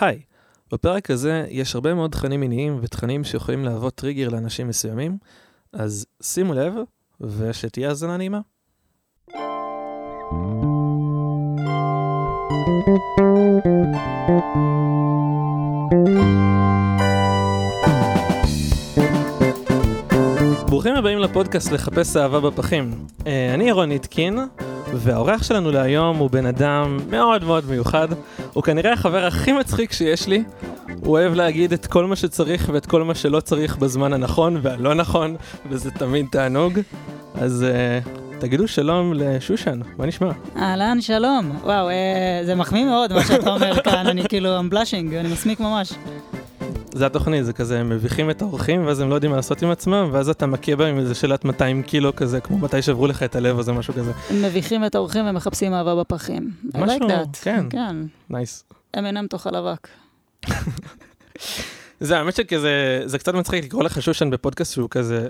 היי, 0.00 0.22
בפרק 0.72 1.10
הזה 1.10 1.46
יש 1.50 1.74
הרבה 1.74 1.94
מאוד 1.94 2.10
תכנים 2.10 2.40
מיניים 2.40 2.78
ותכנים 2.82 3.24
שיכולים 3.24 3.64
להוות 3.64 3.94
טריגר 3.94 4.28
לאנשים 4.28 4.68
מסוימים, 4.68 5.18
אז 5.72 6.06
שימו 6.22 6.54
לב 6.54 6.74
ושתהיה 7.20 7.88
האזנה 7.88 8.16
נעימה. 8.16 8.40
ברוכים 20.68 20.94
הבאים 20.94 21.18
לפודקאסט 21.18 21.72
לחפש 21.72 22.16
אהבה 22.16 22.40
בפחים. 22.40 23.06
אה, 23.26 23.54
אני 23.54 23.68
ירון 23.68 23.88
ניטקין, 23.88 24.38
והאורח 24.98 25.42
שלנו 25.42 25.70
להיום 25.70 26.16
הוא 26.16 26.30
בן 26.30 26.46
אדם 26.46 26.98
מאוד 27.10 27.44
מאוד 27.44 27.64
מיוחד. 27.68 28.08
הוא 28.52 28.62
כנראה 28.62 28.92
החבר 28.92 29.26
הכי 29.26 29.52
מצחיק 29.52 29.92
שיש 29.92 30.28
לי. 30.28 30.44
הוא 31.00 31.12
אוהב 31.12 31.34
להגיד 31.34 31.72
את 31.72 31.86
כל 31.86 32.06
מה 32.06 32.16
שצריך 32.16 32.70
ואת 32.72 32.86
כל 32.86 33.02
מה 33.02 33.14
שלא 33.14 33.40
צריך 33.40 33.76
בזמן 33.76 34.12
הנכון 34.12 34.58
והלא 34.62 34.94
נכון, 34.94 35.36
וזה 35.70 35.90
תמיד 35.90 36.26
תענוג. 36.30 36.80
אז 37.34 37.64
uh, 38.04 38.08
תגידו 38.40 38.68
שלום 38.68 39.12
לשושן, 39.14 39.80
מה 39.98 40.06
נשמע? 40.06 40.30
אהלן, 40.56 41.00
שלום. 41.00 41.50
וואו, 41.62 41.88
אה, 41.88 42.40
זה 42.44 42.54
מחמיא 42.54 42.84
מאוד 42.84 43.12
מה 43.12 43.24
שאתה 43.24 43.50
אומר 43.50 43.82
כאן, 43.82 44.06
אני 44.06 44.28
כאילו, 44.28 44.58
I'm 44.58 44.72
blushing, 44.72 45.14
אני 45.20 45.28
מסמיק 45.32 45.60
ממש. 45.60 45.92
זה 46.96 47.06
התוכנית, 47.06 47.44
זה 47.44 47.52
כזה, 47.52 47.80
הם 47.80 47.88
מביכים 47.88 48.30
את 48.30 48.42
האורחים, 48.42 48.86
ואז 48.86 49.00
הם 49.00 49.10
לא 49.10 49.14
יודעים 49.14 49.30
מה 49.30 49.36
לעשות 49.36 49.62
עם 49.62 49.70
עצמם, 49.70 50.08
ואז 50.12 50.28
אתה 50.28 50.46
מכה 50.46 50.76
בהם 50.76 50.94
עם 50.94 50.98
איזה 50.98 51.14
שאלת 51.14 51.44
200 51.44 51.82
קילו 51.82 52.16
כזה, 52.16 52.40
כמו 52.40 52.58
מתי 52.58 52.82
שברו 52.82 53.06
לך 53.06 53.22
את 53.22 53.36
הלב 53.36 53.56
או 53.56 53.62
זה 53.62 53.72
משהו 53.72 53.94
כזה. 53.94 54.12
הם 54.30 54.42
מביכים 54.42 54.84
את 54.84 54.94
האורחים 54.94 55.26
ומחפשים 55.26 55.74
אהבה 55.74 55.94
בפחים. 55.94 56.50
I 56.74 56.78
משהו, 56.78 57.08
like 57.08 57.10
that. 57.10 57.36
כן. 57.42 57.66
כן. 57.70 57.96
נייס. 58.30 58.64
Eminem 58.96 59.26
תאכל 59.30 59.56
אבק. 59.56 59.88
זה 62.00 62.18
האמת 62.18 62.36
שכזה, 62.36 63.02
זה 63.04 63.18
קצת 63.18 63.34
מצחיק 63.34 63.64
לקרוא 63.64 63.82
לך 63.82 64.02
שושן 64.02 64.30
בפודקאסט 64.30 64.72
שהוא 64.72 64.88
כזה 64.90 65.28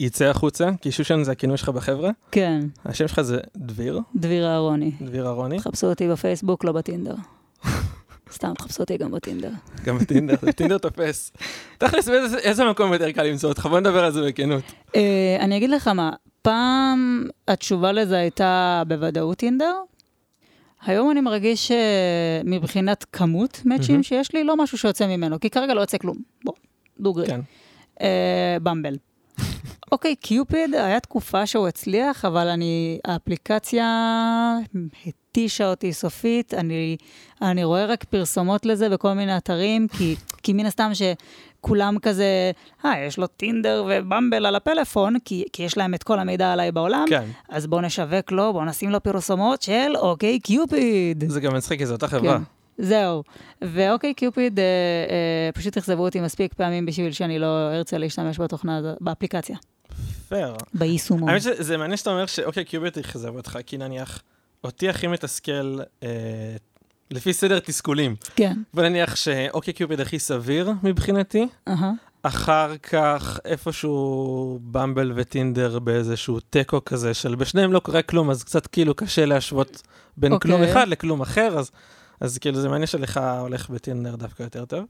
יצא 0.00 0.24
החוצה, 0.24 0.70
כי 0.80 0.92
שושן 0.92 1.22
זה 1.24 1.32
הכינוי 1.32 1.56
שלך 1.56 1.68
בחברה. 1.68 2.10
כן, 2.30 2.60
השם 2.84 3.08
שלך 3.08 3.20
זה 3.20 3.38
דביר, 3.56 4.00
דביר 4.16 4.46
אהרוני. 4.46 4.90
דביר 5.00 5.26
אהרוני. 5.26 5.58
תחפשו 5.58 5.86
אותי 5.86 6.08
בפייסבוק, 6.08 6.64
לא 6.64 6.72
בטינדר. 6.72 7.14
סתם, 8.34 8.52
תחפשו 8.58 8.82
אותי 8.82 8.96
גם 8.96 9.10
בטינדר. 9.10 9.50
גם 9.84 9.98
בטינדר, 9.98 10.34
טינדר 10.56 10.78
תופס. 10.78 11.32
תכלס, 11.78 12.08
באיזה- 12.08 12.38
איזה 12.38 12.64
מקום 12.70 12.92
יותר 12.92 13.12
קל 13.12 13.22
למצוא 13.22 13.48
אותך? 13.48 13.66
בוא 13.66 13.80
נדבר 13.80 14.04
על 14.04 14.12
זה 14.12 14.22
בכנות. 14.26 14.62
אה, 14.96 15.36
אני 15.40 15.56
אגיד 15.56 15.70
לך 15.70 15.88
מה, 15.88 16.10
פעם 16.42 17.26
התשובה 17.48 17.92
לזה 17.92 18.16
הייתה 18.18 18.82
בוודאות 18.88 19.38
טינדר. 19.38 19.74
היום 20.86 21.10
אני 21.10 21.20
מרגיש 21.20 21.70
שמבחינת 22.44 23.06
כמות 23.12 23.60
מאצ'ים. 23.64 24.02
שיש 24.02 24.34
לי, 24.34 24.44
לא 24.44 24.56
משהו 24.56 24.78
שיוצא 24.78 25.06
ממנו, 25.06 25.40
כי 25.40 25.50
כרגע 25.50 25.74
לא 25.74 25.80
יוצא 25.80 25.98
כלום. 25.98 26.16
בוא, 26.44 26.52
דוגרי. 27.00 27.26
כן. 27.26 27.40
אה, 28.00 28.56
במבל. 28.62 28.96
אוקיי, 29.92 30.16
קיופיד, 30.16 30.74
היה 30.74 31.00
תקופה 31.00 31.46
שהוא 31.46 31.68
הצליח, 31.68 32.24
אבל 32.24 32.48
אני, 32.48 32.98
האפליקציה 33.04 33.86
התישה 35.06 35.70
אותי 35.70 35.92
סופית, 35.92 36.54
אני, 36.54 36.96
אני 37.42 37.64
רואה 37.64 37.86
רק 37.86 38.04
פרסומות 38.04 38.66
לזה 38.66 38.88
בכל 38.88 39.12
מיני 39.12 39.36
אתרים, 39.36 39.86
כי, 39.88 40.16
כי 40.42 40.52
מן 40.52 40.66
הסתם 40.66 40.90
שכולם 40.94 41.98
כזה, 42.02 42.50
אה, 42.84 43.04
יש 43.06 43.18
לו 43.18 43.26
טינדר 43.26 43.84
ובמבל 43.88 44.46
על 44.46 44.56
הפלאפון, 44.56 45.16
כי, 45.24 45.44
כי 45.52 45.62
יש 45.62 45.76
להם 45.76 45.94
את 45.94 46.02
כל 46.02 46.18
המידע 46.18 46.52
עליי 46.52 46.72
בעולם, 46.72 47.04
כן. 47.08 47.24
אז 47.48 47.66
בואו 47.66 47.80
נשווק 47.80 48.32
לו, 48.32 48.52
בואו 48.52 48.64
נשים 48.64 48.90
לו 48.90 49.02
פרסומות 49.02 49.62
של 49.62 49.96
OkCupid. 49.96 51.24
זה 51.30 51.40
גם 51.40 51.54
מצחיק, 51.54 51.78
כי 51.78 51.86
זו 51.86 51.92
אותה 51.94 52.08
חברה. 52.08 52.38
כן. 52.38 52.42
זהו. 52.78 53.22
ו 53.62 54.14
OkCupid 54.14 54.58
אה, 54.58 54.64
אה, 54.64 55.52
פשוט 55.54 55.76
אכזבו 55.76 56.04
אותי 56.04 56.20
מספיק 56.20 56.54
פעמים 56.54 56.86
בשביל 56.86 57.12
שאני 57.12 57.38
לא 57.38 57.72
ארצה 57.74 57.98
להשתמש 57.98 58.40
בתוכנה, 58.40 58.80
באפליקציה, 59.00 59.56
פייר. 60.28 60.54
ביישומון. 60.74 61.28
האמת 61.28 61.42
שזה 61.42 61.76
מעניין 61.76 61.96
שאתה 61.96 62.10
אומר 62.10 62.26
ש 62.26 62.64
OkCupid 62.64 62.98
אכזב 62.98 63.36
אותך, 63.36 63.58
כי 63.66 63.78
נניח, 63.78 64.22
אותי 64.64 64.88
הכי 64.88 65.06
מתסכל, 65.06 65.78
אה, 66.02 66.08
לפי 67.10 67.32
סדר 67.32 67.58
תסכולים. 67.58 68.16
כן, 68.36 68.56
בוא 68.74 68.82
נניח 68.82 69.16
שאוקיי 69.16 69.74
קיוביט 69.74 70.00
הכי 70.00 70.18
סביר 70.18 70.72
מבחינתי, 70.82 71.46
אהה. 71.68 71.92
אחר 72.22 72.76
כך 72.76 73.40
איפשהו 73.44 74.58
במבל 74.62 75.12
וטינדר 75.14 75.78
באיזשהו 75.78 76.40
תיקו 76.40 76.84
כזה 76.84 77.14
של 77.14 77.34
בשניהם 77.34 77.72
לא 77.72 77.78
קורה 77.78 78.02
כלום, 78.02 78.30
אז 78.30 78.44
קצת 78.44 78.66
כאילו 78.66 78.94
קשה 78.94 79.24
להשוות 79.26 79.82
בין 80.16 80.32
אוקיי. 80.32 80.50
כלום 80.50 80.62
אחד 80.62 80.88
לכלום 80.88 81.20
אחר, 81.20 81.58
אז, 81.58 81.70
אז 82.22 82.38
כאילו 82.38 82.60
זה 82.60 82.68
מעניין 82.68 82.86
שלך 82.86 83.20
הולך 83.40 83.70
בטינדר 83.70 84.16
דווקא 84.16 84.42
יותר 84.42 84.64
טוב. 84.64 84.84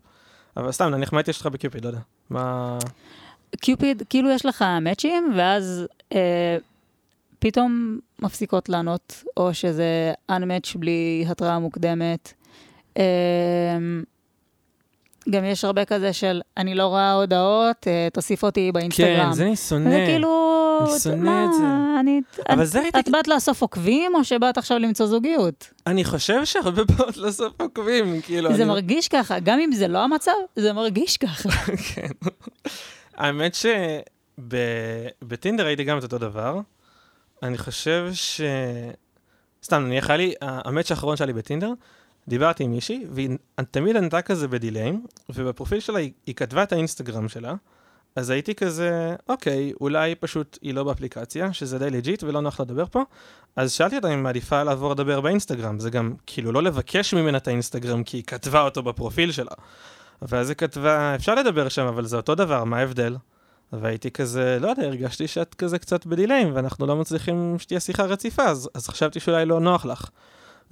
אבל 0.56 0.72
סתם, 0.72 0.88
נניח 0.88 1.12
מה 1.12 1.20
יש 1.28 1.40
לך 1.40 1.46
בקיופיד, 1.46 1.84
לא 1.84 1.88
יודע. 1.88 2.00
מה... 2.30 2.78
קיופיד, 3.60 4.02
כאילו 4.10 4.30
יש 4.30 4.46
לך 4.46 4.64
מאצ'ים, 4.80 5.32
ואז 5.36 5.86
אה, 6.12 6.56
פתאום 7.38 7.98
מפסיקות 8.18 8.68
לענות, 8.68 9.24
או 9.36 9.54
שזה 9.54 10.12
unmatch 10.30 10.78
בלי 10.78 11.24
התראה 11.28 11.58
מוקדמת. 11.58 12.32
אה, 12.96 13.02
גם 15.30 15.44
יש 15.44 15.64
הרבה 15.64 15.84
כזה 15.84 16.12
של, 16.12 16.40
אני 16.56 16.74
לא 16.74 16.86
רואה 16.86 17.12
הודעות, 17.12 17.86
אה, 17.86 18.08
תוסיף 18.12 18.42
אותי 18.44 18.72
באינסטגרם. 18.72 19.26
כן, 19.26 19.32
זה 19.32 19.44
אני 19.46 19.56
שונא. 19.56 19.90
זה 19.90 20.04
כאילו, 20.06 20.78
אני 20.90 20.98
שונא 21.00 21.44
את 21.44 21.54
זה. 21.54 21.64
אני, 22.00 22.20
אבל 22.48 22.62
את, 22.62 22.66
זה 22.68 22.80
הייתי- 22.80 22.98
את 22.98 23.08
באת 23.08 23.28
לאסוף 23.28 23.62
עוקבים, 23.62 24.14
או 24.14 24.24
שבאת 24.24 24.58
עכשיו 24.58 24.78
למצוא 24.78 25.06
זוגיות? 25.06 25.70
אני 25.86 26.04
חושב 26.04 26.44
שהרבה 26.44 26.84
באות 26.84 27.16
לסוף 27.16 27.60
עוקבים, 27.60 28.20
כאילו. 28.22 28.48
זה 28.54 28.62
אני... 28.62 28.64
מרגיש 28.64 29.08
ככה, 29.08 29.38
גם 29.38 29.58
אם 29.60 29.72
זה 29.72 29.88
לא 29.88 29.98
המצב, 29.98 30.32
זה 30.56 30.72
מרגיש 30.72 31.16
ככה. 31.16 31.48
כן. 31.94 32.08
האמת 33.16 33.56
שבטינדר 34.38 35.66
הייתי 35.66 35.84
גם 35.84 35.98
את 35.98 36.02
אותו 36.02 36.18
דבר. 36.18 36.60
אני 37.42 37.58
חושב 37.58 38.08
ש... 38.12 38.40
סתם, 39.64 39.82
נניח 39.86 40.10
היה 40.10 40.16
לי, 40.16 40.34
ה 40.40 40.49
match 40.49 40.90
האחרון 40.90 41.16
שהיה 41.16 41.26
לי 41.26 41.32
בטינדר, 41.32 41.72
דיברתי 42.28 42.64
עם 42.64 42.70
מישהי, 42.70 43.06
והיא 43.10 43.30
תמיד 43.70 43.96
ענתה 43.96 44.22
כזה 44.22 44.48
ב 44.48 44.55
delay, 44.55 44.92
ובפרופיל 45.28 45.80
שלה 45.80 45.98
היא, 45.98 46.12
היא 46.26 46.34
כתבה 46.34 46.62
את 46.62 46.72
האינסטגרם 46.72 47.28
שלה, 47.28 47.54
אז 48.16 48.30
הייתי 48.30 48.54
כזה, 48.54 49.14
אוקיי, 49.28 49.72
אולי 49.80 50.14
פשוט 50.14 50.58
היא 50.62 50.74
לא 50.74 50.84
באפליקציה, 50.84 51.52
שזה 51.52 51.78
די 51.78 51.90
legit 51.90 52.22
ולא 52.22 52.40
נוח 52.40 52.60
לדבר 52.60 52.84
פה, 52.86 53.02
אז 53.56 53.72
שאלתי 53.72 53.96
אותה 53.96 54.08
אם 54.08 54.12
היא 54.12 54.22
מעדיפה 54.22 54.62
לעבור 54.62 54.92
לדבר 54.92 55.20
באינסטגרם, 55.20 55.78
זה 55.78 55.90
גם 55.90 56.14
כאילו 56.26 56.52
לא 56.52 56.62
לבקש 56.62 57.14
ממנה 57.14 57.38
את 57.38 57.48
האינסטגרם, 57.48 58.04
כי 58.04 58.16
היא 58.16 58.24
כתבה 58.24 58.62
אותו 58.62 58.82
בפרופיל 58.82 59.32
שלה. 59.32 59.52
ואז 60.22 60.48
היא 60.48 60.56
כתבה, 60.56 61.14
אפשר 61.14 61.34
לדבר 61.34 61.68
שם, 61.68 61.86
אבל 61.86 62.06
זה 62.06 62.16
אותו 62.16 62.34
דבר, 62.34 62.64
מה 62.64 62.78
ההבדל? 62.78 63.16
והייתי 63.72 64.10
כזה, 64.10 64.58
לא 64.60 64.68
יודע, 64.68 64.82
הרגשתי 64.82 65.28
שאת 65.28 65.54
כזה 65.54 65.78
קצת 65.78 66.06
בדיליים, 66.06 66.50
ואנחנו 66.54 66.86
לא 66.86 66.96
מצליחים 66.96 67.56
שתהיה 67.58 67.80
שיחה 67.80 68.04
רציפה, 68.04 68.44
אז, 68.44 68.70
אז 68.74 68.88
חשבתי 68.88 69.20
שאולי 69.20 69.46
לא 69.46 69.60
נוח 69.60 69.84
לך. 69.84 70.10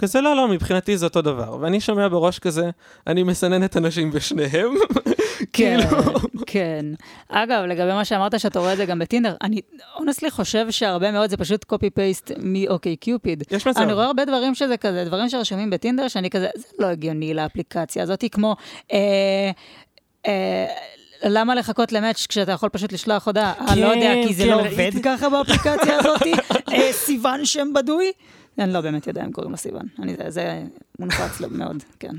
כזה, 0.00 0.20
לא, 0.20 0.36
לא, 0.36 0.48
מבחינתי 0.48 0.96
זה 0.96 1.06
אותו 1.06 1.22
דבר. 1.22 1.56
ואני 1.60 1.80
שומע 1.80 2.08
בראש 2.08 2.38
כזה, 2.38 2.70
אני 3.06 3.22
מסנן 3.22 3.64
את 3.64 3.76
הנשים 3.76 4.10
בשניהם. 4.10 4.74
כן, 5.52 5.80
כאילו, 5.80 6.14
כן. 6.46 6.86
אגב, 7.28 7.62
לגבי 7.62 7.92
מה 7.92 8.04
שאמרת 8.04 8.40
שאתה 8.40 8.58
רואה 8.58 8.72
את 8.72 8.76
זה 8.76 8.86
גם 8.86 8.98
בטינדר, 8.98 9.34
אני 9.42 9.60
אונסלי 9.96 10.30
חושב 10.30 10.70
שהרבה 10.70 11.12
מאוד 11.12 11.30
זה 11.30 11.36
פשוט 11.36 11.64
קופי 11.64 11.90
פייסט 11.90 12.32
מאוקיי 12.38 12.96
קיופיד. 12.96 13.44
יש 13.50 13.66
מצב. 13.66 13.80
אני 13.80 13.92
רואה 13.92 14.06
הרבה 14.06 14.24
דברים 14.24 14.54
שזה 14.54 14.76
כזה, 14.76 15.04
דברים 15.04 15.28
שרשומים 15.28 15.70
בטינדר, 15.70 16.08
שאני 16.08 16.30
כזה, 16.30 16.48
זה 16.54 16.66
לא 16.78 16.86
הגיוני 16.86 17.34
לאפליקציה 17.34 18.02
הזאת, 18.02 18.24
כמו, 18.32 18.56
אה, 18.92 19.50
אה, 20.26 20.66
למה 21.24 21.54
לחכות 21.54 21.92
למאץ' 21.92 22.26
כשאתה 22.26 22.52
יכול 22.52 22.68
פשוט 22.68 22.92
לשלוח 22.92 23.26
הודעה? 23.26 23.52
אני 23.68 23.80
לא 23.80 23.86
יודע, 23.86 24.14
כי 24.26 24.34
זה 24.34 24.42
כן, 24.42 24.48
לא 24.48 24.56
ראיתי. 24.56 24.84
עובד 24.84 25.04
ככה 25.04 25.28
באפליקציה 25.28 25.98
הזאת? 25.98 26.22
אה, 26.72 26.92
סיוון 26.92 27.44
שם 27.44 27.68
בדוי? 27.74 28.12
אני 28.58 28.72
לא 28.72 28.80
באמת 28.80 29.06
יודע 29.06 29.24
אם 29.24 29.32
קוראים 29.32 29.50
לה 29.50 29.56
סיוון. 29.56 29.86
אני, 29.98 30.16
זה, 30.16 30.30
זה 30.30 30.62
מונפץ 30.98 31.40
מאוד, 31.50 31.76
כן. 32.00 32.12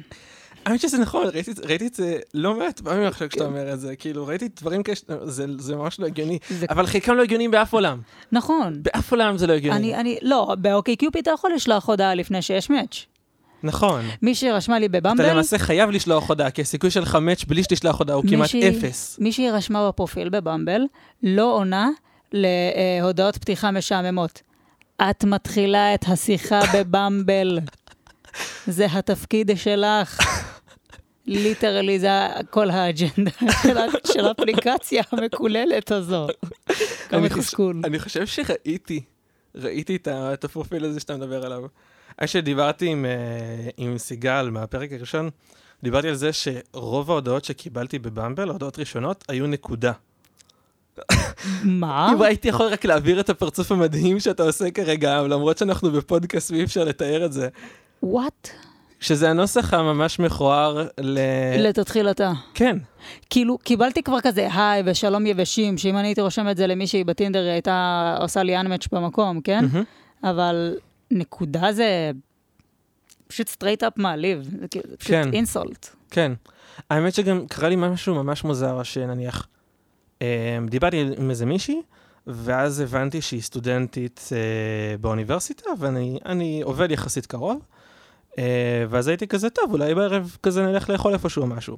האמת 0.65 0.79
שזה 0.79 0.97
נכון, 0.97 1.27
ראיתי, 1.33 1.51
ראיתי 1.65 1.87
את 1.87 1.93
זה 1.95 2.19
לא 2.33 2.55
מעט 2.59 2.79
פעמים 2.79 3.03
עכשיו 3.07 3.29
כשאתה 3.29 3.45
אומר 3.45 3.73
את 3.73 3.79
זה, 3.79 3.95
כאילו, 3.95 4.27
ראיתי 4.27 4.47
דברים 4.59 4.83
כאלה, 4.83 4.95
זה, 5.23 5.45
זה 5.57 5.75
ממש 5.75 5.99
לא 5.99 6.05
הגיוני, 6.05 6.37
זה- 6.49 6.65
אבל 6.69 6.85
חלקם 6.85 7.13
לא 7.13 7.23
הגיוניים 7.23 7.51
באף 7.51 7.73
עולם. 7.73 8.01
נכון. 8.31 8.83
באף 8.83 9.11
עולם 9.11 9.37
זה 9.37 9.47
לא 9.47 9.53
הגיוני. 9.53 9.77
אני, 9.79 9.95
אני, 9.95 10.17
לא, 10.21 10.55
באוקיי 10.59 10.95
קיופיד 10.95 11.21
אתה 11.21 11.31
יכול 11.31 11.51
לשלוח 11.55 11.89
הודעה 11.89 12.15
לפני 12.15 12.41
שיש 12.41 12.69
מאץ'. 12.69 13.05
נכון. 13.63 14.01
מי 14.21 14.35
שרשמה 14.35 14.79
לי 14.79 14.85
אתה 14.85 14.99
בבמבל, 14.99 15.29
למעשה 15.31 15.57
חייב 15.57 15.89
לשלוח 15.89 16.29
הודעה, 16.29 16.51
כי 16.51 16.61
הסיכוי 16.61 16.89
שלך 16.91 17.15
מאץ' 17.15 17.43
בלי 17.43 17.63
שתשלח 17.63 17.95
הודעה 17.95 18.15
הוא 18.15 18.23
כמעט 18.29 18.49
אפס. 18.55 19.19
מישהי 19.19 19.49
רשמה 19.49 19.87
בפרופיל 19.87 20.29
בבמבל, 20.29 20.81
לא 21.23 21.55
עונה 21.55 21.89
להודעות 22.33 23.37
פתיחה 23.37 23.71
משעממות. 23.71 24.41
את 25.09 25.23
מתחילה 25.23 25.93
את 25.93 26.05
השיחה 26.07 26.59
בבמבל. 26.73 27.59
זה 28.67 28.85
התפקיד 28.91 29.51
שלך. 29.55 30.19
ליטרלי 31.25 31.99
זה 31.99 32.09
כל 32.49 32.69
האג'נדה 32.69 33.31
של 34.13 34.25
האפליקציה 34.25 35.03
המקוללת 35.11 35.91
הזו. 35.91 36.27
כמה 37.09 37.29
תסכול. 37.29 37.81
אני 37.83 37.99
חושב 37.99 38.25
שראיתי, 38.25 39.01
ראיתי 39.55 39.97
את 40.07 40.43
הפרופיל 40.43 40.85
הזה 40.85 40.99
שאתה 40.99 41.17
מדבר 41.17 41.45
עליו. 41.45 41.63
אחרי 42.17 42.27
שדיברתי 42.27 42.87
עם, 42.87 43.05
אה, 43.05 43.69
עם 43.77 43.97
סיגל 43.97 44.49
מהפרק 44.51 44.91
הראשון, 44.91 45.29
דיברתי 45.83 46.07
על 46.07 46.15
זה 46.15 46.29
שרוב 46.33 47.11
ההודעות 47.11 47.45
שקיבלתי 47.45 47.99
בבמבל, 47.99 48.49
ההודעות 48.49 48.79
ראשונות, 48.79 49.23
היו 49.27 49.47
נקודה. 49.47 49.91
מה? 51.63 52.11
אם 52.13 52.21
הייתי 52.21 52.47
יכול 52.47 52.65
רק 52.67 52.85
להעביר 52.85 53.19
את 53.19 53.29
הפרצוף 53.29 53.71
המדהים 53.71 54.19
שאתה 54.19 54.43
עושה 54.43 54.71
כרגע, 54.71 55.21
למרות 55.21 55.57
שאנחנו 55.57 55.91
בפודקאסט 55.91 56.51
ואי 56.51 56.63
אפשר 56.63 56.83
לתאר 56.83 57.25
את 57.25 57.33
זה, 57.33 57.47
וואט? 58.03 58.49
שזה 58.99 59.29
הנוסח 59.29 59.73
הממש 59.73 60.19
מכוער 60.19 60.87
ל... 60.99 61.19
לתתחיל 61.57 62.09
אתה. 62.09 62.31
כן. 62.53 62.77
כאילו, 63.29 63.57
קיבלתי 63.57 64.03
כבר 64.03 64.21
כזה 64.21 64.47
היי 64.53 64.83
ושלום 64.85 65.25
יבשים, 65.25 65.77
שאם 65.77 65.97
אני 65.97 66.07
הייתי 66.07 66.21
רושם 66.21 66.49
את 66.49 66.57
זה 66.57 66.67
למישהי 66.67 67.03
בטינדר, 67.03 67.39
היא 67.39 67.51
הייתה 67.51 68.17
עושה 68.21 68.43
לי 68.43 68.57
אנמץ' 68.57 68.87
במקום, 68.91 69.41
כן? 69.41 69.65
מהמם. 69.71 69.83
אבל 70.23 70.77
נקודה 71.11 71.71
זה 71.73 72.11
פשוט 73.27 73.47
straight 73.47 73.83
up 73.83 73.93
מעליב. 73.97 74.43
זה 74.61 74.67
כאילו- 74.67 74.97
פשוט 74.97 75.11
כן. 75.11 75.29
insult. 75.33 75.89
כן. 76.11 76.31
האמת 76.89 77.13
שגם 77.13 77.47
קרה 77.47 77.69
לי 77.69 77.75
משהו 77.75 78.15
ממש 78.15 78.43
מוזר, 78.43 78.83
שנניח, 78.83 79.47
דיברתי 80.69 81.05
עם 81.17 81.29
איזה 81.29 81.45
מישהי, 81.45 81.81
ואז 82.27 82.79
הבנתי 82.79 83.21
שהיא 83.21 83.41
סטודנטית 83.41 84.29
אה, 84.31 84.97
באוניברסיטה, 84.97 85.69
ואני 85.79 86.19
אני 86.25 86.61
עובד 86.61 86.91
יחסית 86.91 87.25
קרוב, 87.25 87.59
אה, 88.39 88.85
ואז 88.89 89.07
הייתי 89.07 89.27
כזה, 89.27 89.49
טוב, 89.49 89.71
אולי 89.73 89.95
בערב 89.95 90.37
כזה 90.43 90.65
נלך 90.65 90.89
לאכול 90.89 91.13
איפשהו 91.13 91.47
משהו. 91.47 91.77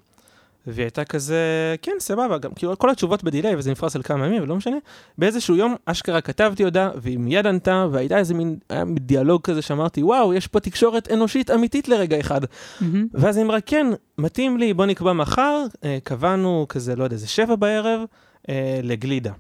והיא 0.68 0.84
הייתה 0.84 1.06
כזה, 1.06 1.76
כן, 1.82 1.92
סבבה, 2.00 2.38
גם 2.38 2.52
כאילו 2.54 2.78
כל 2.78 2.90
התשובות 2.90 3.24
ב 3.24 3.28
delay, 3.28 3.56
וזה 3.56 3.72
נפרס 3.72 3.96
על 3.96 4.04
כמה 4.04 4.26
ימים, 4.26 4.44
ולא 4.44 4.56
משנה. 4.56 4.78
באיזשהו 5.18 5.56
יום, 5.56 5.76
אשכרה 5.86 6.22
כתבתי 6.22 6.64
הודעה, 6.64 6.90
והיא 6.96 7.18
מיד 7.18 7.48
ענתה, 7.48 7.88
והייתה 7.92 8.18
איזה 8.18 8.34
מין, 8.34 8.58
היה 8.70 8.84
דיאלוג 9.00 9.42
כזה 9.42 9.62
שאמרתי, 9.62 10.04
וואו, 10.04 10.34
יש 10.34 10.48
פה 10.48 10.60
תקשורת 10.60 11.12
אנושית 11.12 11.52
אמיתית 11.52 11.88
לרגע 11.88 12.20
אחד. 12.20 12.42
מהמם. 12.82 13.08
ואז 13.14 13.38
היא 13.38 13.46
אמרה, 13.46 13.62
כן, 13.62 13.88
מתאים 14.18 14.58
לי, 14.58 14.74
בוא 14.74 14.86
נקבע 14.86 15.14
מחר, 15.14 15.66
אה, 15.84 15.98
קבענו 16.04 16.66
כזה, 16.70 16.96
לא 16.96 17.04
יודע, 17.04 17.14
איזה 17.14 17.28
שבע 17.28 17.56
בערב, 17.56 18.02
אה, 18.50 18.80
לגלידה. 18.84 19.32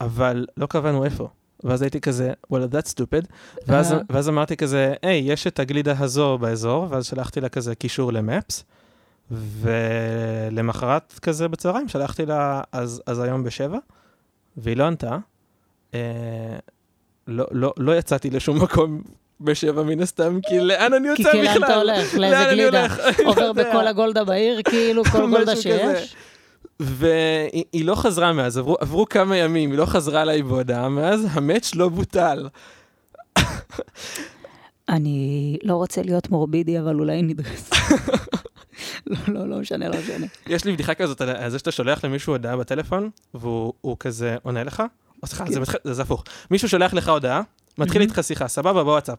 אבל 0.00 0.46
לא 0.56 0.66
קבענו 0.66 1.04
איפה. 1.04 1.28
ואז 1.64 1.82
הייתי 1.82 2.00
כזה, 2.00 2.32
well, 2.52 2.56
that's 2.72 2.90
stupid. 2.94 3.26
ואז, 3.66 3.92
אה. 3.92 3.98
ואז 4.10 4.28
אמרתי 4.28 4.56
כזה, 4.56 4.94
היי, 5.02 5.32
יש 5.32 5.46
את 5.46 5.58
הגלידה 5.58 5.94
הזו 5.98 6.38
באזור, 6.38 6.86
ואז 6.90 7.06
שלחתי 7.06 7.40
לה 7.40 7.48
כזה 7.48 7.74
קישור 7.74 8.12
למפס, 8.12 8.64
ולמחרת 9.30 11.18
כזה 11.22 11.48
בצהריים 11.48 11.88
שלחתי 11.88 12.26
לה, 12.26 12.62
אז, 12.72 13.02
אז 13.06 13.20
היום 13.20 13.44
בשבע, 13.44 13.78
והיא 14.56 14.76
לא 14.76 14.84
ענתה. 14.84 15.18
אה, 15.94 16.00
לא, 17.26 17.46
לא, 17.50 17.72
לא 17.76 17.96
יצאתי 17.98 18.30
לשום 18.30 18.62
מקום 18.62 19.02
בשבע 19.40 19.82
מן 19.82 20.00
הסתם, 20.00 20.38
כי 20.48 20.60
לאן 20.60 20.94
אני 20.94 21.08
כי 21.16 21.22
יוצא 21.22 21.32
כי 21.32 21.38
בכלל? 21.42 21.54
לאן 21.54 21.64
אתה 21.64 21.74
הולך? 21.76 22.14
לאיזה 22.14 22.44
גלידה? 22.50 22.86
עובר. 23.26 23.52
בכל 23.52 23.86
הגולדה 23.86 24.24
בעיר, 24.24 24.62
כאילו, 24.62 25.04
כל 25.04 25.26
גולדה 25.30 25.52
משהו 25.52 25.72
כזה. 25.72 25.98
שיש? 25.98 26.16
והיא 26.80 27.64
היא 27.72 27.84
לא 27.84 27.94
חזרה 27.94 28.32
מאז, 28.32 28.58
עברו, 28.58 28.76
עברו 28.80 29.06
כמה 29.06 29.36
ימים, 29.36 29.70
היא 29.70 29.78
לא 29.78 29.86
חזרה 29.86 30.22
אליי 30.22 30.42
בהודעה 30.42 30.88
מאז, 30.88 31.26
המאץ' 31.30 31.74
לא 31.74 31.88
בוטל. 31.88 32.48
אני 34.88 35.58
לא 35.62 35.74
רוצה 35.74 36.02
להיות 36.02 36.30
מורבידי, 36.30 36.78
אבל 36.80 36.98
אולי 37.00 37.22
נדרס. 37.22 37.70
לא, 39.06 39.16
לא, 39.28 39.48
לא 39.48 39.58
משנה, 39.58 39.88
לא 39.88 39.94
משנה. 40.00 40.26
יש 40.46 40.64
לי 40.64 40.72
בדיחה 40.72 40.94
כזאת 40.94 41.20
על 41.20 41.50
זה 41.50 41.58
שאתה 41.58 41.70
שולח 41.70 42.04
למישהו 42.04 42.32
הודעה 42.32 42.56
בטלפון, 42.56 43.10
והוא 43.34 43.72
הוא 43.80 43.96
כזה 44.00 44.36
עונה 44.42 44.64
לך, 44.64 44.82
או 45.22 45.26
סליחה, 45.26 45.44
זה, 45.48 45.60
מתחיל- 45.60 45.80
זה, 45.84 46.02
הפוך. 46.02 46.24
מישהו 46.50 46.68
שולח 46.68 46.94
לך 46.94 47.08
הודעה, 47.08 47.42
מתחיל 47.78 48.00
מהמם. 48.00 48.10
איתך 48.10 48.24
שיחה, 48.24 48.48
סבבה, 48.48 48.84
בוואטסאפ. 48.84 49.18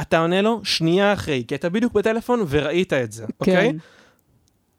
אתה 0.00 0.18
עונה 0.18 0.42
לו 0.42 0.60
שנייה 0.64 1.12
אחרי, 1.12 1.44
כי 1.48 1.54
אתה 1.54 1.68
בדיוק 1.68 1.92
בטלפון 1.92 2.44
וראית 2.48 2.92
את 2.92 3.12
זה, 3.12 3.24
אוקיי? 3.40 3.72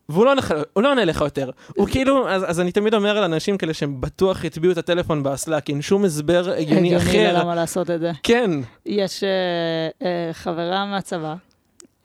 והוא 0.09 0.25
לא, 0.25 0.33
לא 0.75 0.89
עונה 0.89 1.05
לך 1.05 1.21
יותר. 1.21 1.49
הוא 1.77 1.87
כאילו, 1.87 2.29
אז, 2.29 2.49
אז 2.49 2.59
אני 2.59 2.71
תמיד 2.71 2.93
אומר 2.93 3.17
על 3.17 3.23
אנשים 3.23 3.57
כאלה 3.57 3.73
שהם 3.73 4.01
בטוח 4.01 4.45
הטביעו 4.45 4.73
את 4.73 4.77
הטלפון 4.77 5.23
באסלק, 5.23 5.69
אין 5.69 5.81
שום 5.81 6.05
הסבר 6.05 6.49
הגיוני 6.57 6.95
הגיוני 6.95 6.97
אחר. 6.97 7.33
ללמה 7.37 7.55
לעשות 7.55 7.89
את 7.89 7.99
זה. 7.99 8.11
כן, 8.23 8.51
יש 8.85 9.23
אה, 9.23 9.29
אה, 10.07 10.33
חברה 10.33 10.85
מהצבא, 10.85 11.35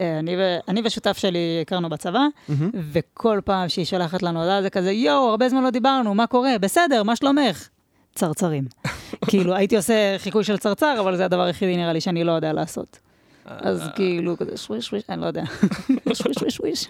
אה, 0.01 0.19
אני, 0.19 0.37
ו- 0.37 0.59
אני 0.69 0.83
ושותף 0.85 1.19
שלי 1.19 1.59
הכרנו 1.63 1.89
בצבא, 1.89 2.27
מהמם. 2.49 2.71
וכל 2.93 3.41
פעם 3.45 3.69
שהיא 3.69 3.85
שולחת 3.85 4.23
לנו 4.23 4.41
הודעה 4.41 4.63
זה 4.63 4.71
כזה, 4.71 4.93
יואו, 4.93 5.31
הרבה 5.31 5.49
זמן 5.49 5.63
לא 5.63 5.71
דיברנו, 5.71 6.15
מה 6.15 6.27
קורה? 6.27 6.59
בסדר, 6.61 7.03
מה 7.03 7.17
שלומך? 7.17 7.69
צרצרים. 8.15 8.65
כאילו, 9.29 9.55
הייתי 9.55 9.77
עושה 9.77 10.17
חיקוי 10.19 10.45
של 10.45 10.57
צרצר, 10.57 10.97
אבל 11.01 11.17
זה 11.17 11.25
הדבר 11.25 11.43
היחידי 11.43 11.77
נראה 11.77 11.93
לי 11.93 12.01
שאני 12.01 12.25
לא 12.25 12.33
יודע 12.33 12.53
לעשות. 12.53 12.99
אז 13.47 13.83
כאילו, 13.95 14.37
כזה 14.37 14.57
שוויש 14.57 14.87
שוויש, 14.87 15.05
אני 15.09 15.21
לא 15.21 15.27
יודע. 15.27 15.45
שוויש 16.13 16.37
שוויש 16.39 16.55
שוויש. 16.55 16.89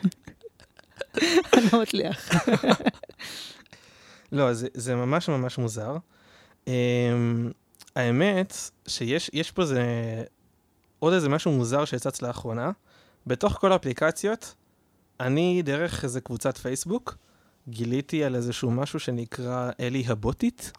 אני 1.53 1.67
לא 1.73 1.82
מצליח. 1.82 2.31
לא, 4.32 4.53
זה, 4.53 4.69
זה 4.75 4.97
ממש 4.97 5.29
ממש 5.29 5.59
מוזר. 5.59 5.97
Um, 6.67 6.70
האמת 7.97 8.55
שיש 8.88 9.31
יש 9.32 9.50
פה 9.50 9.65
זה 9.65 9.82
עוד 10.99 11.12
איזה 11.12 11.29
משהו 11.29 11.53
מוזר 11.53 11.85
שצץ 11.85 12.23
לאחרונה. 12.23 12.70
בתוך 13.26 13.53
כל 13.61 13.73
האפליקציות, 13.73 14.55
אני 15.20 15.62
דרך 15.62 16.05
איזה 16.05 16.20
קבוצת 16.20 16.59
פייסבוק, 16.59 17.17
גיליתי 17.69 18.25
על 18.25 18.35
איזשהו 18.35 18.71
משהו 18.71 19.00
שנקרא 19.00 19.71
אלי 19.81 20.05
הבוטית. 20.06 20.73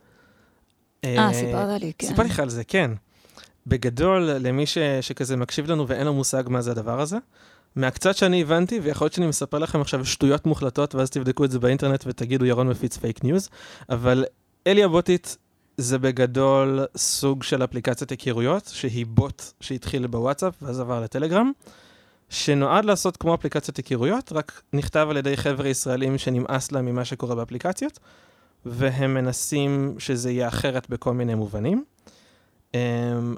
אה, 1.04 1.30
סיפרת 1.34 1.82
לי, 1.82 1.92
כן. 1.98 2.08
סיפרתי 2.08 2.30
לך 2.30 2.40
על 2.40 2.50
זה, 2.50 2.64
כן. 2.64 2.92
בגדול, 3.68 4.22
למי 4.22 4.66
ש, 4.66 4.78
שכזה 5.02 5.38
מקשיב 5.38 5.72
לנו 5.72 5.88
ואין 5.88 6.06
לו 6.06 6.14
מושג 6.14 6.44
מה 6.48 6.62
זה 6.62 6.72
הדבר 6.72 7.02
הזה, 7.02 7.18
מהקצת 7.80 8.16
שאני 8.16 8.42
הבנתי, 8.42 8.80
ויכול 8.80 9.06
להיות 9.06 9.14
שאני 9.14 9.28
מספר 9.28 9.60
לכם 9.60 9.82
עכשיו 9.82 10.06
שטויות 10.06 10.46
מוחלטות, 10.46 10.96
ואז 10.96 11.10
תבדקו 11.10 11.46
את 11.46 11.52
זה 11.52 11.60
באינטרנט 11.60 12.04
ותגידו 12.08 12.46
ירון 12.46 12.68
מפיץ 12.68 12.98
fake 12.98 13.24
news, 13.24 13.50
אבל 13.90 14.26
אלי 14.68 14.84
הבוטית 14.84 15.38
זה 15.78 16.00
בגדול 16.00 16.86
סוג 16.98 17.44
של 17.44 17.64
אפליקציית 17.64 18.10
היכרויות, 18.10 18.66
שהיא 18.74 19.06
בוט 19.06 19.44
שהתחיל 19.60 20.08
בוואטסאפ 20.08 20.54
ואז 20.62 20.80
עבר 20.80 21.02
לטלגרם, 21.02 21.52
שנועד 22.30 22.86
לעשות 22.86 23.18
כמו 23.18 23.36
אפליקציית 23.36 23.78
היכרויות, 23.78 24.32
רק 24.32 24.62
נכתב 24.74 25.08
על 25.10 25.18
ידי 25.18 25.38
חבר'ה 25.38 25.68
ישראלים 25.68 26.18
שנמאס 26.18 26.72
להם 26.72 26.86
ממה 26.86 27.06
שקורה 27.06 27.36
באפליקציות, 27.36 28.00
והם 28.66 29.14
מנסים 29.14 29.96
שזה 30.00 30.32
יהיה 30.32 30.48
אחרת 30.48 30.90
בכל 30.90 31.14
מיני 31.14 31.36
מובנים. 31.36 31.84
Um, 32.72 32.76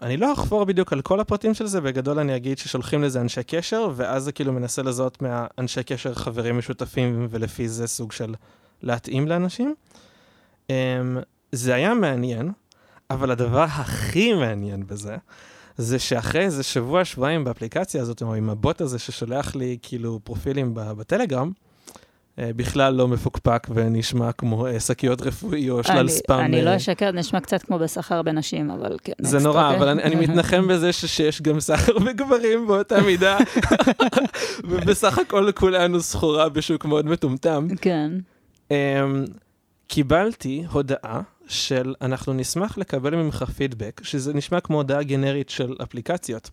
אני 0.02 0.18
לא 0.18 0.34
אחפור 0.34 0.64
בדיוק 0.64 0.94
על 0.94 1.02
כל 1.02 1.20
הפרטים 1.20 1.54
של 1.54 1.66
זה, 1.66 1.82
בגדול 1.82 2.20
אני 2.20 2.36
אגיד 2.36 2.58
ששולחים 2.58 3.04
לזה 3.04 3.22
אנשי 3.22 3.44
קשר, 3.44 3.90
ואז 3.96 4.24
זה 4.24 4.32
כאילו 4.32 4.54
מנסה 4.54 4.82
לזהות 4.82 5.22
מהאנשי 5.22 5.84
קשר 5.84 6.14
חברים 6.14 6.58
משותפים, 6.58 7.28
ולפי 7.30 7.70
זה 7.70 7.88
סוג 7.88 8.12
של 8.12 8.36
להתאים 8.82 9.28
לאנשים. 9.28 9.76
Um, 10.68 10.72
זה 11.52 11.76
היה 11.76 11.94
מעניין, 11.94 12.52
אבל 13.10 13.32
הדבר 13.32 13.64
הכי 13.64 14.34
מעניין 14.34 14.88
בזה, 14.88 15.18
זה 15.78 16.00
שאחרי 16.00 16.42
איזה 16.42 16.64
שבוע, 16.64 17.06
שבועיים 17.06 17.44
באפליקציה 17.44 18.02
הזאת, 18.02 18.22
או 18.22 18.34
עם 18.34 18.50
הבוט 18.50 18.82
הזה 18.82 19.00
ששולח 19.00 19.56
לי 19.56 19.78
כאילו 19.82 20.20
פרופילים 20.24 20.72
בטלגרם, 20.74 21.52
בכלל 22.38 22.94
לא 22.94 23.08
מפוקפק 23.08 23.68
ונשמע 23.74 24.32
כמו 24.32 24.68
אה, 24.68 24.80
שקיות 24.80 25.22
רפואי 25.22 25.70
או 25.70 25.84
שלל 25.84 26.08
ספאם. 26.08 26.40
אני 26.40 26.62
לא 26.62 26.70
אה, 26.70 26.76
אשקר, 26.76 27.12
נשמע 27.12 27.40
קצת 27.40 27.64
כמו 27.64 27.80
בסחר 27.80 28.22
בנשים, 28.22 28.72
אבל 28.72 28.98
כן. 29.04 29.14
זה 29.22 29.38
next, 29.38 29.42
נורא, 29.42 29.66
אוקיי? 29.66 29.78
אבל 29.78 29.88
אני, 29.88 30.16
מתנחם 30.28 30.68
בזה 30.68 30.94
שיש 30.94 31.42
גם 31.42 31.60
סחר 31.60 32.00
בגברים 32.00 32.68
באותה 32.68 33.02
מידה, 33.02 33.38
ובסך 34.70 35.18
הכל 35.18 35.52
כולנו 35.56 36.02
סחורה 36.02 36.50
בשוק 36.50 36.86
מאוד 36.86 37.06
מטומטם. 37.06 37.68
כן. 37.82 38.12
Um, 38.70 38.74
קיבלתי 39.88 40.64
הודעה 40.72 41.22
של 41.48 41.94
אנחנו 42.02 42.34
נשמח 42.34 42.78
לקבל 42.78 43.16
ממך 43.16 43.44
פידבק, 43.58 44.02
שזה 44.04 44.34
נשמע 44.34 44.60
כמו 44.60 44.78
הודעה 44.78 45.04
גנרית 45.04 45.50
של 45.50 45.76
אפליקציות. 45.84 46.50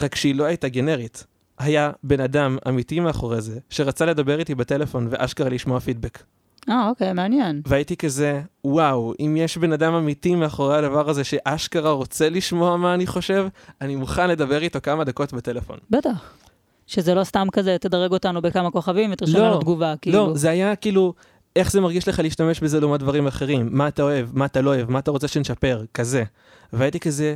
רק 0.00 0.14
שהיא 0.14 0.34
לא 0.34 0.44
הייתה 0.44 0.68
גנרית. 0.68 1.26
היה 1.60 1.90
בן 2.02 2.20
אדם 2.20 2.58
אמיתי 2.68 3.00
מאחורי 3.00 3.40
זה, 3.40 3.58
שרצה 3.70 4.06
לדבר 4.06 4.38
איתי 4.38 4.54
בטלפון 4.54 5.08
ואשכרה 5.10 5.48
לשמוע 5.48 5.80
פידבק. 5.80 6.22
אה, 6.68 6.88
אוקיי, 6.88 7.12
מעניין. 7.12 7.62
והייתי 7.66 7.96
כזה, 7.96 8.40
וואו, 8.64 9.12
אם 9.20 9.36
יש 9.38 9.58
בן 9.58 9.72
אדם 9.72 9.94
אמיתי 9.94 10.34
מאחורי 10.34 10.78
הדבר 10.78 11.10
הזה 11.10 11.24
שאשכרה 11.24 11.90
רוצה 11.90 12.28
לשמוע 12.28 12.76
מה 12.76 12.94
אני 12.94 13.06
חושב, 13.06 13.48
אני 13.80 13.96
מוכן 13.96 14.30
לדבר 14.30 14.62
איתו 14.62 14.78
כמה 14.82 15.04
דקות 15.04 15.32
בטלפון. 15.32 15.78
בטח. 15.90 16.34
שזה 16.86 17.14
לא 17.14 17.24
סתם 17.24 17.46
כזה, 17.52 17.76
תדרג 17.80 18.12
אותנו 18.12 18.42
בכמה 18.42 18.70
כוכבים 18.70 19.12
ותרשום 19.12 19.40
לא, 19.40 19.48
לנו 19.48 19.60
תגובה, 19.60 19.94
כאילו. 20.00 20.26
לא, 20.26 20.36
זה 20.36 20.50
היה 20.50 20.76
כאילו, 20.76 21.14
איך 21.56 21.72
זה 21.72 21.80
מרגיש 21.80 22.08
לך 22.08 22.18
להשתמש 22.18 22.60
בזה 22.60 22.80
לעומת 22.80 23.00
דברים 23.00 23.26
אחרים? 23.26 23.68
מה 23.72 23.88
אתה 23.88 24.02
אוהב, 24.02 24.28
מה 24.32 24.44
אתה 24.44 24.60
לא 24.60 24.74
אוהב, 24.74 24.90
מה 24.90 24.98
אתה 24.98 25.10
רוצה 25.10 25.28
שנשפר, 25.28 25.84
כזה. 25.94 26.24
והייתי 26.72 27.00
כזה, 27.00 27.34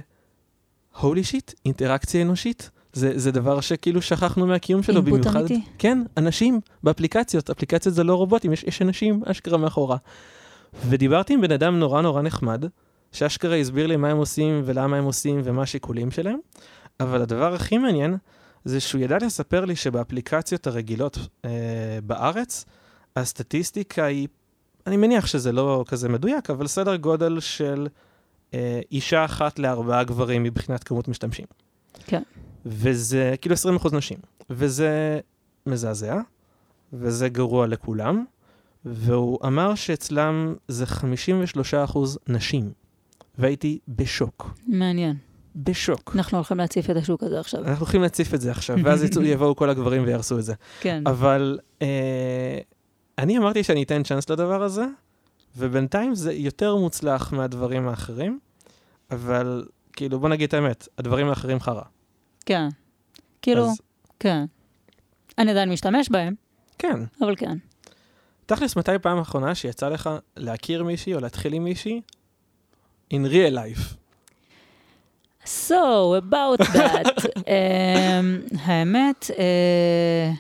הולי 1.00 1.24
שיט, 1.24 1.52
אינטראקציה 1.64 2.22
אנושית. 2.22 2.70
זה, 2.94 3.12
זה 3.14 3.30
דבר 3.30 3.60
שכאילו 3.60 4.02
שכחנו 4.02 4.46
מהקיום 4.46 4.82
שלו, 4.82 4.96
אינפוט 4.96 5.12
במיוחד... 5.12 5.40
אמיתי. 5.40 5.62
כן, 5.78 6.02
אנשים 6.16 6.60
באפליקציות, 6.82 7.50
אפליקציות 7.50 7.94
זה 7.94 8.04
לא 8.04 8.14
רובוטים, 8.14 8.52
יש, 8.52 8.64
יש 8.64 8.82
אנשים 8.82 9.22
אשכרה 9.26 9.58
מאחורה. 9.58 9.96
ודיברתי 10.88 11.34
עם 11.34 11.40
בן 11.40 11.52
אדם 11.52 11.78
נורא 11.78 12.02
נורא 12.02 12.22
נחמד, 12.22 12.64
שאשכרה 13.12 13.56
הסביר 13.56 13.86
לי 13.86 13.96
מה 13.96 14.10
הם 14.10 14.16
עושים 14.16 14.62
ולמה 14.64 14.96
הם 14.96 15.04
עושים 15.04 15.40
ומה 15.44 15.62
השיקולים 15.62 16.10
שלהם, 16.10 16.38
אבל 17.00 17.22
הדבר 17.22 17.54
הכי 17.54 17.78
מעניין, 17.78 18.16
זה 18.64 18.80
שהוא 18.80 19.00
ידע 19.00 19.16
לספר 19.16 19.64
לי 19.64 19.76
שבאפליקציות 19.76 20.66
הרגילות 20.66 21.18
אה, 21.44 21.50
בארץ, 22.06 22.64
הסטטיסטיקה 23.16 24.04
היא, 24.04 24.28
אני 24.86 24.96
מניח 24.96 25.26
שזה 25.26 25.52
לא 25.52 25.84
כזה 25.88 26.08
מדויק, 26.08 26.50
אבל 26.50 26.66
סדר 26.66 26.96
גודל 26.96 27.40
של 27.40 27.86
אה, 28.54 28.80
אישה 28.92 29.24
אחת 29.24 29.58
לארבעה 29.58 30.04
גברים 30.04 30.42
מבחינת 30.42 30.84
כמות 30.84 31.08
משתמשים. 31.08 31.46
כן. 32.06 32.22
וזה 32.66 33.34
כאילו 33.40 33.56
20% 33.78 33.94
נשים. 33.96 34.18
וזה 34.50 35.20
מזעזע, 35.66 36.20
וזה 36.92 37.28
גרוע 37.28 37.66
לכולם, 37.66 38.24
והוא 38.84 39.38
אמר 39.46 39.74
שאצלם 39.74 40.54
זה 40.68 40.84
53% 40.86 41.98
נשים. 42.28 42.72
והייתי 43.38 43.78
בשוק. 43.88 44.50
מעניין. 44.66 45.16
בשוק. 45.56 46.12
אנחנו 46.16 46.38
הולכים 46.38 46.58
להציף 46.58 46.90
את 46.90 46.96
השוק 46.96 47.22
הזה 47.22 47.40
עכשיו. 47.40 47.60
אנחנו 47.60 47.78
הולכים 47.80 48.02
להציף 48.02 48.34
את 48.34 48.40
זה 48.40 48.50
עכשיו, 48.50 48.76
ואז 48.84 49.02
יצאו- 49.04 49.22
יבואו 49.32 49.56
כל 49.56 49.70
הגברים 49.70 50.04
ויהרסו 50.04 50.38
את 50.38 50.44
זה. 50.44 50.54
כן. 50.80 51.02
אבל 51.06 51.58
אה, 51.82 52.58
אני 53.18 53.38
אמרתי 53.38 53.62
שאני 53.64 53.82
אתן 53.82 54.02
צ'אנס 54.02 54.30
לדבר 54.30 54.62
הזה, 54.62 54.86
ובינתיים 55.56 56.14
זה 56.14 56.32
יותר 56.32 56.76
מוצלח 56.76 57.32
מהדברים 57.32 57.88
האחרים, 57.88 58.38
אבל 59.10 59.64
כאילו, 59.92 60.20
בוא 60.20 60.28
נגיד 60.28 60.48
את 60.48 60.54
האמת, 60.54 60.88
הדברים 60.98 61.28
האחרים 61.28 61.60
חרא. 61.60 61.82
כן. 62.46 62.68
כאילו, 63.42 63.64
אז 63.64 63.80
כן. 64.20 64.44
אני 65.38 65.50
עדיין 65.50 65.70
משתמש 65.70 66.08
בהם, 66.08 66.34
כן. 66.78 67.00
אבל 67.20 67.36
כן. 67.36 67.58
תכלס, 68.46 68.76
מתי 68.76 68.98
פעם 69.02 69.18
אחרונה 69.18 69.54
שיצא 69.54 69.88
לך 69.88 70.10
להכיר 70.36 70.84
מישהי 70.84 71.14
או 71.14 71.20
להתחיל 71.20 71.52
עם 71.52 71.64
מישהי? 71.64 72.00
in 73.10 73.26
real 73.26 73.52
life. 73.52 73.96
So, 75.44 76.14
about 76.14 76.58
that. 76.58 77.24
um, 77.34 78.56
האמת, 78.64 79.30
uh, 79.30 80.36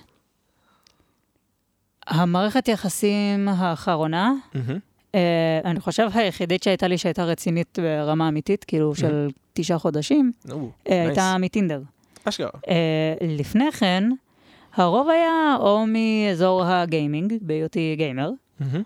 המערכת 2.06 2.68
יחסים 2.68 3.48
האחרונה, 3.48 4.32
מהמם. 4.54 4.78
Uh, 5.14 5.16
אני 5.64 5.80
חושב 5.80 6.08
היחידית 6.14 6.62
שהייתה 6.62 6.88
לי 6.88 6.98
שהייתה 6.98 7.24
רצינית 7.24 7.78
ברמה 7.82 8.28
אמיתית, 8.28 8.64
כאילו 8.64 8.94
של 8.94 9.28
תשעה 9.52 9.78
חודשים, 9.78 10.32
נו, 10.44 10.70
uh, 10.84 10.92
הייתה 10.92 11.36
מטינדר. 11.38 11.82
אשכרה. 12.24 12.50
Uh, 12.64 12.68
לפני 13.20 13.72
כן, 13.72 14.10
הרוב 14.74 15.08
היה 15.08 15.56
או 15.60 15.84
מאזור 15.86 16.64
הגיימינג, 16.64 17.34
בהיותי 17.40 17.94
גיימר, 17.98 18.30
מהמם. 18.60 18.82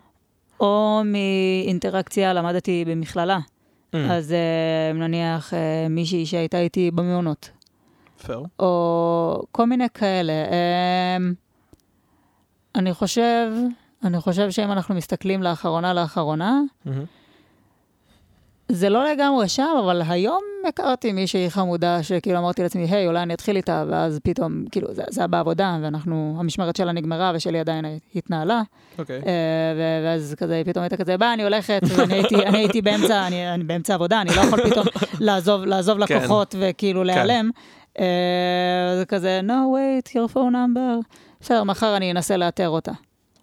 או 0.61 1.03
מאינטראקציה, 1.05 2.33
למדתי 2.33 2.85
במכללה. 2.87 3.39
Mm, 3.39 3.97
אז 4.11 4.35
uh, 4.35 4.97
נניח 4.99 5.53
uh, 5.53 5.57
מישהי 5.91 6.27
שהייתה 6.27 6.59
איתי 6.59 6.91
במעונות, 6.91 7.51
פייר. 8.27 8.43
או 8.59 9.43
כל 9.53 9.67
מיני 9.67 9.87
כאלה. 9.95 10.33
Um, 10.49 11.35
אני 12.75 12.95
חושב, 12.95 13.51
אני 14.05 14.21
חושב 14.21 14.51
שאם 14.51 14.73
אנחנו 14.73 14.95
מסתכלים 14.95 15.43
לאחרונה 15.43 15.93
לאחרונה. 15.95 16.61
זה 18.73 18.89
לא 18.89 19.11
לגמרי 19.11 19.49
שם, 19.49 19.77
אבל 19.85 20.03
היום 20.09 20.43
הכרתי 20.69 21.13
מישהי 21.13 21.51
חמודה 21.51 22.03
שכאילו 22.03 22.39
אמרתי 22.39 22.63
לעצמי, 22.63 22.85
היי, 22.85 23.07
אולי 23.07 23.23
אני 23.23 23.35
אתחיל 23.35 23.57
איתה, 23.57 23.85
ואז 23.89 24.21
פתאום, 24.25 24.65
כאילו, 24.71 24.95
זה, 24.95 25.03
זה 25.09 25.21
היה 25.21 25.29
בעבודה, 25.29 25.79
ואנחנו, 25.83 26.37
המשמרת 26.39 26.77
שלה 26.77 26.93
נגמרה 26.93 27.33
ושלי 27.35 27.61
עדיין 27.61 27.85
התנהלה. 28.15 28.63
אוקיי. 28.99 29.17
אה, 29.17 29.23
ו- 29.77 30.05
ואז 30.05 30.35
כזה, 30.39 30.63
פתאום 30.67 30.83
הייתה 30.83 30.97
כזה, 30.97 31.17
בא, 31.17 31.33
אני 31.33 31.43
הולכת, 31.43 31.81
ואני 31.97 32.15
הייתי, 32.15 32.35
אני 32.47 32.59
הייתי 32.59 32.83
באמצע, 32.83 33.27
אני, 33.27 33.55
אני 33.55 33.65
באמצע 33.65 33.95
עבודה, 33.95 34.21
אני 34.21 34.31
לא 34.37 34.41
יכול 34.41 34.71
פתאום 34.71 34.87
לעזוב, 35.21 35.65
לעזוב 35.65 36.07
כן. 36.07 36.17
לקוחות 36.17 36.55
וכאילו 36.59 37.05
להיעלם. 37.05 37.51
אה, 37.99 38.05
זה 38.99 39.05
כזה, 39.05 39.41
no, 39.47 39.51
wait, 39.51 40.11
your 40.11 40.35
phone 40.35 40.53
number. 40.53 41.09
בסדר, 41.41 41.65
מחר 41.65 41.97
אני 41.97 42.11
אנסה 42.11 42.37
לאתר 42.37 42.69
אותה. 42.69 42.93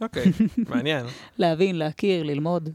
אוקיי, 0.02 0.32
מעניין. 0.70 1.06
להבין, 1.38 1.76
להכיר, 1.76 2.24
ללמוד. 2.24 2.70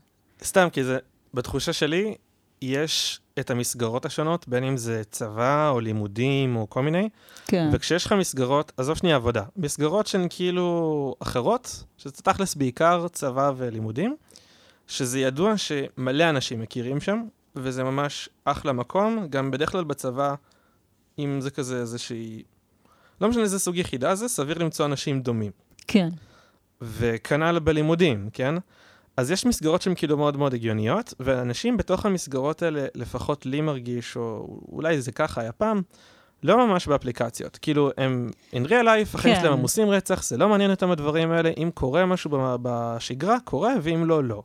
סתם, 0.45 0.69
כי 0.73 0.85
זה, 0.85 0.99
בתחושה 1.35 1.73
שלי, 1.73 2.15
יש 2.62 3.21
את 3.41 3.50
המסגרות 3.50 4.07
השונות, 4.07 4.49
בין 4.49 4.65
אם 4.65 4.77
זה 4.77 5.03
צבא 5.11 5.71
או 5.71 5.81
לימודים 5.81 6.57
או 6.57 6.71
כל 6.71 6.83
מיני, 6.83 7.09
כן, 7.47 7.71
וכשיש 7.73 8.07
לך 8.07 8.12
מסגרות, 8.12 8.73
עזוב 8.77 8.97
שנייה 8.97 9.17
עבודה, 9.17 9.43
מסגרות 9.57 10.07
שהן 10.07 10.27
כאילו 10.31 11.15
אחרות, 11.19 11.85
שזה 11.99 12.12
תכלס 12.12 12.55
בעיקר 12.55 13.09
צבא 13.09 13.53
ולימודים, 13.57 14.17
שזה 14.87 15.21
ידוע 15.21 15.57
שמלא 15.57 16.31
אנשים 16.31 16.61
מכירים 16.61 17.00
שם, 17.00 17.23
וזה 17.57 17.85
ממש 17.85 18.29
אחלה 18.45 18.73
מקום, 18.73 19.27
גם 19.31 19.50
בדרך 19.50 19.73
כלל 19.73 19.85
בצבא, 19.85 20.35
אם 21.19 21.41
זה 21.41 21.50
כזה 21.50 21.81
איזושהי... 21.81 22.43
לא 23.21 23.29
משנה 23.29 23.43
איזה 23.43 23.59
סוג 23.59 23.77
יחידה 23.77 24.15
זה, 24.15 24.29
סביר 24.29 24.59
למצוא 24.59 24.87
אנשים 24.87 25.21
דומים. 25.21 25.53
כן, 25.87 26.09
וכנ"ל 26.83 27.59
בלימודים, 27.59 28.29
כן? 28.33 28.55
אז 29.17 29.31
יש 29.31 29.47
מסגרות 29.47 29.83
שהן 29.83 29.95
כאילו 29.97 30.17
מאוד 30.17 30.37
מאוד 30.37 30.55
הגיוניות, 30.55 31.15
ואנשים 31.21 31.77
בתוך 31.77 32.07
המסגרות 32.07 32.63
האלה, 32.63 32.87
לפחות 32.95 33.47
לי 33.47 33.61
מרגיש, 33.61 34.17
או 34.17 34.59
אולי 34.73 35.01
זה 35.01 35.13
ככה 35.13 35.41
היה 35.41 35.53
פעם, 35.53 35.83
לא 36.43 36.67
ממש 36.67 36.87
באפליקציות. 36.87 37.59
כאילו, 37.63 37.91
הם 37.97 38.31
in 38.53 38.67
real 38.67 38.71
life, 38.71 39.15
החיים 39.15 39.35
כן. 39.35 39.41
שלהם 39.41 39.53
עמוסים 39.53 39.91
רצח, 39.91 40.23
זה 40.23 40.37
לא 40.37 40.49
מעניין 40.49 40.71
אותם 40.71 40.91
הדברים 40.91 41.31
האלה, 41.31 41.51
אם 41.57 41.71
קורה 41.75 42.07
משהו 42.07 42.31
בשגרה, 42.63 43.37
קורה, 43.45 43.75
ואם 43.83 44.05
לא, 44.05 44.25
לא. 44.25 44.43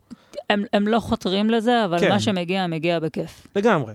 הם, 0.49 0.63
הם 0.73 0.87
לא 0.87 0.99
חותרים 0.99 1.49
לזה, 1.49 1.85
אבל 1.85 1.99
כן. 1.99 2.09
מה 2.09 2.19
שמגיע, 2.19 2.67
מגיע 2.67 2.99
בכיף. 2.99 3.47
לגמרי. 3.55 3.93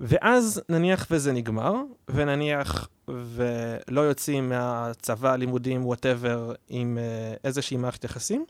ואז 0.00 0.62
נניח 0.68 1.06
וזה 1.10 1.32
נגמר, 1.32 1.74
ונניח 2.08 2.88
ולא 3.08 4.00
יוצאים 4.00 4.48
מהצבא, 4.48 5.36
לימודים, 5.36 5.86
whatever, 5.86 6.52
עם 6.68 6.98
אה, 6.98 7.34
איזושהי 7.44 7.76
מערכת 7.76 8.04
יחסים, 8.04 8.44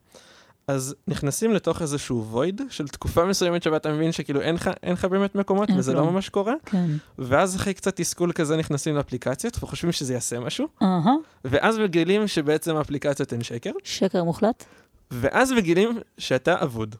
אז 0.69 0.95
נכנסים 1.09 1.55
לתוך 1.55 1.83
איזשהו 1.83 2.25
void 2.30 2.62
של 2.71 2.88
תקופה 2.88 3.25
מסוימת 3.25 3.62
שבה 3.62 3.76
אתה 3.76 3.93
מבין 3.93 4.12
שכאילו 4.12 4.40
אין 4.40 4.55
לך, 4.55 4.71
אין 4.83 4.93
לך 4.93 5.05
באמת 5.05 5.35
מקומות, 5.35 5.69
וזה 5.76 5.95
לא. 5.95 6.11
ממש 6.11 6.28
קורה, 6.28 6.55
כן. 6.67 6.87
ואז 7.19 7.57
אחרי 7.57 7.75
קצת 7.75 7.97
תסכול 7.97 8.33
כזה 8.33 8.57
נכנסים 8.57 8.97
לאפליקציות 8.97 9.57
וחושבים 9.62 9.93
שזה 9.93 10.14
יעשה 10.14 10.40
משהו, 10.40 10.69
אהה, 10.83 11.14
ואז 11.45 11.78
מגלים 11.78 12.26
שבעצם 12.26 12.76
האפליקציות 12.76 13.33
הן 13.33 13.43
שקר, 13.43 13.71
שקר 13.85 14.25
מוחלט. 14.25 14.64
ואז 15.11 15.52
מגלים 15.52 15.99
שאתה 16.19 16.62
אבוד. 16.62 16.97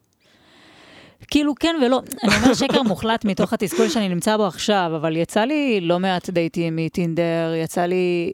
כאילו 1.27 1.55
כן 1.55 1.77
ולא, 1.83 2.03
אני 2.25 2.33
אומר 2.37 2.55
שקר 2.55 2.83
מוחלט 2.83 3.25
מתוך 3.25 3.53
התסכול 3.53 3.89
שאני 3.89 4.09
נמצא 4.09 4.37
בו 4.37 4.47
עכשיו, 4.47 4.93
אבל 4.97 5.17
יצא 5.17 5.45
לי 5.45 5.81
לא 5.81 6.01
מעט 6.01 6.31
דייטים 6.31 6.77
מטינדר, 6.77 7.53
יצא 7.57 7.87
לי... 7.87 8.33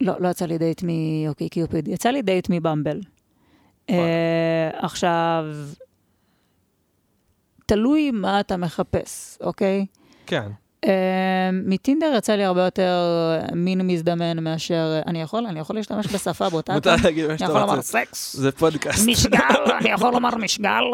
לא, 0.00 0.14
לא 0.20 0.28
יצא 0.28 0.46
לי 0.46 0.58
דייט 0.58 0.82
מ 0.82 1.48
OkCupid, 1.48 1.88
יצא 1.88 2.08
לי 2.08 2.22
דייט 2.22 2.46
מ 2.50 2.56
Bumble. 2.56 3.00
אה, 3.90 4.70
עכשיו, 4.72 5.44
תלוי 7.66 8.10
מה 8.10 8.40
אתה 8.40 8.56
מחפש, 8.56 9.38
אוקיי? 9.40 9.86
כן, 10.26 10.50
מטינדר 11.52 12.14
יצא 12.18 12.32
לי 12.32 12.44
הרבה 12.44 12.64
יותר 12.64 13.04
מין 13.54 13.80
מזדמן 13.80 14.44
מאשר... 14.44 15.00
אני 15.06 15.22
יכול? 15.22 15.46
אני 15.46 15.60
יכול 15.60 15.76
להשתמש 15.76 16.06
בשפה 16.06 16.50
באותה... 16.50 16.72
מותר 16.72 16.96
להגיד 17.04 17.24
מה 17.24 17.30
אני 17.30 17.38
שאתה 17.38 17.50
יכול 17.50 17.60
לומר 17.60 17.76
רוצה. 17.76 17.82
סקס. 17.82 18.36
זה 18.36 18.52
פודקאסט. 18.52 19.06
משגל, 19.06 19.38
אני 19.80 19.90
יכול 19.90 20.12
לומר 20.12 20.36
משגל. 20.36 20.84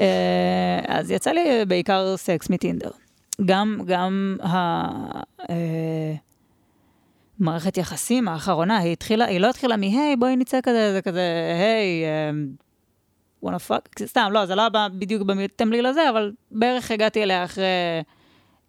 אה, 0.00 0.80
אז 0.88 1.10
יצא 1.10 1.30
לי 1.30 1.64
בעיקר 1.68 2.16
סקס 2.16 2.50
מטינדר. 2.50 2.90
גם, 3.44 3.78
גם 3.86 4.36
ה... 4.42 4.54
אה, 5.50 6.14
מערכת 7.38 7.76
יחסים 7.76 8.28
האחרונה, 8.28 8.78
היא 8.78 8.92
התחילה, 8.92 9.24
היא 9.24 9.40
לא 9.40 9.50
התחילה 9.50 9.76
מ-היי, 9.76 10.16
בואי 10.16 10.36
נצא 10.36 10.60
כזה, 10.62 10.92
זה 10.92 11.02
כזה, 11.02 11.54
היי, 11.60 12.04
אה, 12.04 12.30
wanna 13.44 13.70
fuck, 13.70 14.06
סתם, 14.06 14.28
לא, 14.32 14.46
זה 14.46 14.54
לא 14.54 14.68
בא 14.68 14.88
בדיוק 14.98 15.22
בתמליל 15.22 15.86
הזה, 15.86 16.10
אבל 16.10 16.32
בערך 16.50 16.90
הגעתי 16.90 17.22
אליה 17.22 17.44
אחרי 17.44 17.64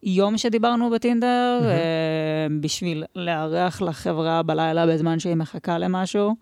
יום 0.04 0.38
שדיברנו 0.38 0.90
בטינדר. 0.90 1.60
אה, 1.64 2.48
בשביל 2.60 3.04
לארח 3.16 3.82
לחברה 3.82 4.44
בלילה 4.44 4.88
בזמן 4.88 5.20
שהיא 5.20 5.36
מחכה 5.36 5.78
למשהו. 5.78 6.36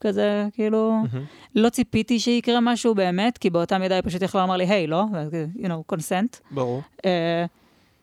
כזה, 0.00 0.46
כאילו, 0.52 0.92
מהמם. 0.92 1.24
לא 1.54 1.68
ציפיתי 1.68 2.20
שיקרה 2.20 2.60
משהו 2.60 2.94
באמת, 2.94 3.38
כי 3.38 3.50
באותה 3.50 3.78
מידה 3.78 3.94
היא 3.94 4.02
פשוט 4.06 4.22
יכלה 4.22 4.40
לומר 4.40 4.56
לי, 4.56 4.64
היי, 4.64 4.86
לא, 4.86 5.04
ואז 5.12 5.28
כזה, 5.28 5.46
you 5.56 5.66
know, 5.66 5.94
consent. 5.94 6.40
ברור. 6.50 6.82
אה, 7.04 7.44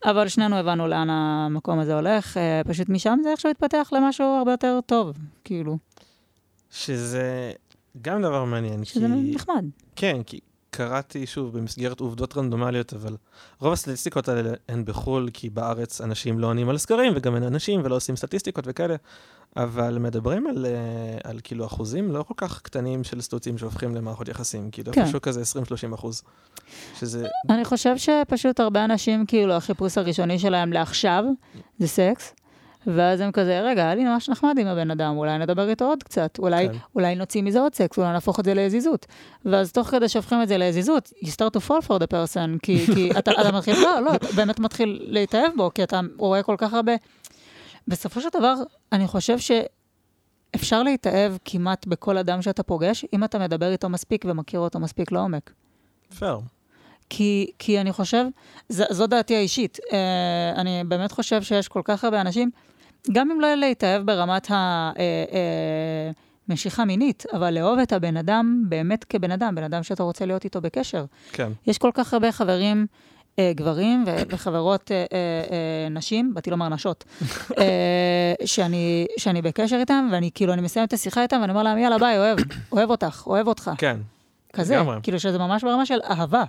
אבל 0.05 0.27
שנינו 0.27 0.55
הבנו 0.55 0.87
לאן 0.87 1.09
המקום 1.09 1.79
הזה 1.79 1.95
הולך, 1.95 2.37
אה, 2.37 2.61
פשוט 2.67 2.89
משם 2.89 3.19
זה 3.23 3.31
איכשהו 3.31 3.49
התפתח 3.49 3.89
למשהו 3.91 4.25
הרבה 4.25 4.51
יותר 4.51 4.79
טוב, 4.85 5.17
כאילו, 5.43 5.77
שזה 6.71 7.51
גם 8.01 8.21
דבר 8.21 8.43
מעניין, 8.43 8.85
שזה 8.85 9.07
כי... 9.07 9.31
נחמד. 9.35 9.65
כן, 9.95 10.23
כי 10.25 10.39
קראתי, 10.75 11.27
שוב, 11.27 11.57
במסגרת 11.57 11.99
עובדות 11.99 12.37
רנדומליות, 12.37 12.93
אבל 12.93 13.15
רוב 13.59 13.73
הסטטיסטיקות 13.73 14.29
האלה 14.29 14.49
הן 14.69 14.85
בחו"ל, 14.85 15.29
כי 15.33 15.49
בארץ 15.49 16.01
אנשים 16.01 16.39
לא 16.39 16.47
עונים 16.47 16.69
על 16.69 16.77
סקרים, 16.77 17.13
וגם 17.15 17.35
אין 17.35 17.43
אנשים 17.43 17.81
ולא 17.83 17.95
עושים 17.95 18.15
סטטיסטיקות 18.15 18.63
וכאלה, 18.67 18.95
אבל 19.57 19.99
מדברים 19.99 20.47
על, 20.47 20.65
אה, 20.65 21.29
על 21.29 21.39
כאילו 21.43 21.65
אחוזים 21.65 22.11
לא 22.11 22.23
כל 22.23 22.33
כך 22.37 22.61
קטנים 22.61 23.03
של 23.03 23.21
סטוצים 23.21 23.57
שהופכים 23.57 23.95
למערכות 23.95 24.27
יחסים, 24.27 24.71
כאילו 24.71 24.93
כן. 24.93 25.01
איפשהו 25.01 25.21
כזה 25.21 25.41
20-30 25.41 25.93
אחוז. 25.95 26.23
שזה, 26.99 27.27
אני 27.49 27.65
חושב 27.65 27.95
שפשוט 27.97 28.59
הרבה 28.59 28.85
אנשים, 28.85 29.25
כאילו, 29.25 29.53
החיפוש 29.53 29.97
הראשוני 29.97 30.39
שלהם 30.39 30.73
לעכשיו 30.73 31.23
זה 31.79 31.87
סקס, 31.87 32.33
ואז 32.87 33.21
הם 33.21 33.31
כזה, 33.31 33.61
רגע, 33.61 33.83
היה 33.83 33.95
לי 33.95 34.03
ממש 34.03 34.29
נחמד 34.29 34.57
עם 34.59 34.67
הבן 34.67 34.91
אדם, 34.91 35.17
אולי 35.17 35.37
נדבר 35.37 35.69
איתו 35.69 35.85
עוד 35.85 36.03
קצת, 36.03 36.39
אולי, 36.39 36.69
כן. 36.69 36.77
אולי 36.95 37.15
נוציא 37.15 37.41
מזה 37.41 37.59
עוד 37.59 37.75
סקס, 37.75 37.97
אולי 37.97 38.13
נהפוך 38.13 38.39
את 38.39 38.45
זה 38.45 38.53
לעזיזות. 38.53 39.05
ואז 39.45 39.71
תוך 39.71 39.87
כדי 39.87 40.09
שהופכים 40.09 40.41
את 40.41 40.47
זה 40.47 40.57
לעזיזות, 40.57 41.13
you 41.23 41.27
start 41.27 41.57
to 41.57 41.69
fall 41.69 41.87
for 41.87 41.99
the 41.99 42.07
person, 42.11 42.59
כי, 42.61 42.85
כי 42.85 43.11
אתה, 43.19 43.31
אתה 43.41 43.51
מתחיל, 43.51 43.75
לא, 43.79 43.99
לא, 43.99 44.15
אתה 44.15 44.27
באמת 44.35 44.59
מתחיל 44.59 44.99
להתאהב 45.07 45.51
בו, 45.55 45.71
כי 45.73 45.83
אתה 45.83 45.99
רואה 46.17 46.43
כל 46.43 46.55
כך 46.57 46.73
הרבה. 46.73 46.93
בסופו 47.87 48.21
של 48.21 48.29
דבר, 48.33 48.55
אני 48.91 49.07
חושב 49.07 49.37
שאפשר 49.39 50.83
להתאהב 50.83 51.33
כמעט 51.45 51.87
בכל 51.87 52.17
אדם 52.17 52.41
שאתה 52.41 52.63
פוגש, 52.63 53.05
אם 53.13 53.23
אתה 53.23 53.39
מדבר 53.39 53.71
איתו 53.71 53.89
מספיק 53.89 54.25
ומכיר 54.27 54.59
אותו 54.59 54.79
מספיק 54.79 55.11
לעומק. 55.11 55.51
פייר. 56.19 56.39
כי, 57.09 57.51
כי 57.59 57.81
אני 57.81 57.91
חושב, 57.91 58.25
ז, 58.69 58.81
זו 58.89 59.07
דעתי 59.07 59.35
האישית, 59.35 59.77
uh, 59.77 60.59
אני 60.59 60.83
באמת 60.87 61.11
חושב 61.11 61.41
שיש 61.41 61.67
כל 61.67 61.81
כך 61.83 62.03
הרבה 62.03 62.21
אנשים, 62.21 62.51
גם 63.11 63.31
אם 63.31 63.41
לא 63.41 63.55
להתאהב 63.55 64.05
ברמת 64.05 64.51
המשיכה 66.49 66.81
uh, 66.81 66.85
uh, 66.85 66.87
מינית, 66.87 67.23
אבל 67.33 67.53
לאהוב 67.53 67.79
את 67.79 67.93
הבן 67.93 68.17
אדם 68.17 68.63
באמת 68.69 69.03
כבן 69.03 69.31
אדם, 69.31 69.55
בן 69.55 69.63
אדם 69.63 69.83
שאתה 69.83 70.03
רוצה 70.03 70.25
להיות 70.25 70.43
איתו 70.43 70.61
בקשר. 70.61 71.05
כן. 71.31 71.51
יש 71.67 71.77
כל 71.77 71.91
כך 71.93 72.13
הרבה 72.13 72.31
חברים, 72.31 72.85
uh, 73.35 73.39
גברים 73.55 74.03
ו- 74.07 74.15
וחברות 74.29 74.91
נשים, 75.91 76.33
באתי 76.33 76.51
לומר 76.51 76.69
נשות, 76.69 77.03
שאני, 78.45 79.05
שאני 79.17 79.41
בקשר 79.41 79.77
איתם, 79.79 80.09
ואני 80.11 80.29
כאילו, 80.33 80.53
אני 80.53 80.61
מסיים 80.61 80.85
את 80.85 80.93
השיחה 80.93 81.21
איתם, 81.21 81.37
ואני 81.41 81.51
אומר 81.51 81.63
להם, 81.63 81.77
יאללה, 81.77 81.97
ביי, 81.97 82.17
אוהב, 82.17 82.37
אוהב 82.71 82.89
אותך, 82.89 83.23
אוהב 83.27 83.47
אותך. 83.47 83.71
כן. 83.77 83.97
כזה, 84.53 84.75
לגמרי. 84.75 84.97
כאילו 85.03 85.19
שזה 85.19 85.37
ממש 85.37 85.63
ברמה 85.63 85.85
של 85.85 85.99
אהבה. 86.09 86.43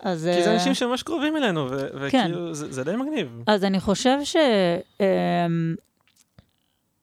אז, 0.00 0.28
כי 0.36 0.42
זה 0.42 0.48
אה, 0.50 0.54
אנשים 0.54 0.74
שממש 0.74 1.02
קרובים 1.02 1.36
אלינו, 1.36 1.66
ו- 1.70 1.78
כן. 2.10 2.18
וכאילו, 2.24 2.54
זה 2.54 2.72
זה 2.72 2.84
די 2.84 2.96
מגניב. 2.96 3.42
אז 3.46 3.64
אני 3.64 3.80
חושב 3.80 4.18
ש... 4.24 4.36
אמ, 5.00 5.74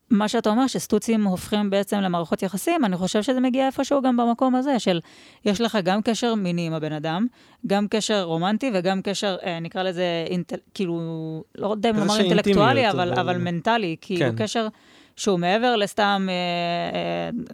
מה 0.09 0.27
שאתה 0.27 0.49
אומר, 0.49 0.67
שסטוצים 0.67 1.23
הופכים 1.27 1.69
בעצם 1.69 1.99
למערכות 1.99 2.43
יחסים, 2.43 2.85
אני 2.85 2.97
חושב 2.97 3.21
שזה 3.23 3.39
מגיע 3.39 3.65
איפשהו 3.65 4.01
גם 4.01 4.17
במקום 4.17 4.55
הזה, 4.55 4.79
של 4.79 4.99
יש 5.45 5.61
לך 5.61 5.77
גם 5.83 6.01
קשר 6.01 6.35
מיני 6.35 6.67
עם 6.67 6.73
הבן 6.73 6.91
אדם, 6.93 7.27
גם 7.67 7.87
קשר 7.87 8.23
רומנטי 8.23 8.71
וגם 8.73 9.01
קשר, 9.01 9.35
אה, 9.45 9.59
נקרא 9.59 9.83
לזה, 9.83 10.03
אינטל, 10.29 10.55
כאילו, 10.73 10.99
לא 11.57 11.67
יודע 11.67 11.89
אם 11.89 11.95
לומר 11.95 12.19
אינטלקטואלי, 12.19 12.89
אבל, 12.89 12.99
אבל- 13.11 13.19
אבל 13.19 13.37
מנטלי, 13.37 13.95
כאילו 14.01 14.31
כן. 14.31 14.43
קשר 14.43 14.67
שהוא 15.15 15.39
מעבר 15.39 15.75
לסתם, 15.75 16.27
אה, 16.29 16.33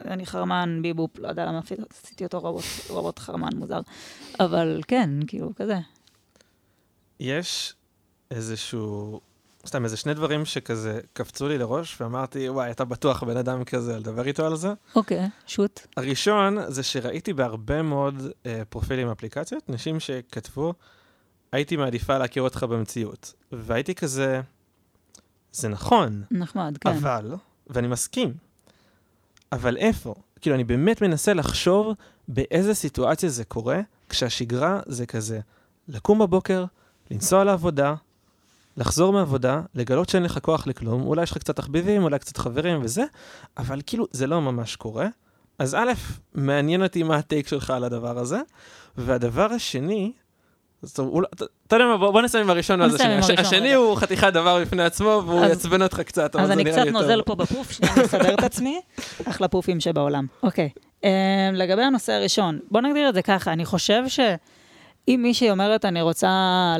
אה, 0.06 0.13
אני 0.13 0.25
חרמן, 0.25 0.80
ביבופ, 0.82 1.20
לא 1.20 1.27
יודע 1.27 1.46
למה 1.46 1.60
אפילו 1.60 1.84
עשיתי 2.03 2.24
אותו 2.24 2.39
רובוט, 2.39 2.63
רובוט 2.89 3.20
חרמן 3.20 3.56
מוזר, 3.56 3.80
אבל 4.39 4.82
כן, 4.88 5.10
כאילו, 5.27 5.51
כזה. 5.56 5.77
יש 7.20 7.74
איזשהו, 8.32 9.20
סתם 9.68 9.84
איזה 9.84 9.98
שני 9.98 10.13
דברים 10.13 10.46
שכזה 10.46 11.00
קפצו 11.13 11.48
לי 11.48 11.58
לראש, 11.58 12.01
ואמרתי, 12.01 12.50
וואי, 12.50 12.72
אתה 12.72 12.86
בטוח 12.86 13.24
בן 13.24 13.38
אדם 13.38 13.63
כזה, 13.63 14.00
לדבר 14.00 14.27
איתו 14.27 14.46
על 14.46 14.56
זה. 14.56 14.74
אוקיי, 14.96 15.30
שוט. 15.48 15.80
הראשון 15.98 16.58
זה 16.68 16.84
שראיתי 16.84 17.34
בהרבה 17.34 17.82
מאוד 17.82 18.22
אה, 18.46 18.62
פרופילים 18.70 19.10
אפליקציות, 19.10 19.70
נשים 19.70 20.00
שכתבו, 20.00 20.74
הייתי 21.51 21.75
מעדיפה 21.75 22.18
להכיר 22.18 22.44
אותך 22.44 22.63
במציאות. 22.63 23.34
והייתי 23.51 23.96
כזה, 23.96 24.41
זה 25.51 25.68
נכון, 25.68 26.24
נחמד, 26.32 26.77
כן. 26.77 26.89
אבל, 26.89 27.36
ואני 27.71 27.87
מסכים, 27.87 28.33
אבל 29.51 29.77
איפה? 29.77 30.15
כאילו, 30.41 30.55
אני 30.55 30.63
באמת 30.63 31.01
מנסה 31.01 31.33
לחשוב 31.33 31.93
באיזה 32.27 32.73
סיטואציה 32.73 33.29
זה 33.29 33.43
קורה, 33.43 33.79
כשהשגרה 34.09 34.79
זה 34.85 35.05
כזה, 35.05 35.39
לקום 35.87 36.19
בבוקר, 36.19 36.65
לנסוע 37.11 37.43
לעבודה, 37.43 37.95
לחזור 38.77 39.13
מהעבודה, 39.13 39.61
לגלות 39.75 40.09
שאין 40.09 40.23
לך 40.23 40.39
כוח 40.41 40.67
לכלום, 40.67 41.01
אולי 41.01 41.23
יש 41.23 41.31
לך 41.31 41.37
קצת 41.37 41.55
תחביבים, 41.55 42.03
אולי 42.03 42.19
קצת 42.19 42.37
חברים 42.37 42.81
וזה, 42.83 43.03
אבל 43.57 43.81
כאילו, 43.85 44.07
זה 44.11 44.27
לא 44.27 44.41
ממש 44.41 44.75
קורה. 44.75 45.07
אז 45.59 45.75
א', 45.75 45.91
מעניין 46.33 46.83
אותי 46.83 47.03
מה 47.03 47.15
הטייק 47.15 47.47
שלך 47.47 47.69
על 47.69 47.83
הדבר 47.83 48.17
הזה, 48.17 48.41
והדבר 48.97 49.51
השני, 49.51 50.12
אולי- 51.00 51.28
אתה 51.67 51.76
יודע 51.76 51.86
מה, 51.86 51.98
בוא 51.98 52.22
נסיים 52.22 52.44
עם 52.44 52.50
הראשון 52.50 52.82
ואז 52.82 52.96
השני. 52.96 53.36
השני 53.38 53.60
רגע. 53.67 53.76
הוא 53.76 53.96
חתיכת 53.96 54.34
דבר 54.34 54.62
בפני 54.62 54.84
עצמו, 54.84 55.24
והוא 55.26 55.39
אז- 55.44 55.50
יעצבן 55.50 55.82
אותך 55.82 56.00
קצת, 56.00 56.36
אבל 56.36 56.44
אז 56.44 56.48
זה 56.48 56.54
אני 56.54 56.63
נראה 56.63 56.76
קצת 56.76 56.86
לי 56.86 56.91
טוב. 56.91 57.02
נוזל 57.02 57.22
פה 57.22 57.36
בפוף, 57.36 57.72
שנייה 57.72 57.94
אני 57.94 58.04
אסדר 58.06 58.34
את 58.34 58.44
עצמי. 58.44 58.82
אחלה 59.30 59.48
פופים 59.48 59.80
שבעולם. 59.80 60.26
אוקיי. 60.44 60.70
אמ, 61.04 61.10
לגבי 61.54 61.82
הנושא 61.82 62.13
הראשון, 62.13 62.60
בוא 62.72 62.82
נגדיר 62.82 63.10
את 63.10 63.13
זה 63.13 63.22
ככה, 63.22 63.54
אני 63.54 63.65
חושב 63.65 64.04
שאם 64.08 65.20
מישהי 65.24 65.52
אומרת, 65.52 65.86
אני 65.86 66.02
רוצה 66.02 66.30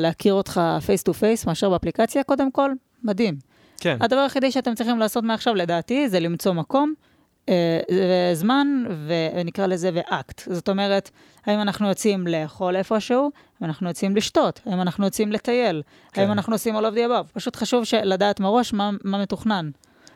להכיר 0.00 0.34
אותך 0.34 0.60
face 0.86 1.02
to 1.02 1.14
face 1.14 1.46
מאשר 1.46 1.70
באפליקציה, 1.70 2.22
קודם 2.22 2.50
כל, 2.50 2.70
מדהים. 3.04 3.34
כן, 3.80 3.96
הדבר 4.00 4.20
היחידי 4.20 4.50
שאתם 4.52 4.74
צריכים 4.74 4.98
לעשות 4.98 5.24
מעכשיו, 5.24 5.54
לדעתי, 5.54 6.08
זה 6.08 6.20
למצוא 6.20 6.52
מקום, 6.52 6.94
אה, 7.48 7.80
זמן, 8.34 8.84
ונקרא 9.06 9.66
לזה 9.66 9.90
ואקט. 9.94 10.42
זאת 10.52 10.68
אומרת, 10.68 11.10
האם 11.46 11.60
אנחנו 11.60 11.88
יוצאים 11.88 12.26
לאכול 12.26 12.76
איפשהו, 12.76 13.30
אנחנו 13.64 13.88
יוצאים 13.88 14.16
לשתות, 14.16 14.60
האם 14.66 14.80
אנחנו 14.80 15.04
יוצאים 15.04 15.32
לטייל, 15.32 15.82
כן. 16.12 16.22
האם 16.22 16.32
אנחנו 16.32 16.54
עושים 16.54 16.76
all 16.76 16.80
of 16.80 16.94
the 16.94 16.98
above. 16.98 17.32
פשוט 17.32 17.56
חשוב 17.56 17.84
לדעת 18.04 18.40
מראש 18.40 18.72
מה, 18.72 18.90
מה 19.04 19.22
מתוכנן. 19.22 19.70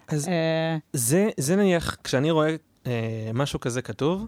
אז 0.08 0.28
אה, 0.28 0.78
זה, 0.92 1.28
זה 1.36 1.56
נניח, 1.56 1.96
כשאני 2.04 2.30
רואה 2.30 2.56
אה, 2.86 3.30
משהו 3.34 3.60
כזה 3.60 3.82
כתוב, 3.82 4.26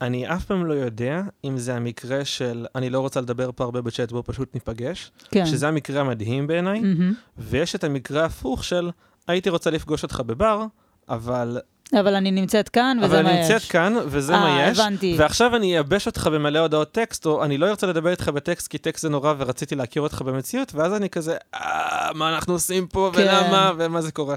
אני 0.00 0.34
אף 0.34 0.44
פעם 0.44 0.66
לא 0.66 0.74
יודע 0.74 1.22
אם 1.44 1.58
זה 1.58 1.74
המקרה 1.74 2.24
של 2.24 2.66
אני 2.74 2.90
לא 2.90 3.00
רוצה 3.00 3.20
לדבר 3.20 3.50
פה 3.54 3.64
הרבה 3.64 3.80
בצ'אט, 3.82 4.12
בוא 4.12 4.22
פשוט 4.26 4.54
ניפגש, 4.54 5.12
כן. 5.30 5.46
שזה 5.46 5.68
המקרה 5.68 6.00
המדהים 6.00 6.46
בעיניי, 6.46 6.80
מהמם. 6.80 7.14
ויש 7.38 7.74
את 7.74 7.84
המקרה 7.84 8.22
ההפוך 8.22 8.64
של 8.64 8.90
הייתי 9.28 9.50
רוצה 9.50 9.70
לפגוש 9.70 10.02
אותך 10.02 10.22
בבר, 10.26 10.64
אבל, 11.08 11.58
אבל 11.94 12.14
אני 12.14 12.30
נמצאת 12.30 12.68
כאן, 12.68 12.98
וזה 13.02 13.06
אבל 13.06 13.22
מה 13.22 13.30
אני 13.30 13.40
יש. 13.40 13.50
נמצאת 13.50 13.70
כאן, 13.70 13.94
וזה 14.06 14.34
אה, 14.34 14.40
מה 14.40 14.62
יש, 14.62 14.78
הבנתי. 14.78 15.16
ועכשיו 15.18 15.56
אני 15.56 15.72
אייבש 15.72 16.06
אותך 16.06 16.26
במלא 16.26 16.58
הודעות 16.58 16.92
טקסט, 16.92 17.26
או 17.26 17.44
אני 17.44 17.58
לא 17.58 17.66
ארצה 17.66 17.86
לדבר 17.86 18.10
איתך 18.10 18.28
בטקסט 18.28 18.68
כי 18.68 18.78
טקסט 18.78 19.02
זה 19.02 19.08
נורא 19.08 19.34
ורציתי 19.38 19.74
להכיר 19.74 20.02
אותך 20.02 20.22
במציאות, 20.22 20.74
ואז 20.74 20.94
אני 20.94 21.10
כזה, 21.10 21.36
אה, 21.54 22.10
מה 22.14 22.34
אנחנו 22.34 22.52
עושים 22.52 22.86
פה, 22.86 23.10
כן. 23.14 23.20
ולמה, 23.20 23.72
ומה 23.78 24.00
זה 24.00 24.12
קורה. 24.12 24.36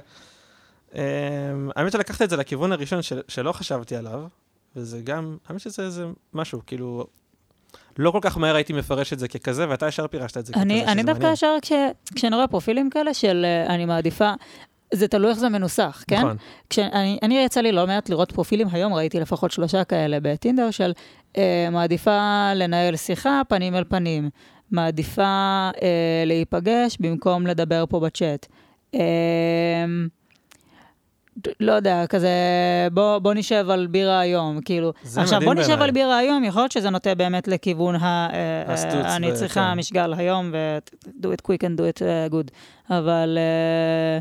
Um, 0.92 0.96
האמת 1.76 1.92
שלקחת 1.92 2.22
את 2.22 2.30
זה 2.30 2.38
לכיוון 2.38 2.72
הראשון 2.72 3.02
של, 3.02 3.22
שלא 3.28 3.52
חשבתי 3.52 3.96
עליו, 3.96 4.24
וזה 4.76 5.02
גם, 5.04 5.38
האמת 5.48 5.60
שזה 5.62 5.84
איזה 5.84 6.06
משהו, 6.34 6.62
כאילו, 6.68 7.08
לא 7.98 8.12
כל 8.12 8.20
כך 8.22 8.38
מהר 8.38 8.56
הייתי 8.56 8.74
מפרש 8.74 9.14
את 9.14 9.20
זה 9.20 9.28
ככזה, 9.28 9.70
ואתה 9.70 9.88
ישר 9.88 10.08
פירשת 10.08 10.38
את 10.38 10.46
זה 10.46 10.54
אני, 10.56 10.80
ככזה, 10.80 10.92
אני 10.92 11.02
שזה 11.02 11.08
דווקא 11.08 11.20
מעניין. 11.20 11.34
ישר, 11.34 11.56
כש, 11.62 11.72
כשאני 12.16 12.36
רואה 12.36 12.48
פרופילים 12.48 12.90
כאלה 12.90 13.14
של 13.14 13.46
אה, 13.46 13.76
אני 13.76 13.86
מעדיפה, 13.86 14.34
זה 14.94 15.08
תלוי 15.08 15.32
איך 15.32 15.40
זה 15.40 15.50
מנוסח, 15.50 16.04
כן? 16.08 16.20
נכון, 16.20 16.38
כשאני, 16.70 17.18
אני 17.24 17.38
יצא 17.38 17.62
לי 17.62 17.72
לא 17.72 17.88
מעט 17.88 18.10
לראות 18.10 18.32
פרופילים, 18.32 18.68
היום 18.72 18.94
ראיתי 18.94 19.20
לפחות 19.20 19.52
שלושה 19.52 19.84
כאלה 19.84 20.18
בטינדר 20.22 20.72
של 20.72 20.92
אה, 21.38 21.68
מעדיפה 21.72 22.52
לנהל 22.56 22.96
שיחה 22.96 23.42
פנים 23.48 23.76
אל 23.76 23.84
פנים, 23.84 24.30
מעדיפה 24.72 25.70
אה, 25.82 26.24
להיפגש 26.26 26.98
במקום 27.00 27.48
לדבר 27.48 27.86
פה 27.90 28.00
בצ'אט. 28.00 28.48
אה, 28.96 29.00
לא 31.60 31.72
יודע, 31.72 32.08
כזה, 32.08 32.30
בוא, 32.94 33.20
בוא 33.20 33.34
נשב 33.34 33.66
על 33.70 33.88
בירה 33.88 34.20
היום, 34.20 34.62
כאילו. 34.62 34.94
עכשיו, 35.18 35.42
בוא 35.42 35.54
נשב 35.54 35.68
בעיניי. 35.68 35.84
על 35.84 35.92
בירה 35.92 36.18
היום, 36.18 36.44
יכול 36.44 36.62
להיות 36.62 36.72
שזה 36.72 36.90
נוטה 36.90 37.16
באמת 37.16 37.48
לכיוון 37.48 37.96
ה... 37.96 38.30
אה, 38.34 38.74
הסטוץ 38.74 39.06
אה, 39.06 39.16
אני 39.16 39.32
ו- 39.32 39.36
צריכה 39.36 39.70
כן. 39.74 39.80
משגל 39.80 40.14
היום, 40.14 40.52
ו-do 40.54 41.28
it 41.28 41.48
quick 41.48 41.60
and 41.60 41.80
do 41.80 41.82
it 41.82 42.00
uh, 42.00 42.34
good. 42.34 42.52
אבל... 42.90 43.38
אה, 43.38 44.20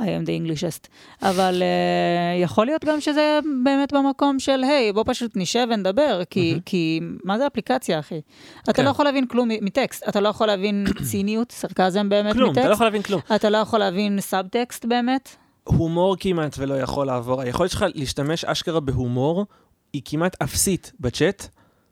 I 0.00 0.02
am 0.02 0.26
the 0.26 0.30
Englishest. 0.30 0.88
אבל 1.22 1.62
אה, 1.62 2.42
יכול 2.42 2.66
להיות 2.66 2.84
גם 2.84 3.00
שזה 3.00 3.38
באמת 3.64 3.92
במקום 3.92 4.38
של, 4.38 4.64
היי, 4.64 4.92
בוא 4.92 5.04
פשוט 5.06 5.32
נשב 5.36 5.66
ונדבר, 5.70 6.22
כי, 6.30 6.50
מהמם. 6.50 6.60
כי 6.60 7.00
מה 7.24 7.38
זה 7.38 7.46
אפליקציה, 7.46 7.98
אחי? 7.98 8.20
אתה 8.64 8.72
כן. 8.72 8.84
לא 8.84 8.90
יכול 8.90 9.04
להבין 9.04 9.26
כלום 9.26 9.48
מטקסט, 9.62 10.08
אתה 10.08 10.20
לא 10.20 10.28
יכול 10.28 10.46
להבין 10.46 10.84
ציניות, 11.10 11.52
סרקזם 11.52 12.08
באמת 12.08 12.32
כלום, 12.32 12.50
מטקסט, 12.50 12.60
אתה 12.60 12.68
לא 12.68 12.74
יכול 12.74 12.86
להבין 12.86 13.02
כלום. 13.02 13.20
אתה 13.34 13.50
לא 13.50 13.58
יכול 13.58 13.78
להבין 13.78 14.20
סאבטקסט 14.20 14.84
באמת. 14.84 15.36
הומור 15.64 16.16
כמעט 16.20 16.54
ולא 16.58 16.74
יכול 16.74 17.06
לעבור. 17.06 17.40
היכולת 17.40 17.70
שלך 17.70 17.84
להשתמש 17.94 18.44
אשכרה 18.44 18.80
בהומור 18.80 19.46
היא 19.92 20.02
כמעט 20.04 20.42
אפסית 20.42 20.92
בצ'אט. 21.00 21.48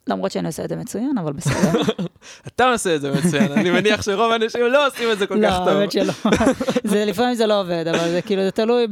למרות 0.06 0.32
שאני 0.32 0.46
עושה 0.46 0.64
את 0.64 0.68
זה 0.68 0.76
מצוין, 0.76 1.18
אבל 1.18 1.32
בסדר. 1.32 1.82
אתה 2.48 2.70
עושה 2.70 2.94
את 2.94 3.00
זה 3.00 3.12
מצוין, 3.12 3.52
אני 3.52 3.70
מניח 3.70 4.02
שרוב 4.02 4.32
האנשים 4.32 4.60
לא 4.66 4.86
עושים 4.86 5.12
את 5.12 5.18
זה 5.18 5.26
כל 5.26 5.34
כך 5.42 5.58
לא, 5.60 5.64
טוב. 5.64 5.68
האמת 5.68 5.92
שלא. 5.92 6.12
זה, 6.92 7.04
לפעמים 7.04 7.34
זה 7.34 7.46
לא 7.46 7.60
עובד, 7.60 7.84
אבל 7.88 8.10
זה 8.10 8.22
כאילו, 8.22 8.42
זה 8.42 8.50
תלוי 8.50 8.86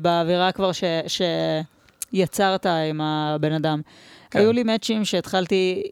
באווירה 0.00 0.52
כבר 0.52 0.70
ש, 0.72 0.84
שיצרת 2.12 2.66
עם 2.66 3.00
הבן 3.00 3.52
אדם. 3.52 3.80
כן. 4.30 4.38
היו 4.38 4.52
לי 4.52 4.62
מאצ'ים 4.62 5.04
שהתחלתי, 5.04 5.82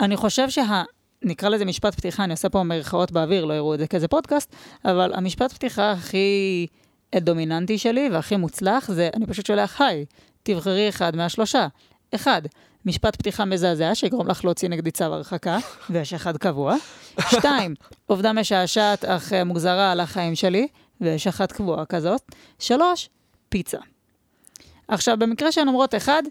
אני 0.00 0.16
חושב 0.16 0.50
שה... 0.50 0.82
נקרא 1.22 1.48
לזה 1.48 1.64
משפט 1.64 1.94
פתיחה, 1.94 2.24
אני 2.24 2.32
עושה 2.32 2.48
פה 2.48 2.62
מרכאות 2.62 3.12
באוויר, 3.12 3.44
לא 3.44 3.54
יראו 3.54 3.74
את 3.74 3.78
זה 3.78 3.86
כאיזה 3.86 4.08
פודקאסט, 4.08 4.54
אבל 4.84 5.12
המשפט 5.14 5.52
פתיחה 5.52 5.92
הכי 5.92 6.66
דומיננטי 7.16 7.78
שלי 7.78 8.08
והכי 8.12 8.36
מוצלח 8.36 8.90
זה, 8.90 9.10
אני 9.16 9.26
פשוט 9.26 9.46
שולח, 9.46 9.80
היי, 9.80 10.04
תבחרי 10.42 10.88
אחד 10.88 11.16
מהשלושה. 11.16 11.66
אחד, 12.14 12.42
משפט 12.86 13.16
פתיחה 13.16 13.44
מזעזע 13.44 13.94
שיגרום 13.94 14.28
לך 14.28 14.44
להוציא 14.44 14.68
נגדי 14.68 14.90
צו 14.90 15.04
הרחקה, 15.04 15.58
ויש 15.90 16.14
אחד 16.14 16.36
קבוע. 16.36 16.74
שתיים, 17.30 17.74
עובדה 18.06 18.32
משעשעת 18.32 19.04
אך 19.04 19.32
אה, 19.32 19.44
מוזרה 19.44 19.92
על 19.92 20.00
החיים 20.00 20.34
שלי. 20.34 20.68
ויש 21.00 21.26
אחת 21.26 21.52
קבועה 21.52 21.86
כזאת. 21.86 22.22
שלוש, 22.58 23.08
פיצה. 23.48 23.78
עכשיו, 24.88 25.16
במקרה 25.18 25.52
שהן 25.52 25.68
אומרות 25.68 25.94
אחד, 25.94 26.22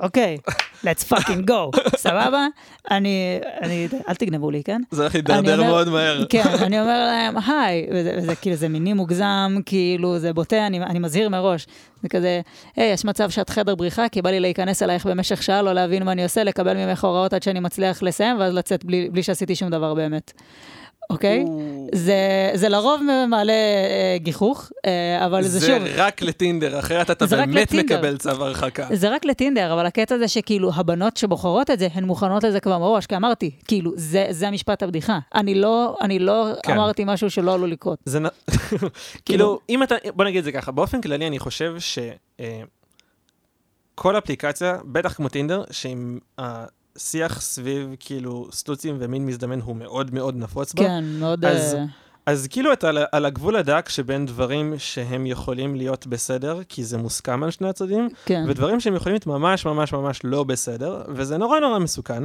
אוקיי, 0.00 0.38
let's 0.84 1.12
fucking 1.12 1.50
go, 1.50 1.80
סבבה? 1.96 2.46
אני, 2.90 3.38
אני, 3.62 3.88
אל 4.08 4.14
תגנבו 4.14 4.50
לי, 4.50 4.62
כן? 4.64 4.82
זה 4.90 5.02
הולך 5.02 5.14
להידרדר 5.14 5.62
מאוד 5.62 5.88
מהר. 5.88 6.24
כן, 6.28 6.42
אני 6.62 6.80
אומר 6.80 7.04
להם, 7.04 7.38
היי, 7.38 7.86
וזה, 7.92 8.14
וזה 8.18 8.34
כאילו, 8.34 8.56
זה 8.56 8.68
מיני 8.68 8.92
מוגזם, 8.92 9.56
כאילו, 9.66 10.18
זה 10.18 10.32
בוטה, 10.32 10.66
אני, 10.66 10.80
אני 10.80 10.98
מזהיר 10.98 11.28
מראש. 11.28 11.66
זה 12.02 12.08
כזה, 12.08 12.40
היי, 12.76 12.92
יש 12.92 13.04
מצב 13.04 13.30
שאת 13.30 13.50
חדר 13.50 13.74
בריחה, 13.74 14.08
כי 14.08 14.22
בא 14.22 14.30
לי 14.30 14.40
להיכנס 14.40 14.82
אלייך 14.82 15.06
במשך 15.06 15.42
שעה, 15.42 15.62
לא 15.62 15.72
להבין 15.72 16.02
מה 16.02 16.12
אני 16.12 16.22
עושה, 16.22 16.44
לקבל 16.44 16.86
ממך 16.86 17.04
הוראות 17.04 17.32
עד 17.32 17.42
שאני 17.42 17.60
מצליח 17.60 18.02
לסיים, 18.02 18.40
ואז 18.40 18.54
לצאת 18.54 18.84
בלי, 18.84 19.08
בלי 19.12 19.22
שעשיתי 19.22 19.54
שום 19.54 19.70
דבר 19.70 19.94
באמת. 19.94 20.32
אוקיי? 21.10 21.44
זה, 21.94 22.50
זה 22.54 22.68
לרוב 22.68 23.00
מעלה 23.28 23.52
אה, 23.52 24.16
גיחוך, 24.18 24.70
אה, 24.86 25.26
אבל 25.26 25.42
זה, 25.42 25.58
זה 25.58 25.66
שוב, 25.66 25.82
רק 25.96 26.22
לטינדר, 26.22 26.78
אחרת 26.78 27.10
אתה 27.10 27.26
זה 27.26 27.36
באמת 27.36 27.54
לטינדר. 27.54 27.96
מקבל 27.96 28.16
צו 28.16 28.30
הרחקה. 28.30 28.86
זה 28.92 29.08
רק 29.08 29.24
לטינדר, 29.24 29.72
אבל 29.72 29.86
הקטע 29.86 30.18
זה 30.18 30.28
שכאילו 30.28 30.70
הבנות 30.74 31.16
שבוחרות 31.16 31.70
את 31.70 31.78
זה, 31.78 31.88
הן 31.94 32.04
מוכנות 32.04 32.44
לזה 32.44 32.60
כבר 32.60 32.78
מראש, 32.78 33.06
כי 33.06 33.16
אמרתי, 33.16 33.50
כאילו, 33.68 33.92
זה, 33.96 34.26
זה 34.30 34.48
המשפט 34.48 34.82
הבדיחה. 34.82 35.18
אני 35.34 35.54
לא, 35.54 35.96
אני 36.00 36.18
לא 36.18 36.46
כן. 36.62 36.72
אמרתי 36.72 37.02
משהו 37.06 37.30
שלא 37.30 37.54
עלול 37.54 37.70
לקרות. 37.70 37.98
זה 38.04 38.20
נ... 38.20 38.26
כאילו, 39.24 39.60
אם 39.68 39.82
אתה, 39.82 39.94
בוא 40.14 40.24
נגיד 40.24 40.38
את 40.38 40.44
זה 40.44 40.52
ככה, 40.52 40.72
באופן 40.72 41.00
כללי 41.00 41.26
אני 41.26 41.38
חושב 41.38 41.74
שכל 41.78 42.42
אפליקציה, 44.18 44.78
בטח 44.84 45.12
כמו 45.12 45.28
טינדר, 45.28 45.64
שאם 45.70 46.18
השיח 46.98 47.40
סביב 47.40 47.88
כאילו 48.00 48.48
סטוצים 48.52 48.96
ומין 49.00 49.26
מזדמן 49.26 49.60
הוא 49.60 49.76
מאוד 49.76 50.14
מאוד 50.14 50.36
נפוץ 50.36 50.74
בה, 50.74 50.82
כן, 50.82 51.04
מאוד... 51.18 51.44
אז- 51.44 51.74
אה, 51.74 51.84
אז 52.26 52.46
כאילו 52.50 52.72
אתה 52.72 52.88
על- 52.88 52.98
על 53.12 53.24
הגבול 53.24 53.56
הדק 53.56 53.88
שבין 53.88 54.26
דברים 54.26 54.74
שהם 54.78 55.26
יכולים 55.26 55.74
להיות 55.74 56.06
בסדר, 56.06 56.60
כי 56.68 56.84
זה 56.84 56.98
מוסכם 56.98 57.42
על 57.42 57.50
שני 57.50 57.68
הצדדים, 57.68 58.08
כן. 58.24 58.44
ודברים 58.48 58.80
שהם 58.80 58.94
יכולים 58.94 59.14
להיות 59.14 59.26
ממש 59.26 59.66
ממש 59.66 59.92
ממש 59.92 60.20
לא 60.24 60.44
בסדר, 60.44 61.02
וזה 61.08 61.38
נורא 61.38 61.60
נורא 61.60 61.78
מסוכן, 61.78 62.22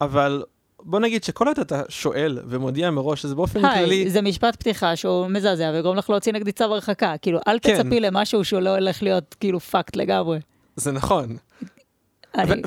אבל 0.00 0.42
בוא 0.82 1.00
נגיד 1.00 1.24
שכל 1.24 1.48
עוד 1.48 1.58
אתה 1.58 1.82
שואל 1.88 2.38
ומודיע 2.48 2.90
מראש, 2.90 3.22
שזה 3.22 3.34
באופן 3.34 3.60
כללי... 3.60 3.94
היי, 3.94 4.10
זה 4.10 4.22
משפט 4.22 4.56
פתיחה 4.56 4.96
שהוא 4.96 5.26
מזעזע 5.26 5.70
ויגרום 5.74 5.96
לך 5.96 6.10
להוציא 6.10 6.32
נגדי 6.32 6.52
צו 6.52 6.64
הרחקה. 6.64 7.14
כאילו, 7.22 7.38
אל 7.48 7.58
כן. 7.62 7.82
תצפי 7.82 8.00
למשהו 8.00 8.44
שהוא 8.44 8.60
לא 8.60 8.70
הולך 8.70 9.02
להיות 9.02 9.34
כאילו 9.40 9.60
פאקט 9.60 9.96
לגמרי. 9.96 10.38
זה 10.76 10.92
נכון. 10.92 11.36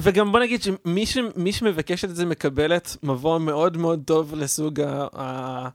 וגם 0.01 0.31
בוא 0.31 0.39
נגיד 0.39 0.61
שמי 0.63 1.05
ש- 1.05 1.17
מי 1.35 1.51
שמבקשת 1.53 2.09
את 2.09 2.15
זה 2.15 2.25
מקבלת 2.25 2.97
מבוא 3.03 3.39
מאוד 3.39 3.77
מאוד 3.77 4.01
טוב 4.05 4.33
לסוג 4.35 4.81
ה- 4.81 5.07
ה- 5.17 5.69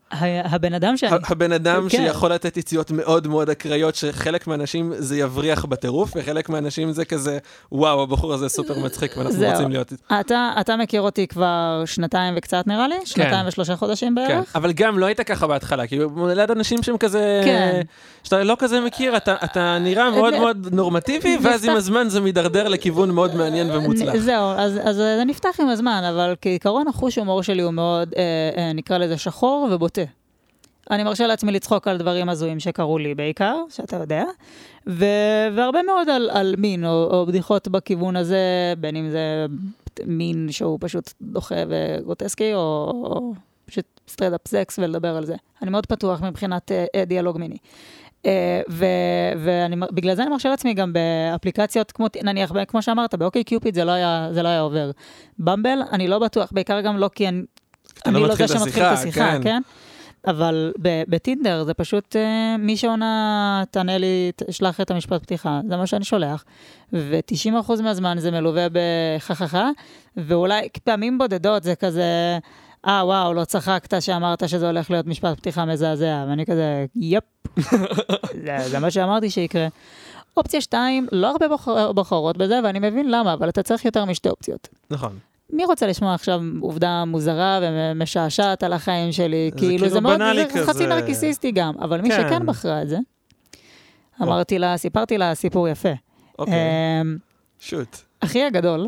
הבן 0.55 0.75
אדם 0.75 0.97
שאני... 0.97 1.17
הבן 1.29 1.53
אדם 1.53 1.89
כן. 1.89 2.05
שיכול 2.07 2.33
לתת 2.33 2.57
יציאות 2.57 2.91
מאוד 2.91 3.27
מאוד 3.27 3.51
אקראיות, 3.51 3.95
שחלק 3.95 4.47
מהאנשים 4.47 4.93
זה 4.97 5.17
יבריח 5.17 5.65
בטירוף, 5.65 6.13
וחלק 6.17 6.49
מהאנשים 6.49 6.93
זה 6.93 7.05
כזה, 7.05 7.39
וואו, 7.73 8.03
הבחור 8.03 8.33
הזה 8.35 8.49
סופר 8.49 8.79
מצחיק 8.85 9.17
ואנחנו 9.17 9.39
זהו. 9.39 9.53
רוצים 9.53 9.71
להיות... 9.71 9.93
אתה, 10.21 10.53
אתה 10.61 10.77
מכיר 10.77 11.01
אותי 11.03 11.27
כבר 11.27 11.83
שנתיים 11.87 12.35
וקצת 12.37 12.67
נראה 12.67 12.89
לי? 12.89 12.95
שנתיים 13.05 13.47
ושלושה 13.47 13.77
חודשים 13.77 14.09
כן, 14.09 14.29
בערך? 14.29 14.57
אבל 14.57 14.73
גם 14.73 14.99
לא 14.99 15.07
היית 15.07 15.21
ככה 15.21 15.47
בהתחלה, 15.47 15.87
כאילו, 15.87 16.29
ליד 16.35 16.51
אנשים 16.51 16.83
שהם 16.83 16.97
כזה, 16.99 17.41
כן. 17.45 17.81
שאתה 18.25 18.43
לא 18.45 18.57
כזה 18.59 18.81
מכיר, 18.81 19.17
אתה, 19.17 19.35
אתה 19.45 19.79
נראה 19.81 20.11
מאוד 20.11 20.35
אה, 20.35 20.41
מאוד 20.41 20.69
נורמטיבי, 20.73 21.39
ואז 21.43 21.65
עם 21.65 21.77
הזמן 21.77 22.09
זה 22.09 22.21
מידרדר 22.21 22.69
לכיוון 22.69 23.11
מאוד 23.11 23.35
מעניין 23.35 23.71
ומוצלח. 23.85 24.15
נ- 24.15 24.19
זהו, 24.19 24.45
אז, 24.57 24.95
זה 24.95 25.23
נפתח 25.27 25.61
עם 25.61 25.69
הזמן, 25.69 26.03
אבל 26.15 26.35
כעיקרון 26.41 26.89
החוש 26.89 27.19
הומור 27.19 27.43
שלי 27.43 27.63
הוא 27.63 27.71
מאוד, 27.73 28.15
אה, 28.17 28.23
אה, 28.57 28.73
נקרא 28.73 28.99
לזה 28.99 29.19
שחור 29.19 29.69
ובוטה. 29.73 30.03
אני 30.91 31.05
מרשה 31.05 31.27
לעצמי 31.27 31.53
לצחוק 31.53 31.89
על 31.89 31.97
דברים 31.99 32.29
הזויים 32.29 32.61
שקרו 32.61 32.99
לי 32.99 33.15
בעיקר, 33.15 33.57
שאתה 33.69 33.97
יודע, 33.97 34.25
ו- 34.87 35.05
והרבה 35.57 35.83
מאוד 35.83 36.09
על, 36.09 36.31
על 36.33 36.55
מין 36.59 36.85
או, 36.85 37.09
או 37.11 37.27
בדיחות 37.27 37.69
בכיוון 37.69 38.17
הזה, 38.17 38.39
בין 38.79 38.97
אם 38.97 39.11
זה 39.11 39.47
מין 40.07 40.49
שהוא 40.51 40.79
פשוט 40.81 41.13
דוחה 41.23 41.55
וגרוטסקי, 41.69 42.55
או, 42.55 42.91
או 42.95 43.33
פשוט 43.67 43.85
straight 44.09 44.35
up 44.35 44.41
סקס 44.49 44.79
ולדבר 44.79 45.17
על 45.17 45.25
זה. 45.25 45.35
אני 45.63 45.71
מאוד 45.71 45.87
פתוח 45.87 46.23
מבחינת 46.23 46.73
אה, 46.73 46.85
אה, 46.95 47.05
דיאלוג 47.05 47.39
מיני. 47.39 47.57
אה, 48.27 48.61
ובגלל 49.39 50.15
זה 50.15 50.23
אני 50.23 50.31
מרשה 50.31 50.49
לעצמי 50.49 50.75
גם 50.75 50.93
באפליקציות 50.93 51.93
כמו, 51.93 52.07
נניח, 52.23 52.53
כמו 52.69 52.83
שאמרת, 52.83 53.15
ב 53.15 53.45
OkCupid 53.45 53.75
זה 53.75 53.85
לא 53.85 53.93
היה, 53.93 54.29
זה 54.33 54.43
לא 54.43 54.49
היה 54.49 54.61
עובר. 54.61 54.91
ב 55.39 55.44
Bumble, 55.44 55.79
אני 55.93 56.09
לא 56.09 56.19
בטוח, 56.19 56.53
בעיקר 56.53 56.81
גם 56.81 56.99
לא 56.99 57.11
כי 57.15 57.29
אני, 57.29 57.43
אני 58.07 58.15
לא 58.15 58.29
לא 58.29 58.35
זה 58.35 58.49
שמתחיל 58.49 58.83
את 58.83 58.93
השיחה, 58.93 59.33
כן. 59.33 59.43
כן? 59.43 59.63
אבל 60.27 60.73
בטינדר 61.09 61.65
זה 61.65 61.75
פשוט 61.75 62.17
אה, 62.17 62.57
מי 62.59 62.77
שעונה, 62.77 63.63
תענה 63.71 63.99
לי, 63.99 64.33
תשלח 64.37 64.81
את 64.81 64.91
המשפט 64.91 65.23
פתיחה, 65.23 65.61
זה 65.69 65.77
מה 65.77 65.87
שאני 65.87 66.05
שולח. 66.05 66.45
ו-90% 66.93 67.83
מהזמן 67.83 68.19
זה 68.19 68.31
מלווה 68.31 68.67
בחככה, 68.73 69.71
ואולי 70.17 70.69
פעמים 70.85 71.19
בודדות 71.19 71.63
זה 71.63 71.75
כזה, 71.75 72.39
אה, 72.87 73.03
וואו, 73.05 73.35
לא 73.35 73.45
צחקת 73.45 74.03
שאמרת 74.03 74.49
שזה 74.49 74.67
הולך 74.67 74.91
להיות 74.91 75.07
משפט 75.07 75.37
פתיחה 75.37 75.65
מזעזע, 75.65 76.25
ואני 76.29 76.47
כזה, 76.47 76.87
יפ, 76.97 77.25
זה, 78.47 78.59
זה 78.69 78.79
מה 78.79 78.91
שאמרתי 78.91 79.31
שיקרה. 79.31 79.69
אופציה 80.37 80.61
2, 80.61 81.07
לא 81.13 81.31
הרבה 81.31 81.49
בוחר, 81.49 81.93
בוחרות 81.93 82.37
בזה, 82.37 82.61
ואני 82.65 82.79
מבין 82.79 83.11
למה, 83.11 83.33
אבל 83.33 83.49
אתה 83.49 83.63
צריך 83.63 83.85
יותר 83.85 84.05
משתי 84.05 84.29
אופציות. 84.29 84.69
נכון. 84.91 85.19
מי 85.51 85.65
רוצה 85.65 85.87
לשמוע 85.87 86.15
עכשיו 86.15 86.41
עובדה 86.61 87.05
מוזרה 87.05 87.61
ומשעשעת 87.63 88.63
על 88.63 88.73
החיים 88.73 89.13
שלי? 89.13 89.51
זה 89.53 89.59
כאילו, 89.59 89.71
כאילו 89.71 89.89
זה 89.89 90.01
מאוד, 90.01 90.21
זה 90.53 90.67
חצי 90.67 90.73
כזה. 90.73 90.87
נרקיסיסטי 90.87 91.53
גם, 91.53 91.75
אבל 91.81 92.01
מי 92.01 92.09
כן. 92.09 92.27
שכן 92.27 92.47
בחרה 92.47 92.83
את 92.83 92.89
זה, 92.89 92.99
אמרתי 94.23 94.59
לה, 94.59 94.77
סיפרתי 94.77 95.19
לה 95.19 95.35
סיפור 95.35 95.69
יפה. 95.69 95.89
אוקיי, 96.39 96.55
אמ, 97.01 97.17
שוט. 97.61 97.97
אחי 98.21 98.43
הגדול, 98.45 98.87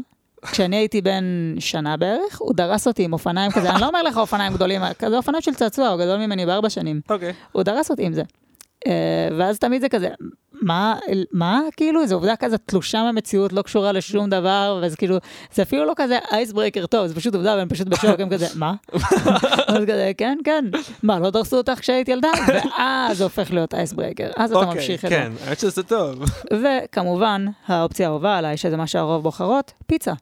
כשאני 0.51 0.77
הייתי 0.77 1.01
בן 1.01 1.55
שנה 1.59 1.97
בערך, 1.97 2.39
הוא 2.39 2.55
דרס 2.55 2.87
אותי 2.87 3.05
עם 3.05 3.13
אופניים 3.13 3.53
כזה, 3.53 3.71
אני 3.71 3.81
לא 3.81 3.87
אומר 3.87 4.03
לך 4.03 4.17
אופניים 4.17 4.53
גדולים, 4.53 4.83
כזה 4.99 5.17
אופניים 5.17 5.43
של 5.43 5.55
צעצוע, 5.55 5.89
הוא 5.89 6.01
גדול 6.01 6.19
ממני 6.19 6.47
בארבע 6.47 6.71
שנים. 6.71 7.01
אוקיי. 7.11 7.33
הוא 7.53 7.63
דרס 7.63 7.91
אותי 7.91 8.07
עם 8.07 8.13
זה. 8.13 8.23
Uh, 8.85 8.89
ואז 9.39 9.59
תמיד 9.59 9.81
זה 9.81 9.89
כזה, 9.89 10.09
מה, 10.63 10.97
מה, 11.33 11.61
כאילו, 11.77 12.07
זו 12.07 12.15
עובדה 12.15 12.37
כזה 12.37 12.59
תלושה 12.59 13.03
מהמציאות, 13.03 13.53
לא 13.53 13.63
קשורה 13.63 13.93
לשום 13.93 14.31
דבר, 14.31 14.81
וזה 14.83 14.97
כאילו, 14.97 15.17
זה 15.55 15.63
אפילו 15.63 15.85
לא 15.85 15.93
כזה 15.97 16.19
icebreaker 16.33 16.87
טוב, 16.87 17.07
זה 17.07 17.15
פשוט 17.15 17.35
עובדה, 17.35 17.55
והם 17.57 17.69
פשוט 17.69 17.89
בשוק, 17.89 18.21
הם 18.21 18.31
כזה, 18.31 18.47
מה? 18.55 18.75
אז 19.69 19.83
כזה, 19.83 20.13
כן, 20.19 20.39
כן, 20.45 20.65
מה, 21.03 21.19
לא 21.19 21.31
דרסו 21.31 21.57
אותך 21.57 21.81
כשהייתי 21.81 22.13
ילדה? 22.13 22.31
ואז 22.49 23.19
זה 23.19 23.25
הופך 23.25 23.51
להיות 23.51 23.75
icebreaker, 23.75 24.31
אז 24.37 24.51
אתה 24.51 24.59
אוקיי, 24.59 24.75
ממשיך 24.75 25.05
את 25.05 25.11
זה. 25.11 25.17
כן, 25.17 25.33
האמת 25.47 25.61
שזה 25.61 25.83
טוב. 25.83 26.25
וכמובן, 26.63 27.47
האופציה 27.67 28.07
האהובה 28.07 28.39
עליי, 28.39 28.57
שזה 28.57 28.77
מה 28.77 28.87
שהרוב 28.87 29.23
בוחרות, 29.23 29.73
פיצה. 29.87 30.13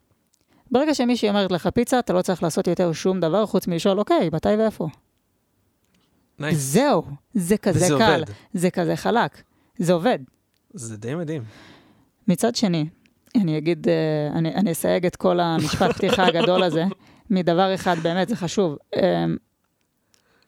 ברגע 0.74 0.94
שמישהי 0.94 1.28
אומרת 1.28 1.52
לך 1.52 1.66
פיצה, 1.66 1.98
אתה 1.98 2.12
לא 2.12 2.22
צריך 2.22 2.42
לעשות 2.42 2.66
יותר 2.66 2.92
שום 2.92 3.20
דבר 3.20 3.46
חוץ 3.46 3.66
מלשאול, 3.66 3.98
אוקיי, 3.98 4.30
מתי 4.32 4.48
ואיפה? 4.48 4.88
nice. 6.38 6.59
זהו, 6.58 7.02
זה 7.34 7.56
כזה 7.56 7.87
קל, 7.98 8.20
עובד. 8.20 8.32
זה 8.54 8.70
כזה 8.70 8.96
חלק, 8.96 9.42
זה 9.78 9.92
עובד. 9.92 10.18
זה 10.74 10.96
די 10.96 11.14
מדהים. 11.14 11.42
מצד 12.28 12.54
שני, 12.54 12.87
אני 13.34 13.58
אגיד, 13.58 13.88
אה, 13.88 14.38
אני, 14.38 14.54
אני 14.54 14.72
אסייג 14.72 15.06
את 15.06 15.16
כל 15.16 15.40
המשפט 15.40 15.92
פתיחה 15.96 16.26
הגדול 16.26 16.62
הזה, 16.62 16.84
מדבר 17.30 17.74
אחד, 17.74 17.96
באמת, 18.02 18.28
זה 18.28 18.37
חשוב. 18.37 18.76
אה, 18.96 19.24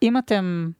אם 0.02 0.18
אתם 0.18 0.70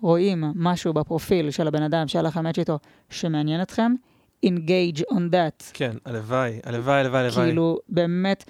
רואים 0.00 0.44
משהו 0.54 0.92
בפרופיל 0.92 1.50
של 1.50 1.68
הבן 1.68 1.82
אדם 1.82 2.08
שהיה 2.08 2.22
לכם 2.22 2.44
מאץ' 2.44 2.58
איתו, 2.58 2.78
שמעניין 3.10 3.62
אתכם, 3.62 3.94
engage 4.46 5.00
on 5.12 5.32
that. 5.32 5.64
כן, 5.72 5.96
הלוואי, 6.04 6.60
הלוואי, 6.64 7.00
הלוואי, 7.00 7.20
הלוואי. 7.20 7.46
כאילו, 7.46 7.78
באמת, 7.88 8.44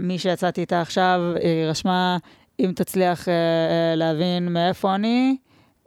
מי 0.00 0.18
שיצאתי 0.18 0.60
איתה 0.60 0.80
עכשיו, 0.80 1.20
היא 1.42 1.64
רשמה, 1.64 2.18
אם 2.60 2.72
תצליח 2.76 3.28
אה, 3.28 3.34
אה, 3.34 3.96
להבין 3.96 4.52
מאיפה 4.52 4.94
אני, 4.94 5.36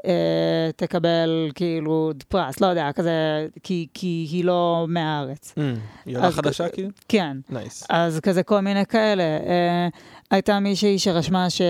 אה, 0.05 0.69
תקבל 0.75 1.51
כאילו 1.55 2.12
פרס, 2.27 2.59
לא 2.59 2.67
יודע, 2.67 2.91
כזה, 2.91 3.47
כי, 3.63 3.88
כי 3.93 4.27
היא 4.31 4.45
לא 4.45 4.86
מהארץ. 4.89 5.53
אממ, 5.57 5.62
היא 6.05 6.17
עולה 6.17 6.31
חדשה 6.31 6.69
כאילו? 6.69 6.89
כן. 7.07 7.38
nice. 7.49 7.83
אז 7.89 8.19
כזה 8.19 8.43
כל 8.43 8.59
מיני 8.59 8.86
כאלה. 8.86 9.23
אה, 9.23 9.88
הייתה 10.31 10.59
מישהי 10.59 10.99
שרשמה 10.99 11.47
שהיא 11.49 11.67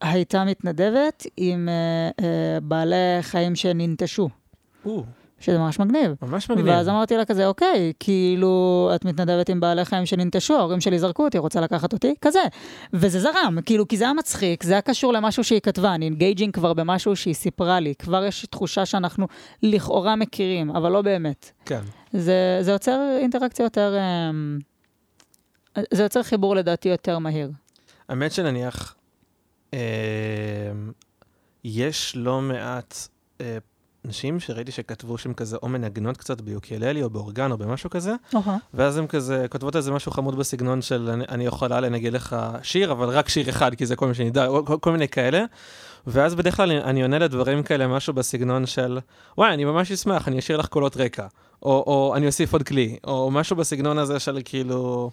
הייתה 0.00 0.44
מתנדבת 0.44 1.26
עם 1.36 1.68
אה, 1.68 2.10
אה, 2.24 2.60
בעלי 2.60 3.22
חיים 3.22 3.56
שננטשו, 3.56 4.28
או, 4.84 5.04
שזה 5.42 5.58
ממש 5.58 5.78
מגניב. 5.78 6.14
ממש 6.22 6.50
מגניב. 6.50 6.66
ואז 6.66 6.88
אמרתי 6.88 7.16
לה 7.16 7.24
כזה, 7.24 7.46
אוקיי, 7.46 7.92
כאילו, 8.00 8.90
את 8.94 9.04
מתנדבת 9.04 9.48
עם 9.48 9.60
בעלי 9.60 9.84
חיים 9.84 10.06
שננטשו, 10.06 10.56
ההורים 10.56 10.80
שלי 10.80 10.98
זרקו 10.98 11.24
אותי, 11.24 11.38
רוצה 11.38 11.60
לקחת 11.60 11.92
אותי? 11.92 12.14
כזה. 12.20 12.42
וזה 12.92 13.20
זרם, 13.20 13.58
כאילו, 13.66 13.88
כי 13.88 13.96
זה 13.96 14.04
היה 14.04 14.12
מצחיק, 14.12 14.62
זה 14.62 14.72
היה 14.72 14.80
קשור 14.80 15.12
למשהו 15.12 15.44
שהיא 15.44 15.60
כתבה, 15.60 15.94
אני 15.94 16.04
engaging 16.04 16.54
כבר 16.54 16.72
במשהו 16.72 17.16
שהיא 17.16 17.34
סיפרה 17.34 17.80
לי, 17.80 17.94
כבר 17.98 18.24
יש 18.24 18.46
תחושה 18.50 18.86
שאנחנו 18.86 19.26
לכאורה 19.62 20.16
מכירים, 20.16 20.70
אבל 20.70 20.92
לא 20.92 21.02
באמת. 21.02 21.50
כן. 21.64 21.80
זה, 22.12 22.58
זה 22.60 22.70
יוצר 22.70 23.00
אינטראקציה 23.18 23.64
יותר... 23.64 23.96
אמ, 23.98 24.58
זה 25.94 26.02
יוצר 26.02 26.22
חיבור 26.22 26.56
לדעתי 26.56 26.88
יותר 26.88 27.18
מהיר. 27.18 27.50
האמת 28.08 28.32
שנניח, 28.32 28.94
אה, 29.74 29.78
יש 31.64 32.16
לא 32.16 32.40
מעט 32.40 32.94
אה, 33.40 33.58
נשים 34.04 34.40
שראיתי 34.40 34.72
שכתבו 34.72 35.18
שהן 35.18 35.32
כזה 35.32 35.56
או 35.62 35.68
מנגנות 35.68 36.16
קצת 36.16 36.40
ביוקללי 36.40 37.02
או 37.02 37.10
באורגן 37.10 37.52
או 37.52 37.58
במשהו 37.58 37.90
כזה, 37.90 38.14
אוקיי. 38.34 38.52
ואז 38.74 38.98
הן 38.98 39.06
כזה 39.06 39.46
כותבות 39.50 39.76
איזה 39.76 39.92
משהו 39.92 40.12
חמוד 40.12 40.38
בסגנון 40.38 40.82
של 40.82 41.10
אני, 41.10 41.24
אני 41.28 41.46
יכולה 41.46 41.80
לנגן 41.80 42.12
לך 42.12 42.36
שיר, 42.62 42.92
אבל 42.92 43.08
רק 43.08 43.28
שיר 43.28 43.48
אחד, 43.48 43.74
כי 43.74 43.86
זה 43.86 43.96
כל 43.96 44.06
מה 44.06 44.14
שנדע, 44.14 44.46
כל, 44.66 44.76
כל 44.80 44.92
מיני 44.92 45.08
כאלה. 45.08 45.44
ואז 46.06 46.34
בדרך 46.34 46.56
כלל 46.56 46.70
אני, 46.70 46.82
אני 46.82 47.02
עונה 47.02 47.18
לדברים 47.18 47.62
כאלה, 47.62 47.86
משהו 47.86 48.14
בסגנון 48.14 48.66
של, 48.66 48.98
וואי, 49.38 49.54
אני 49.54 49.64
ממש 49.64 49.92
אשמח, 49.92 50.28
אני 50.28 50.38
אשאיר 50.38 50.58
לך 50.58 50.66
קולות 50.66 50.96
רקע. 50.96 51.26
או, 51.62 51.84
או 51.86 52.12
אני 52.16 52.26
אוסיף 52.26 52.52
עוד 52.52 52.62
כלי, 52.62 52.96
או 53.04 53.30
משהו 53.30 53.56
בסגנון 53.56 53.98
הזה 53.98 54.18
של 54.18 54.38
כאילו... 54.44 55.10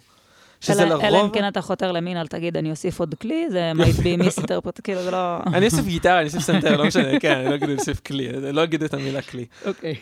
שזה 0.60 0.84
לרוב... 0.84 1.04
אלא 1.04 1.24
אם 1.24 1.30
כן 1.30 1.48
אתה 1.48 1.60
חותר 1.60 1.92
למין, 1.92 2.16
אל 2.16 2.26
תגיד, 2.26 2.56
אני 2.56 2.70
אוסיף 2.70 3.00
עוד 3.00 3.14
כלי, 3.20 3.46
זה 3.50 3.72
might 3.74 4.00
be 4.00 4.20
misinterpret, 4.22 4.82
כאילו 4.84 5.02
זה 5.02 5.10
לא... 5.10 5.38
אני 5.46 5.66
אוסיף 5.66 5.84
גיטרה, 5.84 6.18
אני 6.18 6.26
אוסיף 6.26 6.40
סינתר, 6.40 6.76
לא 6.76 6.86
משנה, 6.86 7.20
כן, 7.20 7.38
אני 7.38 7.48
לא 7.50 7.54
אגיד 7.54 7.68
אני 7.68 7.78
אוסיף 7.78 8.00
כלי, 8.00 8.30
אני 8.30 8.52
לא 8.52 8.64
אגיד 8.64 8.82
את 8.82 8.94
המילה 8.94 9.22
כלי. 9.22 9.46
אוקיי. 9.66 9.94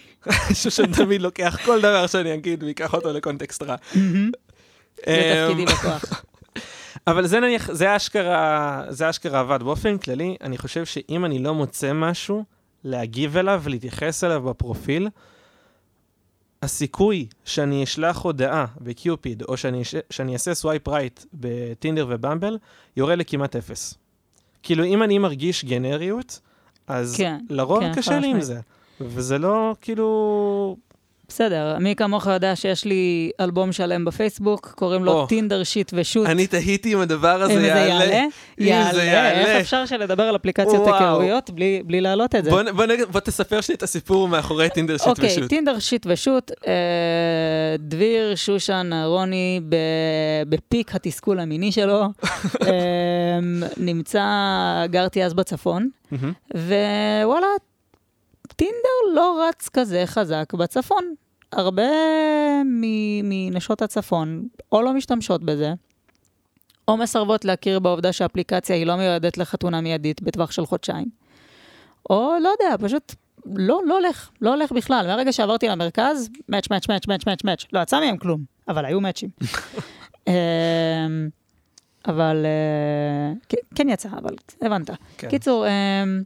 משהו 0.51 0.71
שאני 0.71 0.93
תמיד 0.93 1.23
לוקח 1.23 1.59
כל 1.65 1.81
דבר 1.81 2.07
שאני 2.07 2.35
אגיד 2.35 2.63
ויקח 2.63 2.95
אותו 2.95 3.13
לקונטקסט 3.13 3.63
רע. 3.63 3.77
זה 3.93 5.47
תפקידי 5.47 5.63
אמ, 5.63 5.65
בכוח. 5.65 6.23
אבל 7.07 7.27
זה 7.27 7.41
נניח, 7.41 7.73
זה 7.73 7.97
אשכרה, 7.97 8.83
זה 8.89 9.11
אשכרה 9.11 9.41
עבד. 9.41 9.63
באופן 9.63 9.99
כללי, 9.99 10.37
אני 10.43 10.59
חושב 10.59 10.85
שאם 10.85 11.25
אני 11.25 11.39
לא 11.39 11.55
מוצא 11.55 11.93
משהו, 11.93 12.45
להגיב 12.85 13.37
אליו 13.37 13.61
ולהתייחס 13.65 14.25
אליו 14.25 14.43
בפרופיל, 14.43 15.09
הסיכוי 16.63 17.27
שאני 17.45 17.85
אשלח 17.85 18.19
הודעה 18.19 18.67
ב 18.81 18.90
Cupid, 18.90 19.43
או 19.43 19.57
שאני, 19.57 19.83
שאני 20.11 20.33
אעשה 20.33 20.55
swipe 20.55 20.89
right 20.89 21.25
בטינדר 21.35 22.07
וב 22.09 22.20
Bumble, 22.20 22.59
יורד 22.97 23.15
לכמעט 23.15 23.57
אפס. 23.57 23.95
כאילו, 24.63 24.85
אם 24.85 25.03
אני 25.03 25.19
מרגיש 25.19 25.65
גנריות, 25.65 26.41
אז 26.87 27.17
כן, 27.17 27.39
לרוב 27.51 27.81
כן, 27.81 27.95
קשה 27.95 28.19
לי 28.19 28.31
עם. 28.31 28.41
זה. 28.41 28.61
וזה 29.01 29.39
לא, 29.39 29.75
כאילו... 29.81 30.77
בסדר, 31.31 31.77
מי 31.81 31.95
כמוך 31.97 32.27
יודע 32.27 32.57
שיש 32.57 32.85
לי 32.85 33.31
אלבום 33.41 33.73
שלם 33.73 34.05
בפייסבוק, 34.05 34.73
קוראים 34.77 35.05
לו. 35.05 35.27
טינדר 35.27 35.65
שיט 35.65 35.91
ושות'. 35.95 36.27
אני 36.27 36.47
תהיתי 36.47 36.95
אם 36.95 37.01
הדבר 37.01 37.43
הזה 37.43 37.53
אם 37.53 37.61
זה 37.61 37.67
יעלה. 37.67 38.05
יעלה? 38.05 38.25
אם 38.89 38.93
זה 38.95 39.05
יעלה. 39.05 39.31
איך 39.41 39.61
אפשר 39.61 39.87
שלדבר 39.87 40.23
על 40.23 40.37
אפליקציות. 40.37 40.87
היכרויות 40.87 41.51
בלי 41.51 41.83
בלי 41.87 42.01
להעלות 42.01 42.35
את 42.35 42.45
זה? 42.45 42.51
בוא, 43.11 43.21
תספר 43.21 43.61
שלי 43.61 43.75
את 43.75 43.83
הסיפור 43.83 44.29
מאחורי 44.29 44.71
טינדר 44.71 44.97
שיט 44.97 45.07
אוקיי, 45.09 45.27
ושוט. 45.27 45.49
טינדר 45.49 45.79
שיט 45.79 46.07
ושוט, 46.11 46.51
דביר, 47.79 48.35
שושן, 48.35 48.91
אהרוני, 48.93 49.61
ב- 49.69 49.77
בפיק 50.49 50.95
התסכול 50.95 51.41
המיני 51.41 51.73
שלו, 51.73 52.03
אה, 52.67 53.39
נמצא, 53.77 54.23
גרתי 54.91 55.25
אז 55.25 55.35
בצפון. 55.35 55.89
ווואלה, 56.55 57.47
טינדר 58.59 59.15
לא 59.15 59.47
רץ 59.49 59.69
כזה 59.69 60.03
חזק 60.07 60.53
בצפון. 60.55 61.15
הרבה 61.53 61.83
מנשות 63.25 63.83
הצפון 63.83 64.49
או 64.73 64.83
לא 64.83 64.93
משתמשות 64.93 65.43
בזה, 65.45 65.73
או 66.89 66.97
מסרבות 66.97 67.45
להכיר 67.45 67.79
בעובדה 67.79 68.13
שהאפליקציה 68.13 68.77
היא 68.77 68.87
לא 68.87 68.97
מיועדת 68.97 69.39
לחתונה 69.39 69.81
מיידית 69.81 70.23
בטווח 70.23 70.51
של 70.51 70.67
חודשיים. 70.67 71.07
או 72.11 72.33
לא 72.43 72.49
יודע, 72.49 72.87
פשוט 72.87 73.15
לא, 73.57 73.81
לא 73.87 73.99
הולך, 73.99 74.31
לא 74.41 74.51
הולך 74.51 74.73
בכלל. 74.73 75.07
מהרגע 75.07 75.33
שעברתי 75.33 75.69
למרכז, 75.69 76.29
מאץ', 76.49 76.71
מאץ', 76.71 76.89
מאץ', 76.89 77.07
מאץ', 77.09 77.27
מאץ', 77.27 77.45
מאץ'. 77.45 77.65
לא 77.73 77.81
יצא 77.81 78.01
מהם 78.01 78.17
כלום, 78.17 78.45
אבל 78.69 78.85
היו 78.85 79.01
מאצ'ים. 79.01 79.31
אמ, 80.29 80.33
אבל, 82.09 82.47
אה, 82.47 83.33
כן- 83.49 83.57
כן 83.75 83.89
יצא, 83.89 84.09
אבל 84.09 84.35
הבנת. 84.63 84.91
כן. 85.19 85.29
קיצור, 85.29 85.67
אמ, 85.69 86.23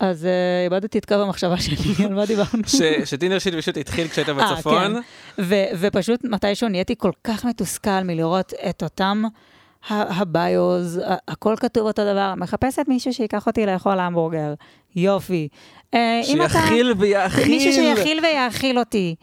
אז 0.00 0.24
אה, 0.24 0.64
איבדתי 0.64 0.98
את 0.98 1.04
קו 1.04 1.14
המחשבה 1.14 1.56
שלי, 1.56 1.76
על 2.06 2.14
מה 2.14 2.26
דיברנו? 2.26 2.62
שטינדר 3.04 3.38
שיט 3.38 3.54
ושוט 3.56 3.76
התחיל 3.76 4.08
כשהיית 4.08 4.28
אה, 4.28 4.34
בצפון. 4.34 5.02
כן. 5.36 5.44
ופשוט 5.80 6.24
מתישהו 6.24 6.68
נהייתי 6.68 6.94
כל 6.98 7.12
כך 7.24 7.44
מתוסכל 7.44 8.02
מלראות 8.04 8.52
את 8.70 8.82
אותם 8.82 9.22
הביוז, 9.90 11.00
הכל 11.28 11.54
כתוב 11.60 11.86
אותו 11.86 12.02
דבר, 12.12 12.34
מחפשת 12.36 12.82
מישהו 12.88 13.12
שיקח 13.12 13.46
אותי 13.46 13.66
לאכול 13.66 13.98
המבורגר, 13.98 14.54
יופי. 14.96 15.48
אה, 15.94 16.20
שיכיל 16.22 16.92
ויאכיל. 16.98 17.48
מישהו 17.48 17.72
שיכיל 17.72 18.20
ויאכיל 18.22 18.78
אותי. 18.78 19.14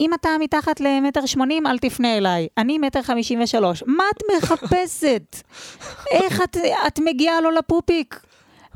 אם 0.00 0.14
אתה 0.14 0.28
מתחת 0.40 0.80
למטר 0.80 1.26
שמונים, 1.26 1.66
אל 1.66 1.78
תפנה 1.78 2.16
אליי. 2.16 2.48
אני 2.58 2.78
מטר 2.78 3.02
חמישים 3.02 3.42
ושלוש. 3.42 3.82
מה 3.86 4.04
את 4.14 4.22
מחפשת? 4.36 5.36
איך 6.12 6.40
את, 6.40 6.56
את 6.86 6.98
מגיעה 6.98 7.40
לו 7.40 7.50
לפופיק? 7.50 8.20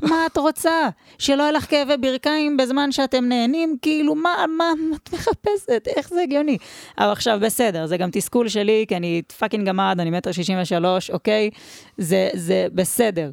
מה 0.01 0.25
את 0.25 0.37
רוצה? 0.37 0.89
שלא 1.17 1.41
יהיה 1.41 1.51
לך 1.51 1.69
כאבי 1.69 1.97
ברכיים 1.97 2.57
בזמן 2.57 2.91
שאתם 2.91 3.25
נהנים? 3.25 3.77
כאילו, 3.81 4.15
מה, 4.15 4.45
מה, 4.57 4.71
מה 4.89 4.95
את 4.95 5.13
מחפשת? 5.13 5.87
איך 5.95 6.09
זה 6.09 6.21
הגיוני? 6.21 6.57
אבל 6.97 7.11
עכשיו, 7.11 7.39
בסדר, 7.41 7.85
זה 7.85 7.97
גם 7.97 8.09
תסכול 8.11 8.47
שלי, 8.49 8.85
כי 8.87 8.95
אני 8.97 9.21
fucking 9.37 9.67
גמד, 9.67 9.97
אני 9.99 10.09
מטר 10.09 10.31
שישים 10.31 10.61
ושלוש, 10.61 11.09
אוקיי? 11.09 11.49
זה, 11.97 12.29
זה 12.33 12.67
בסדר. 12.73 13.31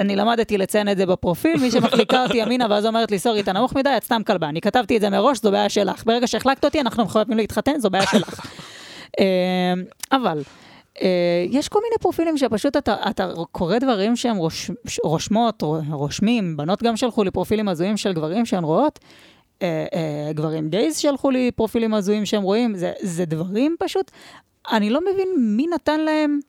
אני 0.00 0.16
למדתי 0.16 0.58
לציין 0.58 0.88
את 0.88 0.96
זה 0.96 1.06
בפרופיל, 1.06 1.60
מי 1.60 1.70
שמחליקה 1.70 2.22
אותי 2.22 2.36
ימינה 2.36 2.66
ואז 2.70 2.86
אומרת 2.86 3.10
לי, 3.10 3.18
sorry, 3.18 3.40
אתה 3.40 3.52
נמוך 3.52 3.76
מדי, 3.76 3.90
את 3.96 4.04
סתם 4.04 4.22
כלבה. 4.26 4.48
אני 4.48 4.60
כתבתי 4.60 4.96
את 4.96 5.00
זה 5.00 5.10
מראש, 5.10 5.38
זו 5.42 5.50
בעיה 5.50 5.68
שלך. 5.68 6.04
ברגע 6.04 6.26
שהחלקת 6.26 6.64
אותי, 6.64 6.80
אנחנו 6.80 7.08
חייבים 7.08 7.36
להתחתן, 7.36 7.78
זו 7.78 7.90
בעיה 7.90 8.06
שלך. 8.06 8.40
אה, 9.20 9.72
אבל, 10.12 10.42
אה, 11.02 11.44
יש 11.50 11.68
כל 11.68 11.78
מיני 11.82 11.96
פרופילים 12.00 12.38
שפשוט 12.38 12.76
אתה, 12.76 12.94
אתה 13.10 13.32
קורא 13.52 13.78
דברים 13.78 14.16
שהם 14.16 14.36
רוש, 14.36 14.70
רושמות, 15.04 15.62
רושמים, 15.90 16.56
בנות 16.56 16.82
גם 16.82 16.96
שלחו 16.96 17.24
לי 17.24 17.30
פרופילים 17.30 17.68
הזויים 17.68 17.96
של 17.96 18.12
גברים 18.12 18.46
שהן 18.46 18.64
רואות, 18.64 18.98
אה, 19.62 20.30
גברים 20.34 20.68
גייז 20.68 20.98
שלחו 20.98 21.30
לי 21.30 21.50
פרופילים 21.50 21.94
הזויים 21.94 22.26
שהם 22.26 22.42
רואים, 22.42 22.74
זה, 22.74 22.92
זה 23.00 23.24
דברים 23.24 23.76
פשוט, 23.78 24.10
אני 24.72 24.90
לא 24.90 25.00
מבין 25.12 25.28
מי 25.38 25.66
נתן 25.74 26.00
להם, 26.00 26.40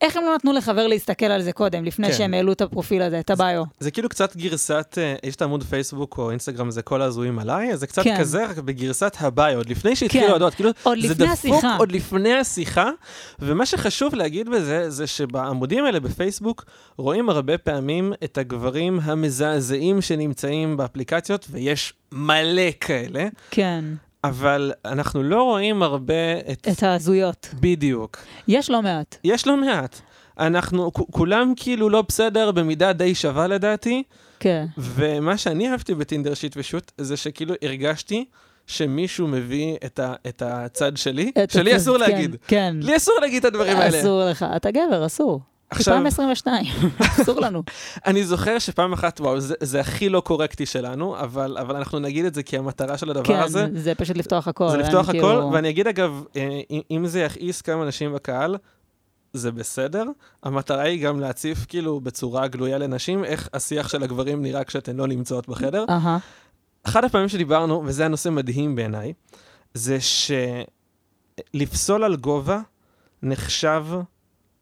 איך 0.00 0.16
הם 0.16 0.24
לא 0.24 0.34
נתנו 0.34 0.52
לחבר 0.52 0.86
להסתכל 0.86 1.26
על 1.26 1.42
זה 1.42 1.52
קודם, 1.52 1.84
לפני 1.84 2.06
כן. 2.06 2.12
שהם 2.12 2.34
העלו 2.34 2.52
את 2.52 2.60
הפרופיל 2.60 3.02
הזה, 3.02 3.20
את 3.20 3.30
הביו. 3.30 3.64
זה 3.80 3.90
כאילו 3.90 4.08
קצת 4.08 4.36
גרסת, 4.36 4.98
אה, 4.98 5.14
יש 5.22 5.36
את 5.36 5.42
העמוד 5.42 5.64
פייסבוק 5.64 6.18
או 6.18 6.30
אינסטגרם, 6.30 6.70
זה 6.70 6.82
כל 6.82 7.02
ההזויים 7.02 7.38
עליי, 7.38 7.76
זה 7.76 7.86
קצת 7.86 8.02
כן. 8.02 8.18
כזה, 8.20 8.46
רק 8.46 8.58
בגרסת 8.58 9.16
הביו, 9.20 9.56
עוד 9.56 9.68
לפני 9.70 9.96
שהתחילו 9.96 10.24
כן. 10.24 10.30
ההודעות, 10.30 10.54
כאילו, 10.54 10.70
עוד 10.82 10.98
זה 11.06 11.14
דפוק 11.14 11.28
השיחה. 11.32 11.76
עוד 11.76 11.92
לפני 11.92 12.34
השיחה, 12.34 12.90
ומה 13.38 13.66
שחשוב 13.66 14.14
להגיד 14.14 14.48
בזה, 14.48 14.90
זה 14.90 15.06
שבעמודים 15.06 15.84
האלה 15.84 16.00
בפייסבוק, 16.00 16.64
רואים 16.96 17.28
הרבה 17.28 17.58
פעמים 17.58 18.12
את 18.24 18.38
הגברים 18.38 19.00
המזעזעים 19.02 20.00
שנמצאים 20.00 20.76
באפליקציות, 20.76 21.46
ויש 21.50 21.94
מלא 22.12 22.70
כאלה, 22.80 23.28
כן, 23.50 23.84
אבל 24.28 24.72
אנחנו 24.84 25.22
לא 25.22 25.42
רואים 25.42 25.82
הרבה 25.82 26.38
את... 26.52 26.68
את 26.72 26.82
ההזויות. 26.82 27.48
בדיוק. 27.60 28.16
יש 28.48 28.70
לא 28.70 28.82
מעט. 28.82 29.16
יש 29.24 29.46
לא 29.46 29.56
מעט. 29.56 30.00
אנחנו, 30.38 30.92
כולם 30.92 31.52
כאילו 31.56 31.90
לא 31.90 32.02
בסדר 32.08 32.50
במידה 32.50 32.92
די 32.92 33.14
שווה 33.14 33.46
לדעתי, 33.46 34.02
כן. 34.40 34.66
ומה 34.78 35.36
שאני 35.36 35.70
אהבתי 35.70 35.94
בטינדר 35.94 36.34
שיט 36.34 36.54
ושוט, 36.56 36.92
זה 36.98 37.16
שכאילו 37.16 37.54
הרגשתי 37.62 38.24
שמישהו 38.66 39.26
מביא 39.26 39.76
את, 39.86 39.98
ה, 39.98 40.14
את 40.28 40.42
הצד 40.46 40.96
שלי, 40.96 41.32
את 41.44 41.50
שלי 41.50 41.70
הצד- 41.70 41.80
אסור 41.80 41.98
כן, 41.98 42.10
להגיד. 42.10 42.36
כן. 42.46 42.76
לי 42.82 42.96
אסור 42.96 43.14
להגיד 43.20 43.38
את 43.38 43.52
הדברים 43.52 43.76
האלה. 43.76 44.00
אסור 44.00 44.22
לך, 44.30 44.46
אתה 44.56 44.70
גבר, 44.70 45.06
אסור. 45.06 45.40
עכשיו- 45.70 45.94
2022, 45.96 46.64
אסור 47.22 47.40
לנו. 47.40 47.62
אני 48.06 48.24
זוכר 48.24 48.58
שפעם 48.58 48.92
אחת, 48.92 49.20
וואו, 49.20 49.40
זה, 49.40 49.54
זה 49.60 49.80
הכי 49.80 50.08
לא 50.08 50.20
קורקטי 50.20 50.66
שלנו, 50.66 51.20
אבל, 51.20 51.58
אבל 51.60 51.76
אנחנו 51.76 51.98
נגיד 51.98 52.24
את 52.24 52.34
זה 52.34 52.42
כי 52.42 52.56
המטרה 52.58 52.98
של 52.98 53.10
הדבר 53.10 53.24
כן, 53.24 53.38
הזה, 53.40 53.66
זה 53.74 53.94
פשוט 53.94 54.16
לפתוח 54.16 54.48
הכל. 54.48 54.70
זה 54.70 54.76
לפתוח 54.76 55.08
הכל, 55.08 55.12
כאילו- 55.18 55.50
ואני 55.52 55.70
אגיד 55.70 55.86
אגב, 55.86 56.22
אה, 56.36 56.60
אם- 56.90 57.06
זה 57.06 57.20
יכעיס 57.20 57.62
כמה 57.62 57.82
אנשים 57.82 58.14
בקהל, 58.14 58.56
זה 59.32 59.50
בסדר. 59.52 60.04
המטרה 60.42 60.82
היא 60.82 61.04
גם 61.04 61.20
להציף 61.20 61.66
כאילו 61.68 62.00
בצורה 62.00 62.46
גלויה 62.48 62.78
לנשים 62.78 63.24
איך 63.24 63.48
השיח 63.54 63.88
של 63.88 64.02
הגברים 64.02 64.42
נראה 64.42 64.64
כשאתן 64.64 64.96
לא 64.96 65.06
נמצאות 65.06 65.48
בחדר. 65.48 65.84
אחד 66.84 67.04
הפעמים 67.04 67.28
שדיברנו, 67.28 67.82
וזה 67.86 68.04
הנושא 68.04 68.28
מדהים 68.28 68.74
בעיניי, 68.76 69.12
זה 69.74 69.98
שלפסול 71.54 72.04
על 72.04 72.16
גובה 72.16 72.60
נחשב 73.22 73.84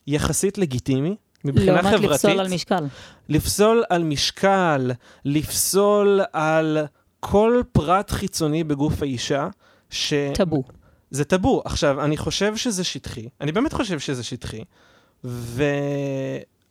יחסית 0.07 0.59
לגיטימי 0.59 1.17
מבחינה 1.45 1.73
לעומת 1.73 1.99
חברתית. 1.99 2.11
לפסול 2.11 2.41
על 2.41 2.49
משקל. 2.49 2.85
לפסול 3.29 3.85
על 3.89 4.05
משקל, 4.05 4.91
לפסול 5.25 6.21
על 6.33 6.79
כל 7.21 7.63
פרט 7.73 8.11
חיצוני 8.11 8.65
בגוף 8.65 9.03
האישה, 9.03 9.49
ש... 9.91 10.15
טאבו. 10.35 10.63
זה 11.11 11.25
טאבו. 11.25 11.63
עכשיו, 11.65 12.05
אני 12.05 12.17
חושב 12.17 12.57
שזה 12.57 12.85
שטחי, 12.85 13.29
אני 13.41 13.53
באמת 13.53 13.73
חושב 13.73 13.99
שזה 13.99 14.23
שטחי, 14.23 14.65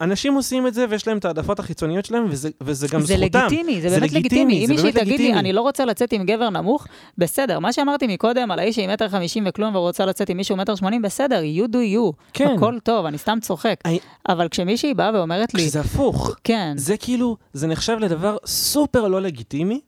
אנשים 0.02 0.34
עושים 0.34 0.68
את 0.68 0.74
זה 0.74 0.86
ויש 0.90 1.08
להם 1.08 1.18
את 1.18 1.26
העדפות 1.26 1.60
החיצוניות 1.60 2.06
שלהם, 2.06 2.26
וזה, 2.30 2.50
וזה 2.62 2.88
גם 2.92 3.02
זה 3.02 3.16
זכותם. 3.18 3.40
לגיטימי, 3.40 3.82
זה 3.82 3.90
זה 3.90 4.00
באמת 4.00 4.12
לגיטימי, 4.14 4.54
לגיטימי. 4.54 4.66
אם 4.66 4.70
מישהי 4.70 5.04
תגיד 5.04 5.20
לי. 5.20 5.34
אני 5.34 5.54
לא 5.54 5.62
רוצה 5.62 5.86
לצאת 5.86 6.14
עם 6.14 6.24
גבר 6.26 6.50
נמוך, 6.50 6.88
בסדר. 7.18 7.60
מה 7.60 7.74
שאמרתי 7.74 8.08
מקודם 8.08 8.52
על 8.52 8.60
האיש 8.60 8.76
שהיא 8.76 8.90
מטר 8.90 9.10
חמישים 9.10 9.44
וכלום 9.48 9.76
ורוצה 9.76 10.06
לצאת 10.06 10.30
עם 10.30 10.38
מישהו 10.38 10.56
מטר 10.58 10.76
שמונים, 10.76 11.02
בסדר, 11.02 11.42
you 11.42 11.72
do 11.72 11.76
you. 11.76 12.14
כן. 12.34 12.54
הכל 12.58 12.78
טוב, 12.84 13.06
אני 13.06 13.18
סתם 13.18 13.38
צוחק. 13.42 13.80
אני- 13.86 14.00
אבל 14.30 14.48
כשמישהי 14.48 14.94
באה 14.94 15.12
ואומרת 15.14 15.54
לי, 15.54 15.62
כשזה 15.62 15.80
הפוך, 15.80 16.36
כן, 16.44 16.74
זה 16.78 16.98
כאילו, 16.98 17.38
זה 17.54 17.68
נחשב 17.68 17.98
לדבר 18.00 18.38
סופר 18.46 19.08
לא 19.08 19.22
לגיטימי, 19.22 19.80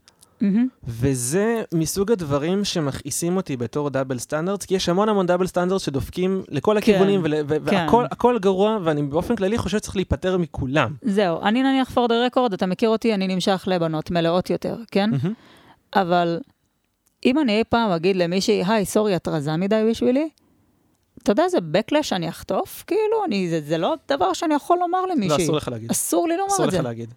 מהמם, 0.41 0.67
וזה 0.87 1.63
מסוג 1.73 2.11
הדברים 2.11 2.63
שמכעיסים 2.65 3.37
אותי 3.37 3.57
בתור 3.57 3.89
double 3.89 4.19
standards, 4.19 4.65
כי 4.65 4.75
יש 4.75 4.89
המון 4.89 5.09
המון 5.09 5.25
double 5.25 5.47
standards 5.47 5.83
שדופקים 5.85 6.43
לכל 6.49 6.77
הכיוונים, 6.77 7.21
ול- 7.23 7.33
ו- 7.47 7.57
כן. 7.69 7.85
והכל 7.85 8.05
הכל 8.11 8.39
גרוע, 8.39 8.77
ואני 8.83 9.03
באופן 9.03 9.35
כללי 9.35 9.57
חושב 9.57 9.77
שצריך 9.77 9.95
להיפטר 9.95 10.37
מכולם. 10.37 10.93
זהו, 11.01 11.41
אני 11.41 11.63
נניח 11.63 11.89
for 11.97 12.09
the 12.09 12.35
record, 12.35 12.53
אתה 12.53 12.65
מכיר 12.65 12.89
אותי, 12.89 13.13
אני 13.13 13.27
נמשך 13.27 13.63
לבנות 13.67 14.11
מלאות 14.11 14.49
יותר, 14.49 14.77
כן? 14.91 15.09
מהמם. 15.09 15.33
אבל 15.95 16.39
אם 17.25 17.39
אני 17.39 17.57
אי 17.57 17.63
פעם 17.69 17.91
אגיד 17.91 18.15
למישהי, 18.15 18.63
היי, 18.67 18.85
סורי, 18.85 19.15
את 19.15 19.27
רזה 19.27 19.55
מדי 19.55 19.87
בשבילי, 19.89 20.29
אתה 21.23 21.31
יודע 21.31 21.43
איזה 21.43 21.57
backlash 21.57 22.07
אני 22.11 22.29
אחטוף? 22.29 22.83
כאילו, 22.87 23.25
אני, 23.27 23.49
זה, 23.49 23.61
זה 23.67 23.77
לא 23.77 23.95
דבר 24.07 24.33
שאני 24.33 24.53
יכול 24.55 24.77
לומר 24.79 25.01
לא, 25.05 25.15
למישהי. 25.15 25.43
אסור 25.43 25.55
לך 25.55 25.67
להגיד. 25.67 25.91
אסור 25.91 26.27
לי 26.27 26.37
לומר 26.37 26.53
אסור 26.53 26.65
את 26.65 26.71
זה. 26.71 26.77
לך 26.77 26.83
להגיד. 26.83 27.13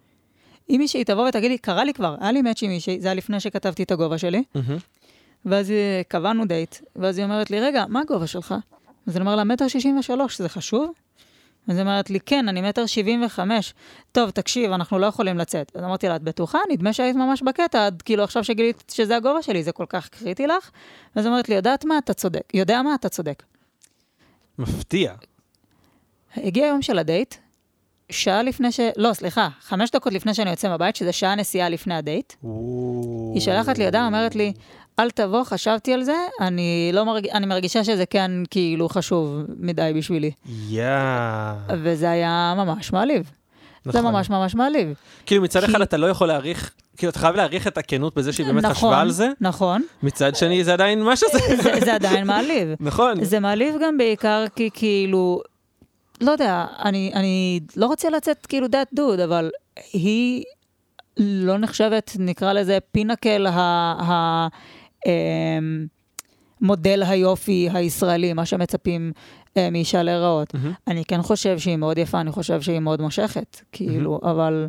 אם 0.71 0.77
מישהי 0.79 1.03
תבוא 1.03 1.27
ותגיד 1.27 1.51
לי, 1.51 1.57
קרה 1.57 1.83
לי 1.83 1.93
כבר, 1.93 2.15
היה 2.19 2.31
לי 2.31 2.41
מאץ' 2.41 2.63
עם 2.63 2.69
מישהי, 2.69 3.01
זה 3.01 3.07
היה 3.07 3.15
לפני 3.15 3.39
שכתבתי 3.39 3.83
את 3.83 3.91
הגובה 3.91 4.17
שלי. 4.17 4.43
ואז 5.45 5.69
היא- 5.69 5.77
קבענו 6.07 6.45
דייט, 6.45 6.75
ואז 6.95 7.17
היא 7.17 7.25
אומרת 7.25 7.51
לי, 7.51 7.59
רגע, 7.59 7.85
מה 7.89 8.01
הגובה 8.01 8.27
שלך? 8.27 8.55
אז 9.07 9.15
אני 9.17 9.21
אומר 9.21 9.35
לה, 9.35 9.43
מטר 9.43 9.67
שישים 9.67 9.97
ושלוש, 9.99 10.37
זה 10.41 10.49
חשוב? 10.49 10.91
אז 11.67 11.75
היא 11.77 11.81
אומרת 11.81 12.09
לי, 12.09 12.19
כן, 12.19 12.49
אני 12.49 12.61
מטר 12.61 12.85
שבעים 12.85 13.23
וחמש. 13.25 13.73
טוב, 14.11 14.29
תקשיב, 14.29 14.71
אנחנו 14.71 14.99
לא 14.99 15.05
יכולים 15.05 15.37
לצאת. 15.37 15.71
אז 15.75 15.83
אמרתי 15.83 16.07
לה, 16.07 16.15
את 16.15 16.21
בטוחה? 16.23 16.59
נדמה 16.71 16.93
שהיית 16.93 17.15
ממש 17.15 17.41
בקטע, 17.41 17.85
עד 17.85 18.01
כאילו 18.01 18.23
עכשיו 18.23 18.43
שגילית 18.43 18.83
שזה 18.95 19.15
הגובה 19.17 19.41
שלי, 19.41 19.63
זה 19.63 19.71
כל 19.71 19.85
כך 19.89 20.09
קריטי 20.09 20.47
לך? 20.47 20.71
היא 21.15 21.25
אומרת 21.25 21.49
לי, 21.49 21.55
יודעת 21.55 21.85
מה, 21.85 21.97
אתה 21.97 22.13
צודק. 22.13 22.43
יודע 22.53 22.81
מה, 22.81 22.95
אתה 22.95 23.09
צודק. 23.09 23.43
מפתיע. 24.59 25.13
הגיע 26.37 26.65
היום 26.65 26.81
של 26.81 26.99
הדייט, 26.99 27.35
שעה 28.11 28.43
לפני 28.43 28.71
ש... 28.71 28.79
לא, 28.97 29.13
סליחה, 29.13 29.47
חמש 29.61 29.91
דקות 29.91 30.13
לפני 30.13 30.33
שאני 30.33 30.49
יוצא 30.49 30.69
מהבית, 30.69 30.95
שזה 30.95 31.11
שעה 31.11 31.35
נסיעה 31.35 31.69
לפני 31.69 31.95
הדייט. 31.95 32.33
היא 33.33 33.41
שולחת 33.41 33.77
לי 33.77 33.85
הודעה, 33.85 34.05
אומרת 34.05 34.35
לי, 34.35 34.53
אל 34.99 35.09
תבוא, 35.09 35.43
חשבתי 35.43 35.93
על 35.93 36.03
זה, 36.03 36.15
אני, 36.41 36.89
לא 36.93 37.05
מרג... 37.05 37.27
אני 37.27 37.45
מרגישה 37.45 37.83
שזה 37.83 38.05
כן 38.05 38.31
כאילו 38.49 38.89
חשוב 38.89 39.35
מדי 39.59 39.91
בשבילי. 39.95 40.31
יאה. 40.69 41.53
וזה 41.83 42.09
היה 42.11 42.53
ממש 42.57 42.93
מעליב. 42.93 43.31
זה 43.85 43.99
נכון. 43.99 44.03
ממש 44.13 44.29
ממש 44.29 44.55
מעליב. 44.55 44.93
כאילו 45.25 45.41
מצד 45.43 45.59
כי- 45.59 45.71
אחד 45.71 45.81
אתה 45.81 45.97
לא 45.97 46.07
יכול 46.07 46.27
להעריך, 46.27 46.71
כאילו 46.97 47.09
אתה 47.09 47.19
חייב 47.19 47.35
להעריך 47.35 47.67
את 47.67 47.77
הכנות 47.77 48.15
בזה 48.15 48.33
שהיא 48.33 48.47
באמת 48.47 48.63
נכון, 48.65 48.75
חשבה 48.75 49.01
על 49.01 49.11
זה, 49.11 49.29
נכון, 49.41 49.81
מצד 50.03 50.35
שני 50.35 50.63
זה 50.63 50.73
עדיין 50.73 51.03
מה 51.03 51.15
שזה. 51.15 51.39
זה, 51.63 51.71
זה 51.85 51.95
עדיין 51.95 52.27
מעליב. 52.27 52.67
נכון. 52.79 53.23
זה 53.23 53.39
מעליב 53.39 53.75
גם 53.83 53.97
בעיקר 53.97 54.45
כי 54.55 54.69
כאילו, 54.73 55.41
לא 56.21 56.31
יודע, 56.31 56.65
אני, 56.85 57.11
אני 57.15 57.59
לא 57.75 57.85
רוצה 57.85 58.09
לצאת 58.09 58.45
כאילו 58.45 58.67
that 58.67 58.97
dude, 58.99 59.23
אבל 59.23 59.51
היא 59.93 60.43
לא 61.17 61.57
נחשבת, 61.57 62.11
נקרא 62.19 62.53
לזה 62.53 62.77
פינקל 62.91 63.47
ה... 63.47 63.51
ה 64.01 64.47
אמ, 65.05 65.85
מודל 66.61 67.03
היופי 67.03 67.69
הישראלי, 67.73 68.33
מה 68.33 68.45
שמצפים 68.45 69.11
אה, 69.57 69.69
מאישה 69.69 70.03
להיראות. 70.03 70.53
מהמם. 70.53 70.73
אני 70.87 71.05
כן 71.05 71.21
חושב 71.21 71.59
שהיא 71.59 71.77
מאוד 71.77 71.97
יפה, 71.97 72.21
אני 72.21 72.31
חושב 72.31 72.61
שהיא 72.61 72.79
מאוד 72.79 73.01
מושכת, 73.01 73.61
כאילו, 73.71 74.19
אבל 74.23 74.67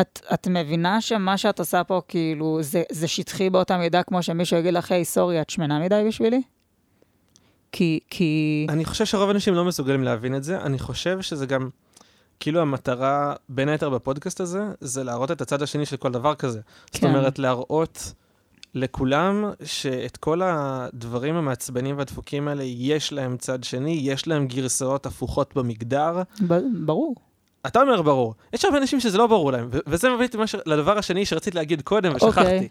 את, 0.00 0.20
את 0.34 0.48
מבינה 0.48 1.00
שמה 1.00 1.38
שאת 1.38 1.58
עושה 1.58 1.84
פה, 1.84 2.00
כאילו, 2.08 2.58
זה, 2.62 2.82
זה 2.92 3.08
שטחי 3.08 3.50
באותה 3.50 3.78
מידה 3.78 4.02
כמו 4.02 4.22
שמישהו 4.22 4.56
יגיד 4.56 4.74
לך, 4.74 4.92
היי, 4.92 5.04
סורי, 5.04 5.40
את 5.40 5.50
שמנה 5.50 5.78
מדי 5.78 6.02
בשבילי? 6.08 6.42
כי, 7.72 8.00
כי... 8.10 8.66
אני 8.68 8.84
חושב 8.84 9.04
שרוב 9.04 9.28
האנשים 9.28 9.54
לא 9.54 9.64
מסוגלים 9.64 10.04
להבין 10.04 10.36
את 10.36 10.44
זה, 10.44 10.60
אני 10.60 10.78
חושב 10.78 11.20
שזה 11.20 11.46
גם, 11.46 11.68
כאילו 12.40 12.60
המטרה, 12.60 13.34
בין 13.48 13.68
היתר 13.68 13.90
בפודקאסט 13.90 14.40
הזה, 14.40 14.62
זה 14.80 15.04
להראות 15.04 15.30
את 15.30 15.40
הצד 15.40 15.62
השני 15.62 15.86
של 15.86 15.96
כל 15.96 16.12
דבר 16.12 16.34
כזה. 16.34 16.60
זאת 16.92 17.00
כן. 17.00 17.06
אומרת, 17.06 17.38
להראות 17.38 18.12
לכולם 18.74 19.50
שאת 19.64 20.16
כל 20.16 20.40
הדברים 20.44 21.34
המעצבנים 21.34 21.98
והדפוקים 21.98 22.48
האלה, 22.48 22.62
יש 22.64 23.12
להם 23.12 23.36
צד 23.36 23.64
שני, 23.64 24.00
יש 24.02 24.26
להם 24.28 24.46
גרסאות 24.46 25.06
הפוכות 25.06 25.56
במגדר. 25.56 26.22
ב- 26.48 26.58
ברור. 26.84 27.14
אתה 27.66 27.82
אומר 27.82 28.02
ברור. 28.02 28.34
יש 28.52 28.64
הרבה 28.64 28.78
אנשים 28.78 29.00
שזה 29.00 29.18
לא 29.18 29.26
ברור 29.26 29.52
להם, 29.52 29.68
וזה 29.86 30.10
מביא 30.10 30.26
אותי 30.26 30.36
למה 30.36 30.46
ש- 30.46 30.54
לדבר 30.66 30.98
השני 30.98 31.26
שרציתי 31.26 31.56
להגיד 31.56 31.82
קודם 31.82 32.12
ושכחתי. 32.14 32.40
אוקיי. 32.40 32.68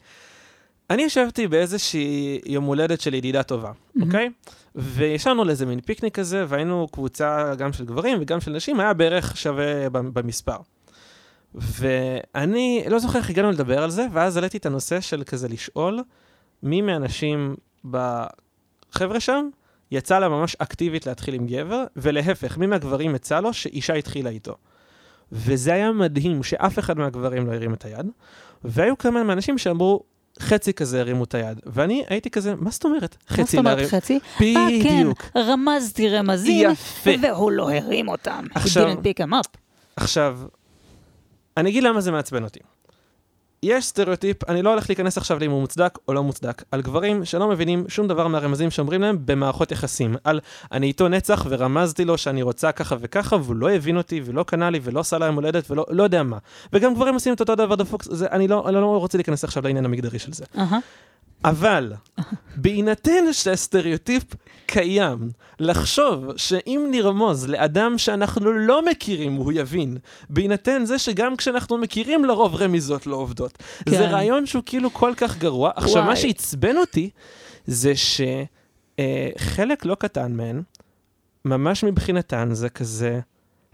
אני 0.90 1.02
ישבתי 1.02 1.48
באיזושהי 1.48 2.40
יום 2.46 2.64
הולדת 2.64 3.02
של 3.02 3.14
ידידה 3.14 3.44
טובה, 3.44 3.72
אוקיי? 4.02 4.30
וישבנו 4.76 5.44
לאיזה 5.44 5.66
מין 5.66 5.82
פיקניק 5.82 6.16
כזה, 6.16 6.46
והיינו 6.48 6.88
קבוצה 6.92 7.56
גם 7.56 7.74
של 7.74 7.86
גברים 7.86 8.18
וגם 8.22 8.42
של 8.42 8.52
נשים, 8.52 8.80
היה 8.80 8.94
בערך 8.94 9.38
שווה 9.38 9.90
במספר. 9.90 10.58
ואני 11.56 12.84
לא 12.90 13.00
זוכר 13.00 13.20
איך 13.20 13.30
הגענו 13.30 13.52
לדבר 13.52 13.84
על 13.84 13.90
זה, 13.90 14.08
ואז 14.14 14.38
העליתי 14.38 14.58
את 14.58 14.66
הנושא 14.66 15.02
של 15.02 15.24
כזה 15.24 15.48
לשאול 15.48 16.00
מי 16.64 16.82
מהאנשים 16.82 17.56
בחבר'ה 17.86 19.20
שם 19.20 19.50
יצא 19.92 20.20
לה 20.20 20.30
ממש 20.30 20.56
אקטיבית 20.60 21.08
להתחיל 21.08 21.34
עם 21.34 21.48
גבר, 21.48 21.84
ולהפך, 21.96 22.58
מי 22.58 22.68
מהגברים 22.68 23.16
יצא 23.16 23.40
לו 23.40 23.54
שאישה 23.54 23.94
התחילה 23.94 24.30
איתו. 24.30 24.56
וזה 25.32 25.74
היה 25.74 25.92
מדהים 25.92 26.44
שאף 26.44 26.80
אחד 26.80 26.98
מהגברים 26.98 27.48
לא 27.48 27.54
הרים 27.54 27.74
את 27.74 27.86
היד, 27.86 28.06
והיו 28.64 28.98
כמה 28.98 29.24
מהאנשים 29.24 29.58
שאמרו, 29.58 30.04
חצי 30.42 30.74
כזה 30.74 31.00
הרימו 31.00 31.24
את 31.24 31.36
היד. 31.36 31.60
ואני 31.66 32.04
הייתי 32.08 32.30
כזה, 32.30 32.54
מה 32.56 32.70
זאת 32.70 32.86
אומרת? 32.86 33.16
מה 33.32 33.38
חצי 33.38 33.44
זאת 33.44 33.56
אומרת 33.56 33.78
להרים. 33.78 33.90
חצי? 33.90 34.20
אה, 34.42 34.54
כן, 34.84 34.96
בדיוק. 34.98 35.26
רמזתי 35.36 36.10
רמזים, 36.10 36.70
יפה. 36.72 37.12
והוא 37.22 37.52
לא 37.52 37.72
הרים 37.72 38.08
אותם. 38.08 38.46
עכשיו- 38.56 38.92
He 38.92 38.96
didn't 38.96 39.00
pick 39.00 39.24
him 39.26 39.32
up. 39.34 39.58
עכשיו, 39.96 40.40
אני 41.58 41.70
אגיד 41.70 41.84
למה 41.84 42.02
זה 42.02 42.12
מעצבן 42.12 42.44
אותי. 42.44 42.60
יש 43.64 43.86
סטריאוטיפ, 43.86 44.50
אני 44.50 44.62
לא 44.62 44.70
הולך 44.70 44.90
להיכנס 44.90 45.18
עכשיו 45.18 45.40
לאם 45.40 45.52
הוא 45.52 45.62
מוצדק 45.62 46.00
או 46.08 46.14
לא 46.14 46.24
מוצדק, 46.24 46.64
על 46.72 46.82
גברים 46.82 47.26
שלא 47.26 47.50
מבינים 47.50 47.86
שום 47.88 48.08
דבר 48.08 48.28
מהרמזים 48.28 48.72
שאומרים 48.72 49.02
להם 49.02 49.18
במערכות 49.26 49.72
יחסים. 49.72 50.16
על 50.24 50.40
אני 50.72 50.88
איתו 50.88 51.08
נצח 51.08 51.46
ורמזתי 51.50 52.06
לו 52.06 52.18
שאני 52.18 52.42
רוצה 52.42 52.72
ככה 52.72 52.96
וככה, 53.00 53.36
והוא 53.36 53.56
לא 53.56 53.72
הבין 53.72 53.98
אותי 53.98 54.22
ולא 54.26 54.44
קנה 54.44 54.70
לי 54.70 54.80
ולא 54.84 55.00
עשה 55.00 55.18
לה 55.18 55.26
יום 55.26 55.36
הולדת 55.36 55.72
ולא 55.72 55.86
לא 55.90 56.04
יודע 56.04 56.24
מה. 56.24 56.38
וגם 56.74 56.94
גברים 56.94 57.14
עושים 57.14 57.34
את 57.34 57.40
אותו 57.40 57.56
דבר 57.56 57.76
דפוק, 57.76 58.04
זה, 58.04 58.28
אני, 58.32 58.48
לא, 58.48 58.64
אני 58.68 58.76
לא 58.76 58.98
רוצה 58.98 59.18
להיכנס 59.18 59.44
עכשיו 59.44 59.64
לעניין 59.64 59.86
המגדרי 59.86 60.20
של 60.20 60.34
זה. 60.34 60.46
אהה. 60.58 60.80
אבל, 61.46 61.94
בהינתן 62.56 63.34
שהסטריאוטיפ 63.34 64.24
קיים, 64.66 65.30
לחשוב 65.60 66.38
שאם 66.38 66.88
נרמוז 66.92 67.48
לאדם 67.48 67.98
שאנחנו 67.98 68.52
לא 68.52 68.86
מכירים, 68.86 69.36
הוא 69.36 69.52
יבין, 69.56 69.98
בהינתן 70.30 70.86
זה 70.86 71.00
שגם 71.00 71.36
כשאנחנו 71.36 71.78
מכירים, 71.78 72.26
לרוב 72.26 72.56
רמיזות 72.56 73.08
לא 73.08 73.16
עובדות. 73.16 73.58
כן. 73.86 73.92
זה 73.92 74.08
רעיון 74.08 74.46
שהוא 74.46 74.64
כאילו 74.66 74.94
כל 74.94 75.14
כך 75.18 75.38
גרוע. 75.38 75.72
עכשיו, 75.76 76.02
מה 76.02 76.08
וואי. 76.08 76.16
שעצבן 76.16 76.78
אותי, 76.78 77.10
זה 77.66 77.94
שחלק 77.96 79.86
לא 79.86 79.96
קטן 79.96 80.32
מהן, 80.32 80.62
ממש 81.46 81.84
מבחינתן 81.84 82.50
זה 82.54 82.70
כזה, 82.70 83.20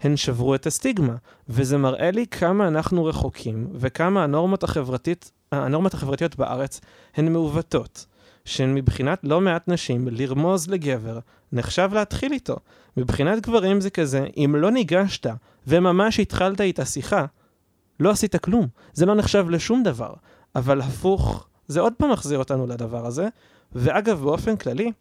הן 0.00 0.16
שברו 0.16 0.54
את 0.54 0.66
הסטיגמה, 0.66 1.14
וזה 1.48 1.78
מראה 1.78 2.10
לי 2.10 2.26
כמה 2.26 2.68
אנחנו 2.68 3.04
רחוקים, 3.04 3.68
וכמה 3.74 4.24
הנורמות, 4.24 4.64
החברתית, 4.64 5.32
הנורמות 5.52 5.94
החברתיות 5.94 6.36
בארץ 6.36 6.80
הן 7.16 7.32
מעוותות. 7.32 8.06
שמבחינת 8.46 9.18
לא 9.22 9.40
מעט 9.40 9.68
נשים, 9.68 10.08
לרמוז 10.10 10.68
לגבר 10.68 11.18
נחשב 11.52 11.90
להתחיל 11.92 12.32
איתו. 12.32 12.56
מבחינת 12.96 13.42
גברים 13.42 13.80
זה 13.80 13.90
כזה, 13.90 14.26
אם 14.36 14.54
לא 14.58 14.70
ניגשת 14.70 15.26
וממש 15.66 16.20
התחלת 16.20 16.60
איתה 16.60 16.84
שיחה, 16.84 17.24
לא 18.00 18.10
עשית 18.10 18.36
כלום. 18.36 18.66
זה 18.92 19.06
לא 19.06 19.14
נחשב 19.14 19.46
לשום 19.50 19.82
דבר. 19.82 20.14
אבל 20.56 20.80
הפוך, 20.80 21.46
זה 21.68 21.80
עוד 21.80 21.92
פעם 21.96 22.12
מחזיר 22.12 22.38
אותנו 22.38 22.66
לדבר 22.66 23.06
הזה. 23.06 23.28
ואגב, 23.72 24.20
באופן 24.20 24.56
כללי, 24.56 24.92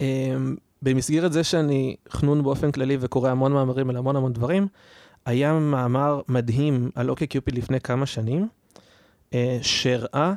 אמ, 0.00 0.56
במסגרת 0.82 1.32
זה 1.32 1.44
שאני 1.44 1.96
חנון 2.10 2.42
באופן 2.42 2.72
כללי 2.72 2.96
וקורא 3.00 3.30
המון 3.30 3.52
מאמרים 3.52 3.90
על 3.90 3.96
המון 3.96 4.16
המון 4.16 4.32
דברים, 4.32 4.66
היה 5.26 5.52
מאמר 5.52 6.20
מדהים 6.28 6.90
על 6.94 7.10
אוקיי 7.10 7.26
קיופיד 7.26 7.54
לפני 7.54 7.80
כמה 7.80 8.06
שנים, 8.06 8.48
שהראה 9.62 10.34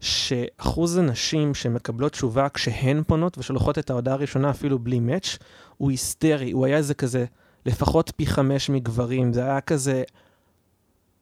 שאחוז 0.00 0.96
הנשים 0.96 1.54
שמקבלות 1.54 2.12
תשובה 2.12 2.48
כשהן 2.48 3.02
פונות 3.06 3.38
ושולחות 3.38 3.78
את 3.78 3.90
ההודעה 3.90 4.14
הראשונה 4.14 4.50
אפילו 4.50 4.78
בלי 4.78 5.00
מאץ', 5.00 5.38
הוא 5.76 5.90
היסטרי, 5.90 6.50
הוא 6.50 6.66
היה 6.66 6.76
איזה 6.76 6.94
כזה 6.94 7.24
לפחות 7.66 8.12
פי 8.16 8.26
חמש 8.26 8.70
מגברים, 8.70 9.32
זה 9.32 9.44
היה 9.44 9.60
כזה 9.60 10.02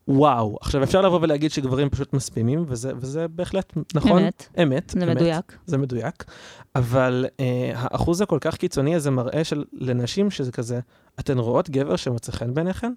וואו. 0.09 0.57
עכשיו, 0.61 0.83
אפשר 0.83 1.01
לבוא 1.01 1.19
ולהגיד 1.23 1.51
שגברים 1.51 1.91
פשוט 1.91 2.13
מספימים, 2.13 2.65
וזה, 2.69 2.93
וזה 2.97 3.29
בהחלט 3.29 3.73
נכון. 3.95 4.23
אמת. 4.23 4.49
אמת. 4.63 4.91
זה 4.91 5.05
אמת, 5.05 5.17
מדויק. 5.17 5.59
זה 5.67 5.79
מדויק. 5.79 6.25
אבל 6.75 7.27
אה, 7.41 7.73
האחוז 7.75 8.21
הכל 8.21 8.39
כך 8.41 8.57
קיצוני 8.57 8.95
הזה 8.95 9.11
מראה 9.11 9.45
של, 9.45 9.65
לנשים 9.73 10.31
שזה 10.31 10.53
כזה, 10.53 10.81
אתן 11.21 11.39
רואות 11.39 11.71
גבר 11.71 11.97
שמוצא 11.97 12.33
חן 12.33 12.55
בעיניכן? 12.55 12.93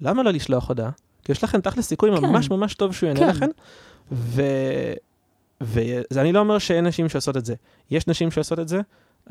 למה 0.00 0.22
לא 0.22 0.30
לשלוח 0.30 0.68
הודעה? 0.68 0.90
כי 1.24 1.32
יש 1.32 1.44
לכם 1.44 1.60
תכל'ס 1.60 1.86
סיכוי 1.86 2.10
כן. 2.16 2.24
ממש 2.24 2.50
ממש 2.50 2.74
טוב 2.74 2.94
שהוא 2.94 3.06
יענה 3.08 3.20
כן. 3.20 3.28
לכן. 3.28 3.48
ו... 4.12 4.42
ואני 6.10 6.32
לא 6.32 6.38
אומר 6.38 6.58
שאין 6.58 6.86
נשים 6.86 7.08
שעושות 7.08 7.36
את 7.36 7.44
זה. 7.44 7.54
יש 7.90 8.06
נשים 8.06 8.30
שעושות 8.30 8.58
את 8.58 8.68
זה. 8.68 8.80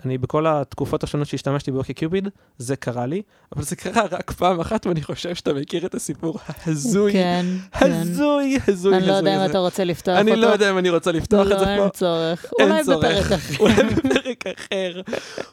אני 0.06 0.18
בכל 0.18 0.48
התקופות 0.48 1.04
השונות 1.04 1.28
שהשתמשתי 1.28 1.72
באוקי 1.72 1.94
קיופיד, 1.94 2.28
זה 2.58 2.76
קרה 2.76 3.06
לי, 3.06 3.22
אבל 3.56 3.64
זה 3.64 3.76
קרה 3.76 4.04
רק 4.12 4.32
פעם 4.32 4.60
אחת, 4.60 4.88
ואני 4.88 5.02
חושב 5.02 5.36
שאתה 5.36 5.54
מכיר 5.54 5.86
את 5.86 5.96
הסיפור 5.96 6.39
ההזוי, 6.48 7.14
כן, 7.14 7.46
כן. 7.72 7.92
הזוי, 7.92 8.58
הזוי, 8.68 8.98
אני 8.98 9.08
לא 9.08 9.14
יודע 9.14 9.36
אם 9.36 9.39
הזוי. 9.39 9.52
אתה 9.52 9.58
רוצה 9.58 9.84
לפתוח 9.84 10.18
אותו. 10.18 10.32
אני 10.32 10.42
לא 10.42 10.48
יודע 10.48 10.70
אם 10.70 10.78
אני 10.78 10.89
רוצה 10.89 11.12
לפתוח 11.12 11.42
את 11.42 11.60
זה 11.60 11.66
לא, 11.66 11.78
פה. 11.78 11.84
אין 11.84 11.89
צורך. 11.89 12.46
אין 12.60 12.72
אולי 12.72 12.84
צורך. 12.84 13.06
בפרק 13.06 13.32
אחר. 13.39 13.60
אולי 13.60 13.84
בפרק 13.84 14.44
אחר. 14.48 15.02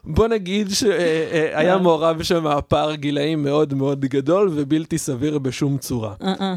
בוא 0.05 0.29
נגיד 0.29 0.71
שהיה 0.71 1.73
אה. 1.75 1.79
מעורב 1.79 2.23
שם 2.23 2.47
פער 2.69 2.95
גילאים 2.95 3.43
מאוד 3.43 3.75
מאוד 3.75 4.01
גדול 4.01 4.51
ובלתי 4.55 4.99
סביר 4.99 5.39
בשום 5.39 5.79
צורה. 5.79 6.15
אה, 6.23 6.35
אה. 6.41 6.55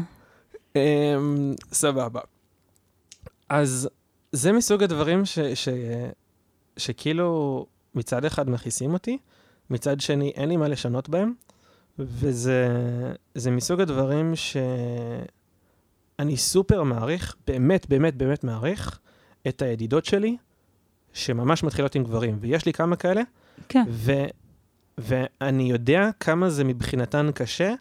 אמ, 0.76 1.54
סבבה. 1.72 2.20
אז 3.48 3.88
זה 4.32 4.52
מסוג 4.52 4.82
הדברים 4.82 5.24
ש, 5.24 5.38
ש, 5.38 5.68
שכאילו 6.76 7.66
מצד 7.94 8.24
אחד 8.24 8.50
מכעיסים 8.50 8.92
אותי, 8.92 9.18
מצד 9.70 10.00
שני 10.00 10.32
אין 10.34 10.48
לי 10.48 10.56
מה 10.56 10.68
לשנות 10.68 11.08
בהם, 11.08 11.32
וזה 11.98 12.68
זה 13.34 13.50
מסוג 13.50 13.80
הדברים 13.80 14.32
שאני 14.36 16.36
סופר 16.36 16.82
מעריך, 16.82 17.36
באמת 17.46 17.88
באמת 17.88 18.16
באמת 18.16 18.44
מעריך, 18.44 18.98
את 19.48 19.62
הידידות 19.62 20.04
שלי, 20.04 20.36
שממש 21.12 21.64
מתחילות 21.64 21.94
עם 21.94 22.04
גברים, 22.04 22.36
ויש 22.40 22.66
לי 22.66 22.72
כמה 22.72 22.96
כאלה, 22.96 23.22
כן. 23.68 23.84
ו, 23.88 24.12
ואני 24.98 25.62
יודע 25.62 26.10
כמה 26.20 26.50
זה 26.50 26.64
מבחינתן 26.64 27.30
קשה 27.34 27.74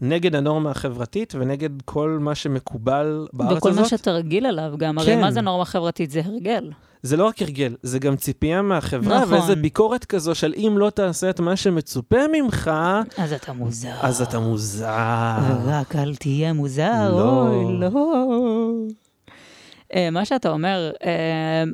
נגד 0.00 0.34
הנורמה 0.34 0.70
החברתית 0.70 1.34
ונגד 1.38 1.82
כל 1.84 2.18
מה 2.20 2.34
שמקובל 2.34 3.26
בארץ 3.32 3.56
וכל 3.56 3.70
הזאת. 3.70 3.82
מה 3.82 3.88
שאתה 3.88 4.12
רגיל 4.12 4.46
עליו 4.46 4.74
גם, 4.78 4.98
הרי 4.98 5.06
כן. 5.06 5.20
מה 5.20 5.30
זה 5.30 5.40
נורמה 5.40 5.64
חברתית? 5.64 6.10
זה 6.10 6.20
הרגל. 6.24 6.70
זה 7.02 7.16
לא 7.16 7.26
רק 7.26 7.42
הרגל, 7.42 7.74
זה 7.82 7.98
גם 7.98 8.16
ציפייה 8.16 8.62
מהחברה, 8.62 9.20
נכון. 9.20 9.34
ואיזה 9.34 9.56
ביקורת 9.56 10.04
כזו 10.04 10.34
של 10.34 10.54
אם 10.56 10.74
לא 10.78 10.90
תעשה 10.90 11.30
את 11.30 11.40
מה 11.40 11.56
שמצופה 11.56 12.16
ממך, 12.32 12.70
אז 13.16 13.32
אתה 13.32 13.52
מוזר. 13.52 13.94
אז 14.00 14.22
אתה 14.22 14.38
מוזר. 14.38 15.36
ורק 15.64 15.96
אל 15.96 16.16
תהיה 16.16 16.52
מוזר, 16.52 17.16
לא. 17.16 17.48
אוי, 17.48 17.80
לא. 17.80 18.72
אה, 19.94 20.10
מה 20.10 20.24
שאתה 20.24 20.50
אומר, 20.50 20.90
אה, 21.04 21.64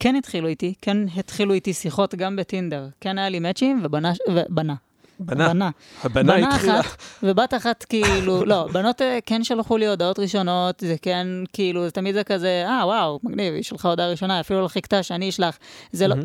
כן 0.00 0.14
התחילו 0.14 0.48
איתי, 0.48 0.74
כן 0.82 0.98
התחילו 1.16 1.54
איתי 1.54 1.72
שיחות 1.72 2.14
גם 2.14 2.36
בטינדר. 2.36 2.88
כן 3.00 3.18
היה 3.18 3.28
לי 3.28 3.38
מאצ'ים 3.38 3.80
ובנה, 3.84 4.12
ובנה. 4.28 4.74
בנה, 5.20 5.48
בנה. 5.48 5.70
הבנה 6.04 6.36
בנה 6.36 6.54
התחילה. 6.54 6.80
אחת, 6.80 7.02
ובת 7.22 7.54
אחת 7.54 7.84
כאילו, 7.88 8.44
לא, 8.50 8.68
בנות 8.72 9.02
אה, 9.02 9.18
כן 9.26 9.44
שלחו 9.44 9.76
לי 9.76 9.86
הודעות 9.86 10.18
ראשונות, 10.18 10.80
זה 10.80 10.94
כן, 11.02 11.26
כאילו, 11.52 11.84
זה 11.84 11.90
תמיד 11.90 12.14
זה 12.14 12.24
כזה, 12.24 12.64
אה, 12.66 12.86
וואו, 12.86 13.20
מגניב, 13.22 13.54
היא 13.54 13.62
שלחה 13.62 13.88
הודעה 13.88 14.10
ראשונה, 14.10 14.40
אפילו 14.40 14.62
לא 14.62 14.68
חיכתה 14.68 15.02
שאני 15.02 15.28
אשלח. 15.28 15.58
זה 15.92 16.08
לא. 16.08 16.16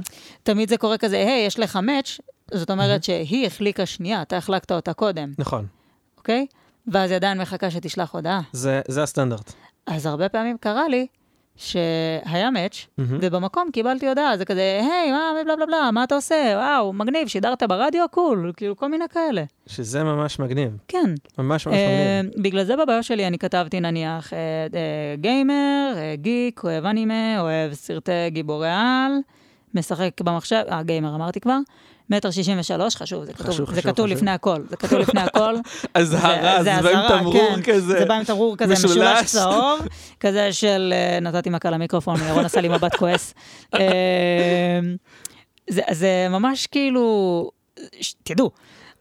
תמיד 0.44 0.70
זה 0.70 0.78
קורה 0.78 0.98
כזה, 0.98 1.18
היי, 1.18 1.46
יש 1.46 1.60
לך 1.60 1.76
מאץ', 1.76 2.18
זאת 2.54 2.72
אומרת 2.72 3.04
שהיא 3.04 3.48
החליקה 3.48 3.86
שנייה, 3.86 4.22
אתה 4.22 4.38
החלקת 4.38 4.72
אותה 4.72 4.94
קודם, 4.94 5.32
נכון, 5.38 5.66
אוקיי? 6.18 6.46
ואז 6.88 7.12
היא 7.12 7.16
עדיין 7.16 7.42
מחכה 7.42 7.72
שתשלח 7.72 8.14
הודעה. 8.14 8.42
זה 8.52 8.82
זה 8.88 9.04
הסטנדרט. 9.04 9.54
אז 9.86 10.06
הרבה 10.06 10.30
פעמים 10.30 10.58
קרה 10.58 10.88
לי 10.88 11.08
שהיה 11.62 12.52
מאץ', 12.52 12.88
מהמם. 12.98 13.18
ובמקום 13.22 13.70
קיבלתי 13.74 14.08
הודעה, 14.10 14.38
זה 14.38 14.46
כזה, 14.46 14.80
היי, 14.82 15.12
מה, 15.12 15.32
בלה 15.44 15.56
בלה 15.56 15.66
בלה, 15.66 15.90
מה 15.92 16.04
אתה 16.04 16.16
עושה? 16.16 16.54
וואו, 16.56 16.94
מגניב, 16.94 17.28
שידרת 17.28 17.64
ברדיו? 17.64 18.06
קול, 18.12 18.52
כאילו, 18.58 18.78
כל 18.78 18.90
מיני 18.90 19.06
כאלה. 19.14 19.44
שזה 19.68 20.04
ממש 20.04 20.40
מגניב, 20.40 20.78
כן. 20.88 21.14
ממש 21.38 21.68
ממש 21.68 21.76
אה, 21.76 22.22
מגניב. 22.24 22.44
בגלל 22.44 22.64
זה 22.64 22.76
בביו 22.76 23.04
שלי 23.04 23.28
אני 23.28 23.38
כתבתי 23.40 23.80
נניח 23.80 24.34
אה, 24.34 24.38
אה, 24.74 25.16
גיימר, 25.16 25.94
אה, 25.96 26.16
גיק, 26.16 26.64
אוהב 26.64 26.86
אנימה, 26.86 27.40
אוהב 27.40 27.74
סרטי 27.74 28.12
גיבורי 28.30 28.70
על, 28.72 29.12
משחק 29.74 30.22
במחשב, 30.22 30.64
אה, 30.72 30.84
גיימר 30.84 31.16
אמרתי 31.16 31.40
כבר, 31.40 31.58
מטר 32.12 32.32
שישים 32.32 32.60
ושלוש, 32.60 32.96
חשוב, 32.96 33.26
זה 33.26 33.34
כתוב, 33.34 33.48
חשוב, 33.48 33.66
זה 33.66 33.82
חשוב, 33.82 33.92
כתוב 33.92 34.06
חשוב. 34.06 34.18
לפני 34.18 34.32
הכל, 34.32 34.62
זה 34.70 34.78
כתוב 34.78 35.00
לפני 35.00 35.22
הכל. 35.22 35.56
אזהרה, 35.94 36.64
זה 36.64 36.72
זה 36.82 36.82
בא 36.82 36.90
עם 36.90 37.20
תמרור 37.20 37.56
כן. 37.56 37.62
כזה. 37.62 38.00
זה 38.00 38.06
בא 38.06 38.14
עם 38.14 38.24
תמרור 38.24 38.58
כזה 38.58 38.74
משולש. 38.74 39.26
צהוב, 39.26 39.88
כזה 40.20 40.54
של 40.54 40.94
אה, 40.96 41.20
נתתי 41.20 41.50
מכה 41.50 41.70
למיקרופון, 41.70 42.16
ירון 42.30 42.46
עשה 42.46 42.62
לי 42.62 42.68
מבט 42.68 42.96
כועס. 42.96 43.34
אה, 43.80 44.80
זה, 45.70 45.82
זה 45.92 46.28
ממש 46.30 46.68
כאילו, 46.68 47.52
תדעו, 48.24 48.52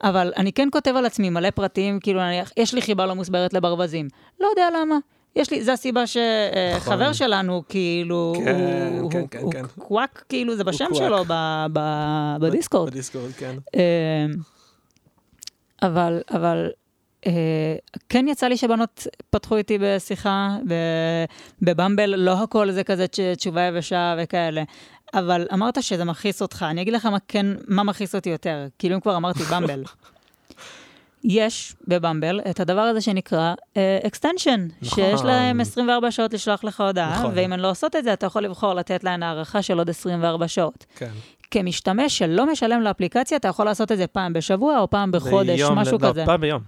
אבל 0.02 0.32
אני 0.36 0.52
כן 0.52 0.68
כותב 0.72 0.96
על 0.96 1.06
עצמי 1.06 1.30
מלא 1.30 1.50
פרטים, 1.50 2.00
כאילו 2.00 2.20
נניח, 2.20 2.52
יש 2.56 2.74
לי 2.74 2.82
חיבה 2.82 3.06
לא 3.06 3.14
מוסברת 3.14 3.52
לברווזים. 3.52 4.08
לא 4.40 4.46
יודע 4.46 4.68
למה. 4.80 4.96
יש 5.36 5.50
לי, 5.50 5.64
זו 5.64 5.72
הסיבה 5.72 6.04
שחבר 6.06 6.96
נכון. 7.02 7.14
שלנו, 7.14 7.62
כאילו, 7.68 8.32
כן, 8.44 8.56
הוא, 9.00 9.10
כן, 9.10 9.18
הוא, 9.40 9.52
כן, 9.52 9.64
הוא. 9.76 9.84
קוואק, 9.84 10.24
כאילו, 10.28 10.56
זה 10.56 10.64
בשם. 10.64 10.84
שלו 10.94 11.24
ב, 11.28 11.32
ב, 11.72 11.80
בדיסקורד. 12.40 12.90
בדיסקורד, 12.90 13.32
כן. 13.32 13.54
אה, 13.74 14.26
אבל, 15.82 16.20
אבל 16.30 16.70
אה, 17.26 17.32
כן 18.08 18.28
יצא 18.28 18.46
לי 18.48 18.56
שבנות 18.56 19.06
פתחו 19.30 19.56
איתי 19.56 19.78
בשיחה, 19.80 20.56
בבמבל, 21.62 22.14
לא 22.14 22.42
הכל 22.42 22.70
זה 22.70 22.84
כזה 22.84 23.06
תש- 23.08 23.20
תשובה 23.36 23.62
יבשה 23.62 24.14
וכאלה. 24.18 24.62
אבל 25.14 25.46
אמרת 25.52 25.82
שזה 25.82 26.04
מכעיס 26.04 26.42
אותך, 26.42 26.64
אני 26.70 26.82
אגיד 26.82 26.94
לך 26.94 27.06
מה 27.06 27.18
כן, 27.28 27.46
מה 27.68 27.82
מכעיס 27.82 28.14
אותי 28.14 28.30
יותר. 28.30 28.66
כאילו 28.78 28.94
אם 28.94 29.00
כבר 29.00 29.16
אמרתי 29.16 29.42
במבל. 29.52 29.82
יש 31.24 31.76
בבמבל 31.88 32.40
את 32.50 32.60
הדבר 32.60 32.80
הזה 32.80 33.00
שנקרא 33.00 33.54
extension, 34.06 34.68
שיש 34.82 35.14
נכון. 35.14 35.26
להם 35.26 35.60
24 35.60 36.10
שעות 36.10 36.34
לשלוח 36.34 36.64
לך 36.64 36.80
הודעה, 36.80 37.18
נכון. 37.18 37.32
ואם 37.34 37.52
הן 37.52 37.60
לא 37.60 37.70
עושות 37.70 37.96
את 37.96 38.04
זה, 38.04 38.12
אתה 38.12 38.26
יכול 38.26 38.42
לבחור 38.42 38.74
לתת 38.74 39.04
להן 39.04 39.22
הארכה 39.22 39.62
של 39.62 39.78
עוד 39.78 39.90
24 39.90 40.48
שעות. 40.48 40.86
כן. 40.96 41.10
כמשתמש 41.50 42.18
שלא 42.18 42.52
משלם 42.52 42.80
לאפליקציה, 42.80 43.36
אתה 43.36 43.48
יכול 43.48 43.64
לעשות 43.64 43.92
את 43.92 43.96
זה 43.96 44.06
פעם 44.06 44.32
בשבוע 44.32 44.78
או 44.78 44.90
פעם 44.90 45.12
בחודש, 45.12 45.60
ביום, 45.60 45.78
משהו 45.78 45.98
לא, 46.02 46.08
כזה. 46.08 46.26
פעם 46.26 46.40
ביום. 46.40 46.62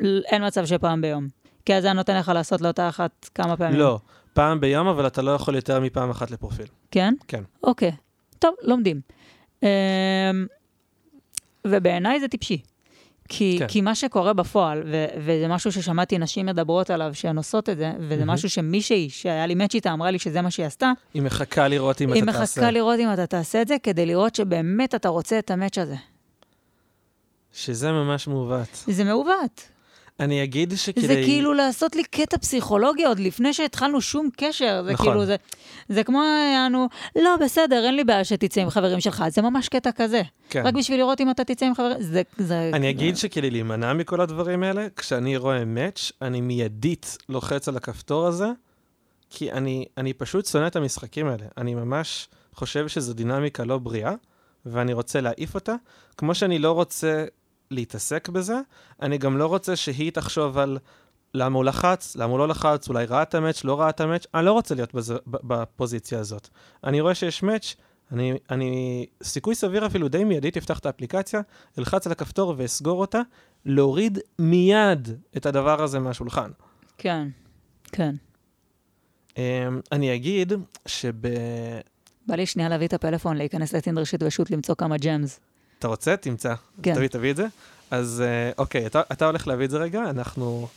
אין 0.00 0.46
מצב 0.46 0.66
שפעם 0.66 1.00
ביום. 1.00 1.28
כי 1.64 1.74
אז 1.74 1.82
זה 1.82 1.92
נותן 1.92 2.16
לך 2.16 2.28
לעשות 2.28 2.60
לאותה 2.60 2.88
אחת 2.88 3.28
כמה 3.34 3.56
פעמים. 3.56 3.78
לא, 3.78 3.98
פעם 4.32 4.60
ביום, 4.60 4.86
אבל 4.86 5.06
אתה 5.06 5.22
לא 5.22 5.30
יכול 5.30 5.54
יותר 5.54 5.80
מפעם 5.80 6.10
אחת 6.10 6.30
לפרופיל. 6.30 6.66
כן? 6.90 7.14
כן. 7.28 7.42
אוקיי. 7.62 7.92
טוב, 8.38 8.54
לומדים. 8.62 9.00
אמ, 9.62 9.68
ובעיניי 11.66 12.20
זה 12.20 12.28
טיפשי. 12.28 12.62
כי, 13.32 13.56
כן. 13.58 13.66
כי 13.66 13.80
מה 13.80 13.94
שקורה 13.94 14.32
בפועל, 14.32 14.82
ו- 14.86 15.06
וזה 15.18 15.48
משהו 15.48 15.72
ששמעתי 15.72 16.18
נשים 16.18 16.46
מדברות 16.46 16.90
עליו, 16.90 17.10
שהן 17.14 17.36
עושות 17.36 17.68
את 17.68 17.78
זה, 17.78 17.92
וזה 18.00 18.16
מהמם. 18.16 18.30
משהו 18.30 18.50
שמישהי 18.50 19.10
שהיה 19.10 19.46
לי 19.46 19.54
מאץ' 19.54 19.74
איתה 19.74 19.92
אמרה 19.92 20.10
לי 20.10 20.18
שזה 20.18 20.42
מה 20.42 20.50
שהיא 20.50 20.66
עשתה, 20.66 20.92
היא 21.14 21.22
מחכה 21.22 21.68
לראות 21.68 22.02
אם 22.02 22.12
היא 22.12 22.22
אתה 22.22 22.32
תעשה. 22.32 22.60
מחכה 22.60 22.70
לראות 22.70 23.00
אם 23.00 23.12
אתה 23.12 23.26
תעשה 23.26 23.62
את 23.62 23.68
זה, 23.68 23.76
כדי 23.82 24.06
לראות 24.06 24.34
שבאמת 24.34 24.94
אתה 24.94 25.08
רוצה 25.08 25.38
את 25.38 25.50
המאץ' 25.50 25.78
הזה. 25.78 25.96
שזה 27.52 27.92
ממש 27.92 28.28
מעוות. 28.28 28.84
זה 28.86 29.04
מעוות. 29.04 29.68
אני 30.20 30.44
אגיד 30.44 30.72
שכדי... 30.76 31.06
זה 31.06 31.14
כאילו 31.14 31.54
לעשות 31.54 31.96
לי 31.96 32.04
קטע 32.04 32.38
פסיכולוגי 32.38 33.04
עוד 33.04 33.18
לפני 33.18 33.52
שהתחלנו 33.52 34.00
שום 34.00 34.28
קשר. 34.36 34.82
זה 34.84 34.92
נכון. 34.92 35.06
כאילו, 35.06 35.26
זה, 35.26 35.36
זה 35.88 36.04
כמו 36.04 36.22
יענו, 36.52 36.88
לא, 37.16 37.36
בסדר, 37.40 37.84
אין 37.84 37.96
לי 37.96 38.04
בעיה 38.04 38.24
שתצא 38.24 38.60
עם 38.60 38.70
חברים 38.70 39.00
שלך, 39.00 39.24
זה 39.28 39.42
ממש 39.42 39.68
קטע 39.68 39.92
כזה. 39.92 40.22
כן. 40.50 40.66
רק 40.66 40.74
בשביל 40.74 40.98
לראות 40.98 41.20
אם 41.20 41.30
אתה 41.30 41.44
תצא 41.44 41.66
עם 41.66 41.74
חברים, 41.74 41.96
זה... 42.02 42.22
זה 42.38 42.70
אני 42.72 42.90
אגיד 42.90 43.16
שכדי 43.16 43.50
להימנע 43.50 43.92
מכל 43.92 44.20
הדברים 44.20 44.62
האלה, 44.62 44.86
כשאני 44.96 45.36
רואה 45.36 45.64
מאץ', 45.64 46.12
אני 46.22 46.40
מיידית 46.40 47.18
לוחץ 47.28 47.68
על 47.68 47.76
הכפתור 47.76 48.26
הזה, 48.26 48.46
כי 49.30 49.52
אני, 49.52 49.84
אני 49.98 50.12
פשוט 50.12 50.46
שונא 50.46 50.66
את 50.66 50.76
המשחקים 50.76 51.26
האלה. 51.26 51.44
אני 51.56 51.74
ממש 51.74 52.28
חושב 52.54 52.88
שזו 52.88 53.12
דינמיקה 53.12 53.64
לא 53.64 53.78
בריאה, 53.78 54.14
ואני 54.66 54.92
רוצה 54.92 55.20
להעיף 55.20 55.54
אותה. 55.54 55.74
כמו 56.16 56.34
שאני 56.34 56.58
לא 56.58 56.72
רוצה 56.72 57.24
להתעסק 57.72 58.28
בזה, 58.28 58.60
אני 59.02 59.18
גם 59.18 59.38
לא 59.38 59.46
רוצה 59.46 59.76
שהיא 59.76 60.12
תחשוב 60.12 60.58
על 60.58 60.78
למה 61.34 61.56
הוא 61.56 61.64
לחץ, 61.64 62.16
למה 62.16 62.32
הוא 62.32 62.38
לא 62.38 62.48
לחץ, 62.48 62.88
אולי 62.88 63.04
ראה 63.04 63.22
את 63.22 63.34
המאץ', 63.34 63.64
לא 63.64 63.80
ראה 63.80 63.90
את 63.90 64.00
המאץ', 64.00 64.26
אני 64.34 64.44
לא 64.44 64.52
רוצה 64.52 64.74
להיות 64.74 64.94
בזה, 64.94 65.14
בפוזיציה 65.26 66.18
הזאת. 66.18 66.48
אני 66.84 67.00
רואה 67.00 67.14
שיש 67.14 67.42
מאץ', 67.42 67.74
אני, 68.12 68.32
אני, 68.50 69.06
סיכוי 69.22 69.54
סביר 69.54 69.86
אפילו 69.86 70.08
די 70.08 70.24
מיידית 70.24 70.56
אפתח 70.56 70.78
את 70.78 70.86
האפליקציה, 70.86 71.40
אלחץ 71.78 72.06
על 72.06 72.12
הכפתור 72.12 72.54
ואסגור 72.56 73.00
אותה, 73.00 73.20
להוריד 73.64 74.18
מיד 74.38 75.08
את 75.36 75.46
הדבר 75.46 75.82
הזה 75.82 75.98
מהשולחן. 75.98 76.50
כן, 76.98 77.28
כן. 77.92 78.14
Um, 79.30 79.34
אני 79.92 80.14
אגיד 80.14 80.52
שב... 80.86 81.14
בא 82.26 82.34
לי 82.34 82.46
שנייה 82.46 82.68
להביא 82.68 82.86
את 82.86 82.92
הפלאפון, 82.92 83.36
להיכנס 83.36 83.74
לטינדר 83.74 84.04
שתבשות, 84.04 84.50
למצוא 84.50 84.74
כמה 84.74 84.96
ג'מס. 84.96 85.40
אתה 85.82 85.88
רוצה? 85.88 86.16
תמצא. 86.16 86.54
כן. 86.82 86.94
תביא, 86.94 87.08
תביא 87.08 87.30
את 87.30 87.36
זה. 87.36 87.46
אז 87.90 88.22
אה, 88.26 88.50
אוקיי, 88.58 88.86
אתה, 88.86 89.02
אתה 89.12 89.26
הולך 89.26 89.46
להביא 89.48 89.64
את 89.64 89.70
זה 89.70 89.78
רגע, 89.78 90.10
אנחנו... 90.10 90.68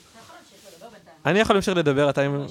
אני 1.25 1.39
יכול 1.39 1.55
להמשיך 1.55 1.77
לדבר, 1.77 2.09
אתה... 2.09 2.21
הם 2.21 2.45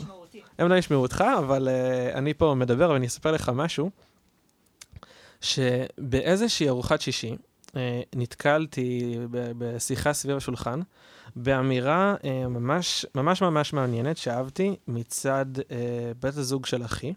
הם 0.59 0.69
לא 0.69 0.75
ישמעו 0.75 1.03
אותך, 1.03 1.25
אבל 1.39 1.69
uh, 1.69 2.17
אני 2.19 2.35
פה 2.35 2.55
מדבר 2.55 2.91
ואני 2.91 3.07
אספר 3.07 3.33
לך 3.33 3.53
משהו, 3.55 3.91
שבאיזושהי 5.41 6.69
ארוחת 6.69 7.01
שישי 7.01 7.37
uh, 7.67 7.75
נתקלתי 8.17 9.19
ב- 9.31 9.53
בשיחה 9.59 10.13
סביב 10.13 10.37
השולחן, 10.37 10.81
באמירה 11.37 12.15
uh, 12.19 12.49
ממש 12.49 13.07
ממש 13.15 13.43
ממש 13.43 13.73
מעניינת 13.73 14.17
שאהבתי 14.17 14.77
מצד 14.89 15.47
uh, 15.59 15.63
בית 16.21 16.37
הזוג 16.37 16.67
של 16.67 16.85
אחי, 16.85 17.15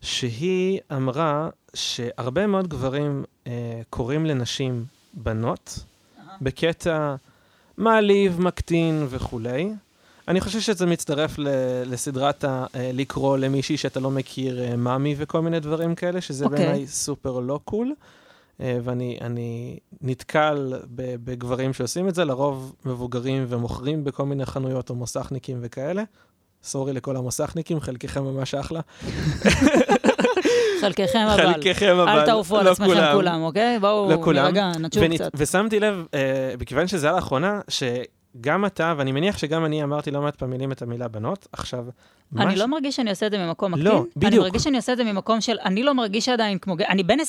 שהיא 0.00 0.80
אמרה 0.92 1.48
שהרבה 1.74 2.46
מאוד 2.46 2.68
גברים 2.68 3.24
uh, 3.44 3.48
קוראים 3.90 4.26
לנשים 4.26 4.84
בנות, 5.14 5.78
בקטע 6.40 7.14
מעליב, 7.76 8.40
מקטין 8.40 9.06
וכולי. 9.08 9.70
אני 10.28 10.40
חושב 10.40 10.60
שזה 10.60 10.86
מצטרף 10.86 11.38
ל- 11.38 11.48
לסדרת 11.86 12.44
ה- 12.44 12.66
אה, 12.74 12.90
לקרוא 12.94 13.38
למישהי 13.38 13.76
שאתה 13.76 14.00
לא 14.00 14.10
מכיר 14.10 14.62
אה, 14.62 14.76
מאמי 14.76 15.14
וכל 15.18 15.40
מיני 15.40 15.60
דברים 15.60 15.94
כאלה, 15.94 16.20
שזה 16.20 16.44
okay. 16.44 16.48
אוקיי. 16.48 16.66
בעיניי 16.66 16.86
סופר 16.86 17.40
לא 17.40 17.60
קול. 17.64 17.94
אה, 18.60 18.78
ואני 18.84 19.18
אני 19.20 19.78
נתקל 20.02 20.74
בגברים 20.94 21.72
שעושים 21.72 22.08
את 22.08 22.14
זה, 22.14 22.24
לרוב 22.24 22.74
מבוגרים 22.84 23.44
ומוכרים 23.48 24.04
בכל 24.04 24.24
מיני 24.26 24.46
חנויות 24.46 24.90
או 24.90 24.94
מוסכניקים 24.94 25.58
וכאלה. 25.60 26.02
סורי 26.64 26.92
לכל 26.92 27.16
המוסכניקים, 27.16 27.80
חלקכם 27.80 28.24
ממש 28.24 28.54
אחלה. 28.54 28.80
חלקכם 30.80 31.26
אבל. 31.32 31.52
חלקכם 31.54 31.96
אבל, 31.96 32.08
אל 32.08 32.26
תעופו 32.26 32.58
על 32.58 32.64
לא 32.64 32.70
עצמכם 32.70 33.12
כולם. 33.12 33.42
אוקיי? 33.42 33.78
בואו 33.80 34.10
לא 34.32 34.50
נתשוב 34.78 35.02
ונ- 35.02 35.14
קצת. 35.14 35.30
ושמתי 35.34 35.80
לב, 35.80 36.04
אה, 36.14 36.20
מכיוון 36.60 36.86
שזה 36.86 37.06
היה 37.06 37.16
לאחרונה, 37.16 37.60
שגם 38.38 38.66
אתה, 38.66 38.94
ואני 38.96 39.12
מניח 39.12 39.38
שגם 39.38 39.64
אני 39.64 39.82
אמרתי 39.82 40.10
לא 40.10 40.20
מעט 40.22 40.36
פעמים 40.36 40.72
את 40.72 40.82
המילה 40.82 41.08
בנות, 41.08 41.48
עכשיו, 41.52 41.84
אני 42.38 42.56
ש- 42.56 42.58
לא 42.58 42.66
מרגיש 42.68 42.96
שאני 42.96 43.10
עושה 43.10 43.26
את 43.26 43.30
זה 43.32 43.38
ממקום 43.38 43.72
מקטין. 43.72 43.86
לא, 43.86 43.98
אני 43.98 44.06
בדיוק. 44.16 44.42
מרגיש 44.44 44.62
שאני 44.62 44.76
עושה 44.76 44.92
את 44.92 44.96
זה 44.96 45.04
ממקום 45.04 45.40
של, 45.40 45.56
אני 45.64 45.82
לא 45.82 45.94
מרגיש 45.94 46.28
עדיין 46.28 46.58
כמו, 46.58 46.76
אני 46.88 47.02
בן 47.02 47.20
26-7, 47.20 47.24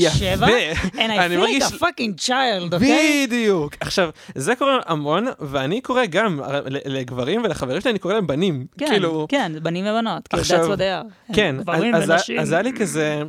יפה. 0.00 0.46
and 0.82 0.96
I 0.96 1.00
אני 1.00 1.36
feel 1.36 1.38
מרגיש- 1.40 1.62
like 1.62 1.76
a 1.76 1.78
fucking 1.78 2.26
child, 2.28 2.72
אוקיי? 2.74 3.26
בדיוק. 3.26 3.74
עכשיו, 3.80 4.10
זה 4.34 4.54
קורה 4.56 4.78
המון, 4.86 5.26
ואני 5.40 5.80
קורא 5.80 6.06
גם 6.06 6.40
ל- 6.66 6.96
לגברים 6.98 7.42
ולחברים 7.44 7.80
שלי, 7.80 7.90
אני 7.90 7.98
קורא 7.98 8.14
להם 8.14 8.26
בנים. 8.26 8.66
כן, 8.78 8.86
כאילו, 8.88 9.26
כן, 9.28 9.52
בנים 9.62 9.84
ובנות, 9.86 10.28
כאילו, 10.28 10.42
that's 10.42 10.68
what 10.76 10.78
they 10.78 11.30
are. 11.30 11.34
כן, 11.34 11.56
אז- 11.94 12.10
אז-. 12.10 12.22
אז 12.40 12.52
היה 12.52 12.62
לי 12.62 12.72
כזה 12.72 13.22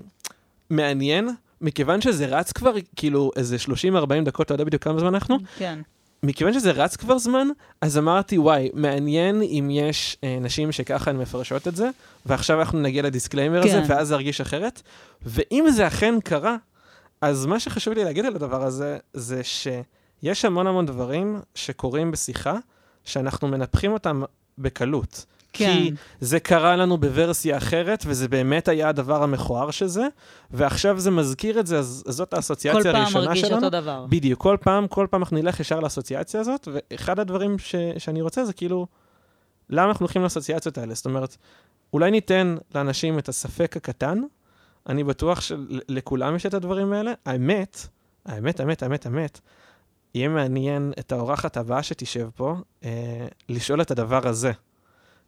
מעניין, 0.69 1.29
מכיוון 1.61 2.01
שזה 2.01 2.25
רץ 2.25 2.51
כבר 2.51 2.73
כאילו 2.95 3.31
איזה 3.35 3.57
30-40 3.59 3.67
דקות, 4.25 4.45
אתה 4.45 4.53
יודע 4.53 4.63
בדיוק 4.63 4.83
כמה 4.83 4.99
זמן 4.99 5.13
אנחנו? 5.13 5.37
כן. 5.57 5.79
מכיוון 6.23 6.53
שזה 6.53 6.71
רץ 6.71 6.95
כבר 6.95 7.17
זמן, 7.17 7.47
אז 7.81 7.97
אמרתי, 7.97 8.37
וואי, 8.37 8.69
מעניין 8.73 9.41
אם 9.41 9.69
יש 9.71 10.17
אה, 10.23 10.37
נשים 10.41 10.71
שככה 10.71 11.11
הן 11.11 11.17
מפרשות 11.17 11.67
את 11.67 11.75
זה, 11.75 11.89
ועכשיו 12.25 12.59
אנחנו 12.59 12.79
נגיע 12.79 13.03
ל 13.03 13.08
disclaimer 13.08 13.59
הזה, 13.59 13.83
כן. 13.87 13.93
ואז 13.93 14.07
זה 14.07 14.13
ירגיש 14.13 14.41
אחרת. 14.41 14.81
ואם 15.21 15.65
זה 15.69 15.87
אכן 15.87 16.15
קרה, 16.23 16.55
אז 17.21 17.45
מה 17.45 17.59
שחשוב 17.59 17.93
לי 17.93 18.03
להגיד 18.03 18.25
על 18.25 18.35
הדבר 18.35 18.63
הזה, 18.63 18.97
זה 19.13 19.41
שיש 19.43 20.45
המון 20.45 20.67
המון 20.67 20.85
דברים 20.85 21.39
שקורים 21.55 22.11
בשיחה, 22.11 22.57
שאנחנו 23.05 23.47
מנפחים 23.47 23.91
אותם 23.91 24.23
בקלות. 24.57 25.25
כן. 25.57 25.73
כי 25.73 25.91
זה 26.19 26.39
קרה 26.39 26.75
לנו 26.75 26.97
בוורסיה 26.97 27.57
אחרת, 27.57 28.03
וזה 28.07 28.27
באמת 28.27 28.67
היה 28.67 28.89
הדבר 28.89 29.23
המכוער 29.23 29.71
של 29.71 29.87
זה, 29.87 30.07
ועכשיו 30.51 30.99
זה 30.99 31.11
מזכיר 31.11 31.59
את 31.59 31.67
זה, 31.67 31.79
אז 31.79 32.03
זאת 32.07 32.29
כל 32.29 32.35
האסוציאציה 32.35 32.91
פעם 32.91 33.01
הראשונה 33.01 33.25
מרגיש 33.25 33.41
שלנו. 33.41 33.55
אותו 33.55 33.69
דבר. 33.69 34.05
בדיוק, 34.09 34.41
כל 34.41 34.57
פעם, 34.61 34.87
כל 34.87 35.07
פעם 35.09 35.21
אנחנו 35.21 35.37
נלך 35.37 35.59
ישר 35.59 35.79
לאסוציאציה 35.79 36.39
הזאת, 36.39 36.67
ואחד 36.71 37.19
הדברים 37.19 37.59
ש, 37.59 37.75
שאני 37.97 38.21
רוצה 38.21 38.45
זה 38.45 38.53
כאילו, 38.53 38.87
למה 39.69 39.87
אנחנו 39.87 40.03
הולכים 40.03 40.23
לאסוציאציות 40.23 40.77
האלה? 40.77 40.93
זאת 40.93 41.05
אומרת, 41.05 41.37
אולי 41.93 42.11
ניתן 42.11 42.55
לאנשים 42.75 43.19
את 43.19 43.29
הספק 43.29 43.77
הקטן, 43.77 44.21
אני 44.89 45.03
בטוח 45.03 45.41
שלכולם 45.41 46.35
יש 46.35 46.45
את 46.45 46.53
הדברים 46.53 46.93
האלה. 46.93 47.13
האמת, 47.25 47.87
האמת, 48.25 48.59
האמת, 48.59 48.83
האמת, 48.83 49.05
האמת, 49.05 49.39
יהיה 50.15 50.29
מעניין 50.29 50.93
את 50.99 51.11
האורחת 51.11 51.57
הבאה 51.57 51.83
שתשב 51.83 52.29
פה, 52.35 52.55
אה, 52.83 53.27
לשאול 53.49 53.81
את 53.81 53.91
הדבר 53.91 54.27
הזה. 54.27 54.51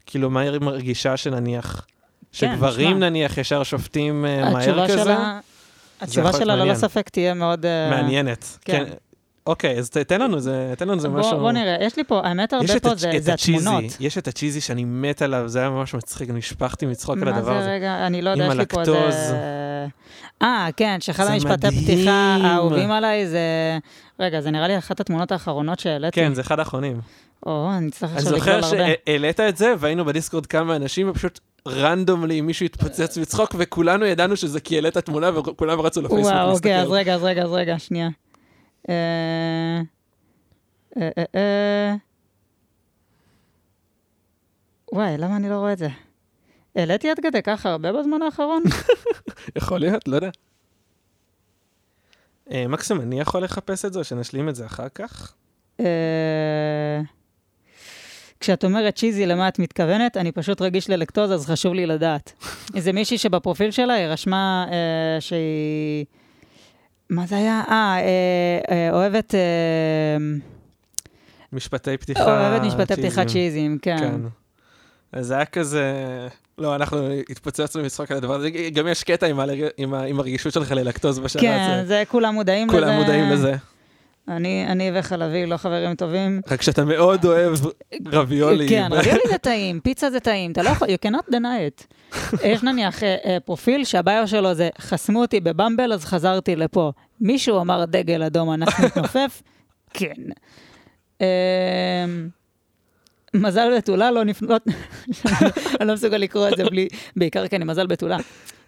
כאילו, 0.06 0.30
מה 0.30 0.40
היא 0.40 0.50
מרגישה 0.60 1.16
שנניח, 1.16 1.86
שגברים 2.32 2.90
שמע. 2.96 2.98
נניח 3.10 3.38
ישר 3.38 3.62
שופטים 3.62 4.24
אה, 4.26 4.50
מהר 4.50 4.88
כזה? 4.88 5.02
שלה, 5.04 5.38
התשובה 6.00 6.32
שלה 6.32 6.56
ללא. 6.56 6.74
ספק 6.74 7.08
תהיה 7.08 7.34
מאוד... 7.34 7.66
אה, 7.66 7.90
מעניינת. 7.90 8.58
כן. 8.64 8.84
כן. 8.86 8.92
אוקיי, 9.46 9.78
אז 9.78 9.90
תן 9.90 10.20
לנו 10.20 10.40
זה, 10.40 10.74
תן 10.78 10.88
לנו 10.88 11.00
זה 11.00 11.08
בוא- 11.08 11.20
משהו... 11.20 11.38
בוא 11.38 11.52
נראה, 11.52 11.76
יש 11.80 11.96
לי 11.96 12.04
פה, 12.04 12.20
האמת 12.24 12.52
הרבה 12.52 12.80
פה 12.80 12.94
זה 12.94 13.10
זה 13.20 13.32
התמונות. 13.34 13.84
יש 14.00 14.18
את 14.18 14.28
הצ'יזי 14.28 14.60
שאני 14.60 14.84
מת 14.84 15.22
עליו, 15.22 15.48
זה 15.48 15.58
היה 15.58 15.70
ממש 15.70 15.94
מצחיק, 15.94 16.30
נשפכתי 16.30 16.86
מצחוק 16.86 17.16
על 17.18 17.24
מה 17.24 17.36
הדבר 17.36 17.52
זה 17.52 17.58
הזה. 17.58 17.70
רגע? 17.70 18.06
אני 18.06 18.22
לא 18.22 18.30
יודע, 18.30 18.46
יש 18.46 18.54
לי 18.54 18.66
פה 18.66 18.80
איזה... 18.80 19.34
אה, 20.42 20.68
כן, 20.76 20.96
שאחד 21.00 21.26
המשפטי 21.26 21.66
מדהים. 21.66 21.84
פתיחה 21.84 22.36
האהובים 22.42 22.90
עליי 22.90 23.26
זה... 23.26 23.78
רגע, 24.20 24.40
זה 24.40 24.50
נראה 24.50 24.68
לי 24.68 24.78
אחת 24.78 25.00
התמונות 25.00 25.32
האחרונות 25.32 25.78
שהעליתי. 25.78 26.20
כן, 26.20 26.34
זה 26.34 26.40
אחד 26.40 26.58
האחרונים. 26.58 27.00
או, 27.46 27.70
אני 27.78 27.90
צריך 27.90 28.12
אני 28.12 28.18
עכשיו 28.18 28.38
זוכר 28.38 28.58
לגלול 28.58 28.80
הרבה. 28.80 28.94
שהעלית 29.06 29.40
את 29.40 29.56
זה, 29.56 29.74
והיינו 29.78 30.04
בדיסקורד 30.04 30.46
כמה 30.46 30.76
אנשים, 30.76 31.10
ופשוט 31.10 31.40
רנדומלי 31.68 32.40
מישהו 32.40 32.66
התפוצץ 32.66 33.18
מצחוק, 33.18 33.54
וכולנו 33.58 34.06
ידענו 34.06 34.36
שזה 34.36 34.60
כי 34.60 34.74
העלית 34.74 34.98
תמונה, 34.98 35.38
וכולם 35.38 35.80
רצו 35.80 36.02
לפייסבוק 36.02 36.32
וואו, 36.32 36.50
אוקיי, 36.50 36.76
אז 36.76 36.80
להסתכל. 36.80 36.94
רגע, 36.94 37.14
אז 37.14 37.22
רגע, 37.22 37.42
אז 37.42 37.52
רגע, 37.52 37.78
שנייה. 37.78 38.08
אה, 38.88 39.80
אה, 40.96 41.08
אה. 41.34 41.94
וואי, 44.92 45.18
למה 45.18 45.36
אני 45.36 45.48
לא 45.48 45.54
רואה 45.54 45.72
את 45.72 45.78
זה? 45.78 45.88
העליתי 46.76 47.10
עד 47.10 47.20
כדי 47.22 47.42
ככה 47.42 47.70
הרבה 47.70 47.92
בזמן 47.92 48.22
האחרון? 48.22 48.62
יכול 49.58 49.80
להיות, 49.80 50.08
לא 50.08 50.16
יודע. 50.16 50.30
אה, 52.50 52.68
מקסימום, 52.68 53.02
אני 53.02 53.20
יכול 53.20 53.44
לחפש 53.44 53.84
את 53.84 53.92
זה, 53.92 53.98
או 53.98 54.04
שנשלים 54.04 54.48
את 54.48 54.54
זה 54.54 54.66
אחר 54.66 54.88
כך? 54.88 55.34
אה, 55.80 57.00
כשאת 58.40 58.64
אומרת 58.64 58.96
צ'יזי, 58.96 59.26
למה 59.26 59.48
את 59.48 59.58
מתכוונת? 59.58 60.16
אני 60.16 60.32
פשוט 60.32 60.62
רגיש 60.62 60.90
ללקטוז, 60.90 61.32
אז 61.32 61.46
חשוב 61.46 61.74
לי 61.74 61.86
לדעת. 61.86 62.32
איזה 62.76 62.92
מישהי 62.92 63.18
שבפרופיל 63.18 63.70
שלה 63.70 63.94
היא 63.94 64.06
רשמה 64.06 64.66
אה, 64.70 65.20
שהיא... 65.20 66.04
מה 67.10 67.26
זה 67.26 67.36
היה? 67.36 67.62
אה, 67.68 67.74
אה, 67.74 68.60
אה, 68.70 68.90
אוהבת... 68.92 69.34
אה, 69.34 70.16
משפטי 71.52 71.96
פתיחה 71.96 72.24
אוהבת 72.24 72.66
משפטי 72.66 72.96
פתיחה 72.96 73.24
צ'יזים, 73.24 73.78
כן. 73.82 73.96
כן. 73.98 74.39
זה 75.18 75.34
היה 75.34 75.44
כזה... 75.44 75.92
לא, 76.58 76.74
אנחנו 76.74 77.10
התפוצצנו 77.28 77.82
מצחוק 77.82 78.10
על 78.10 78.16
הדבר 78.16 78.34
הזה. 78.34 78.50
גם 78.50 78.88
יש 78.88 79.04
קטע 79.04 79.26
עם, 79.26 79.40
הלג... 79.40 79.64
עם, 79.76 79.94
ה... 79.94 80.02
עם 80.02 80.20
הרגישות 80.20 80.52
שלך 80.52 80.70
ללקטוז 80.70 81.18
בשלב 81.18 81.42
כן, 81.42 81.68
הזה. 81.70 81.88
זה 81.88 82.02
כולם 82.08 82.34
מודעים 82.34 82.68
לזה. 82.68 82.78
כולם 82.78 82.96
מודעים 82.96 83.30
לזה. 83.30 83.54
אני, 84.28 84.66
אני 84.68 84.90
וחלבי 84.94 85.46
לא 85.46 85.56
חברים 85.56 85.94
טובים. 85.94 86.40
רק 86.50 86.62
שאתה 86.62 86.84
מאוד 86.84 87.24
אוהב 87.24 87.54
רביולי. 88.06 88.68
כן, 88.68 88.88
רביולי 88.92 89.20
זה 89.28 89.38
טעים, 89.38 89.80
פיצה 89.80 90.10
זה 90.10 90.20
טעים, 90.20 90.52
אתה 90.52 90.62
לא 90.62 90.68
יכול, 90.68 90.88
you 90.88 91.06
cannot 91.06 91.30
deny 91.30 91.80
it. 91.80 91.94
יש 92.44 92.62
נניח 92.62 93.02
אה, 93.02 93.38
פרופיל 93.44 93.84
שהביו 93.84 94.28
שלו 94.28 94.54
זה, 94.54 94.68
חסמו 94.80 95.20
אותי 95.20 95.40
בבמבל, 95.40 95.92
אז 95.92 96.04
חזרתי 96.04 96.56
לפה. 96.56 96.92
מישהו 97.20 97.60
אמר 97.60 97.84
דגל 97.84 98.22
אדום, 98.22 98.52
אנחנו 98.52 98.86
נתנופף? 98.86 99.42
כן. 99.98 100.14
מזל 103.34 103.76
בתולה 103.76 104.10
לא 104.10 104.24
לפנות, 104.24 104.62
אני 105.80 105.88
לא 105.88 105.94
מסוגל 105.94 106.16
לקרוא 106.16 106.48
את 106.48 106.56
זה 106.56 106.64
בלי, 106.64 106.88
בעיקר 107.16 107.48
כי 107.48 107.56
אני 107.56 107.64
מזל 107.64 107.86
בתולה. 107.86 108.16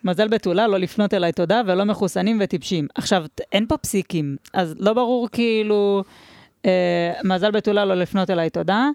מזל 0.04 0.28
בתולה, 0.28 0.66
לא 0.66 0.78
לפנות 0.78 1.14
אליי 1.14 1.32
תודה, 1.32 1.62
ולא 1.66 1.84
מחוסנים 1.84 2.38
וטיפשים. 2.40 2.86
עכשיו, 2.94 3.24
אין 3.52 3.66
פה 3.66 3.76
פסיקים, 3.76 4.36
אז 4.52 4.74
לא 4.78 4.92
ברור 4.92 5.28
כאילו, 5.32 6.04
אה, 6.66 7.12
מזל 7.24 7.50
בתולה, 7.50 7.84
לא 7.84 7.94
לפנות 7.94 8.30
אליי 8.30 8.50
תודה, 8.50 8.88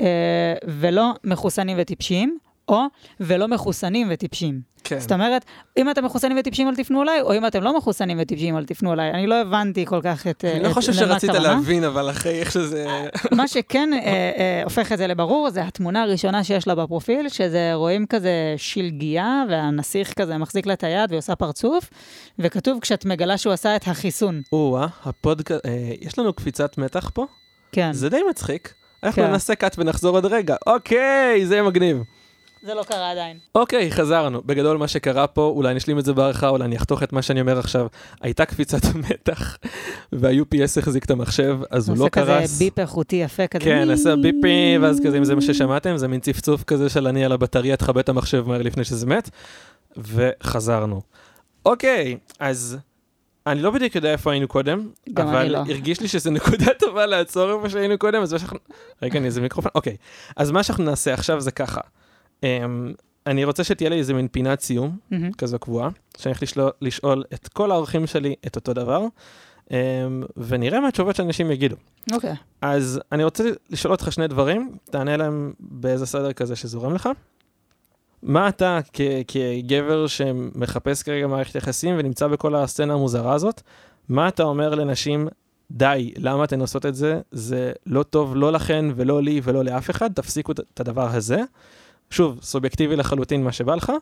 אה, 0.00 0.54
ולא 0.66 1.12
מחוסנים 1.24 1.76
וטיפשים, 1.80 2.38
או 2.68 2.82
ולא 3.20 3.48
מחוסנים 3.48 4.08
וטיפשים. 4.10 4.72
כן. 4.84 5.00
זאת 5.00 5.12
אומרת, 5.12 5.44
אם 5.76 5.90
אתם 5.90 6.04
מחוסנים 6.04 6.36
וטיפשים 6.40 6.68
אל 6.68 6.74
תפנו 6.76 7.02
אליי, 7.02 7.20
או 7.20 7.34
אם 7.34 7.46
אתם 7.46 7.62
לא 7.62 7.76
מחוסנים 7.76 8.18
וטיפשים 8.20 8.56
אל 8.56 8.64
תפנו 8.64 8.92
אליי. 8.92 9.10
אני 9.10 9.26
לא 9.26 9.40
הבנתי 9.40 9.86
כל 9.86 10.00
כך 10.02 10.26
את... 10.26 10.44
אני 10.44 10.62
לא 10.62 10.68
את- 10.68 10.72
חושב 10.72 10.92
למה 10.92 11.00
שרצית 11.00 11.30
הכוונה. 11.30 11.48
להבין, 11.54 11.84
אבל 11.84 12.10
אחרי 12.10 12.40
איך 12.40 12.52
שזה... 12.52 12.86
מה 13.32 13.48
שכן 13.48 13.90
אה, 13.92 13.98
אה, 14.38 14.60
הופך 14.64 14.92
את 14.92 14.98
זה 14.98 15.06
לברור, 15.06 15.50
זה 15.50 15.62
התמונה 15.62 16.02
הראשונה 16.02 16.44
שיש 16.44 16.68
לה 16.68 16.74
בפרופיל, 16.74 17.28
שזה 17.28 17.70
רואים 17.74 18.06
כזה 18.06 18.30
שלגיה, 18.56 19.42
והנסיך 19.50 20.12
כזה 20.12 20.38
מחזיק 20.38 20.66
לה 20.66 20.72
את 20.72 20.84
היד 20.84 21.10
והיא 21.10 21.18
עושה 21.18 21.34
פרצוף, 21.36 21.90
וכתוב 22.38 22.78
כשאת 22.80 23.04
מגלה 23.04 23.38
שהוא 23.38 23.52
עשה 23.52 23.76
את 23.76 23.88
החיסון. 23.88 24.42
או-אה, 24.52 24.86
הפודקאסט... 25.04 25.66
אה, 25.66 25.70
יש 26.00 26.18
לנו 26.18 26.32
קפיצת 26.32 26.78
מתח 26.78 27.10
פה? 27.14 27.26
כן. 27.72 27.92
זה 27.92 28.08
די 28.10 28.20
מצחיק. 28.30 28.74
אנחנו 29.04 29.22
כן. 29.22 29.30
נעשה 29.30 29.54
קאט 29.54 29.74
ונחזור 29.78 30.16
עוד 30.16 30.26
רגע. 30.26 30.56
אוקיי, 30.66 31.46
זה 31.46 31.54
יהיה 31.54 31.62
מגניב. 31.62 32.02
זה 32.62 32.74
לא 32.74 32.82
קרה 32.82 33.10
עדיין. 33.10 33.38
אוקיי, 33.54 33.90
חזרנו. 33.90 34.42
בגדול 34.46 34.76
מה 34.76 34.88
שקרה 34.88 35.26
פה, 35.26 35.52
אולי 35.56 35.74
נשלים 35.74 35.98
את 35.98 36.04
זה 36.04 36.12
בערכה, 36.12 36.48
אולי 36.48 36.64
אני 36.64 36.76
אחתוך 36.76 37.02
את 37.02 37.12
מה 37.12 37.22
שאני 37.22 37.40
אומר 37.40 37.58
עכשיו. 37.58 37.86
הייתה 38.20 38.44
קפיצת 38.44 38.78
מתח, 39.10 39.58
וה-UPS 40.12 40.78
החזיק 40.78 41.04
את 41.04 41.10
המחשב, 41.10 41.58
אז 41.70 41.88
הוא 41.88 41.98
לא 41.98 42.08
קרס. 42.08 42.28
עושה 42.28 42.42
כזה 42.42 42.64
ביפ 42.64 42.78
איכותי 42.78 43.16
יפה 43.16 43.46
כזה. 43.46 43.64
כן, 43.64 43.90
עשה 43.90 44.16
ביפים, 44.16 44.82
ואז 44.82 45.00
כזה, 45.04 45.18
אם 45.18 45.24
זה 45.24 45.34
מה 45.34 45.40
ששמעתם, 45.40 45.96
זה 45.96 46.08
מין 46.08 46.20
צפצוף 46.20 46.64
כזה 46.64 46.88
של 46.88 47.06
אני 47.06 47.24
על 47.24 47.32
הבטריה, 47.32 47.76
תכבה 47.76 48.00
את 48.00 48.08
המחשב 48.08 48.44
מהר 48.48 48.62
לפני 48.62 48.84
שזה 48.84 49.06
מת, 49.06 49.30
וחזרנו. 49.96 51.00
אוקיי, 51.66 52.16
אז 52.38 52.78
אני 53.46 53.62
לא 53.62 53.70
בדיוק 53.70 53.94
יודע 53.94 54.12
איפה 54.12 54.30
היינו 54.30 54.48
קודם, 54.48 54.88
אבל 55.16 55.48
לא. 55.48 55.58
הרגיש 55.58 56.00
לי 56.00 56.08
שזו 56.08 56.30
נקודה 56.30 56.66
טובה 56.80 57.06
לעצור 57.06 57.56
איפה 57.56 57.70
שהיינו 57.70 57.98
קודם, 57.98 58.22
אז 58.22 58.32
מה 58.32 58.38
שאנחנו... 58.38 58.58
רגע, 59.02 59.18
אני 59.18 59.26
איזה 59.26 59.40
מיקרופון? 59.40 59.70
אוקיי. 59.74 59.96
אז 60.36 60.50
מה 60.50 60.62
שאנחנו 60.62 60.84
נעשה 60.84 61.14
עכשיו 61.14 61.40
זה 61.40 61.50
ככה. 61.50 61.80
אמ, 62.42 62.92
אני 63.26 63.44
רוצה 63.44 63.64
שתהיה 63.64 63.90
לי 63.90 63.98
איזה 63.98 64.14
מין 64.14 64.28
פינת 64.28 64.60
סיום, 64.60 64.98
מהמם. 65.10 65.32
כזו 65.32 65.58
קבועה, 65.58 65.88
שאני 66.16 66.32
הולך 66.32 66.42
לשאול, 66.42 66.70
לשאול 66.80 67.24
את 67.34 67.48
כל 67.48 67.70
האורחים 67.70 68.06
שלי 68.06 68.34
את 68.46 68.56
אותו 68.56 68.72
דבר, 68.72 69.04
אמ, 69.70 69.76
ונראה 70.36 70.80
מה 70.80 70.88
התשובות 70.88 71.16
שאנשים 71.16 71.50
יגידו. 71.50 71.76
אוקיי. 72.12 72.34
אז 72.60 73.00
אני 73.12 73.24
רוצה 73.24 73.44
לשאול 73.70 73.92
אותך 73.92 74.12
שני 74.12 74.28
דברים, 74.28 74.76
תענה 74.90 75.16
להם 75.16 75.52
באיזה 75.60 76.06
סדר 76.06 76.32
כזה 76.32 76.56
שזורם 76.56 76.94
לך. 76.94 77.08
מה 78.22 78.48
אתה 78.48 78.78
כ- 78.92 79.00
כגבר 79.28 80.06
שמחפש 80.06 81.02
כרגע 81.02 81.26
מערכת 81.26 81.54
יחסים 81.54 81.94
ונמצא 81.98 82.26
בכל 82.26 82.54
הסצנה 82.54 82.94
המוזרה 82.94 83.32
הזאת, 83.34 83.60
מה 84.08 84.28
אתה 84.28 84.42
אומר 84.42 84.74
לנשים, 84.74 85.28
די, 85.70 86.12
למה 86.16 86.44
אתן 86.44 86.60
עושות 86.60 86.86
את 86.86 86.94
זה? 86.94 87.20
זה 87.32 87.72
לא 87.86 88.02
טוב 88.02 88.36
לא 88.36 88.52
לכן 88.52 88.84
ולא 88.96 89.22
לי 89.22 89.40
ולא 89.44 89.64
לאף 89.64 89.90
אחד, 89.90 90.12
תפסיקו 90.12 90.52
את 90.52 90.80
הדבר 90.80 91.08
הזה. 91.14 91.42
שוב, 92.12 92.38
סובייקטיבי 92.42 92.96
לחלוטין 92.96 93.44
מה 93.44 93.52
שבא 93.52 93.74
לך, 93.74 93.92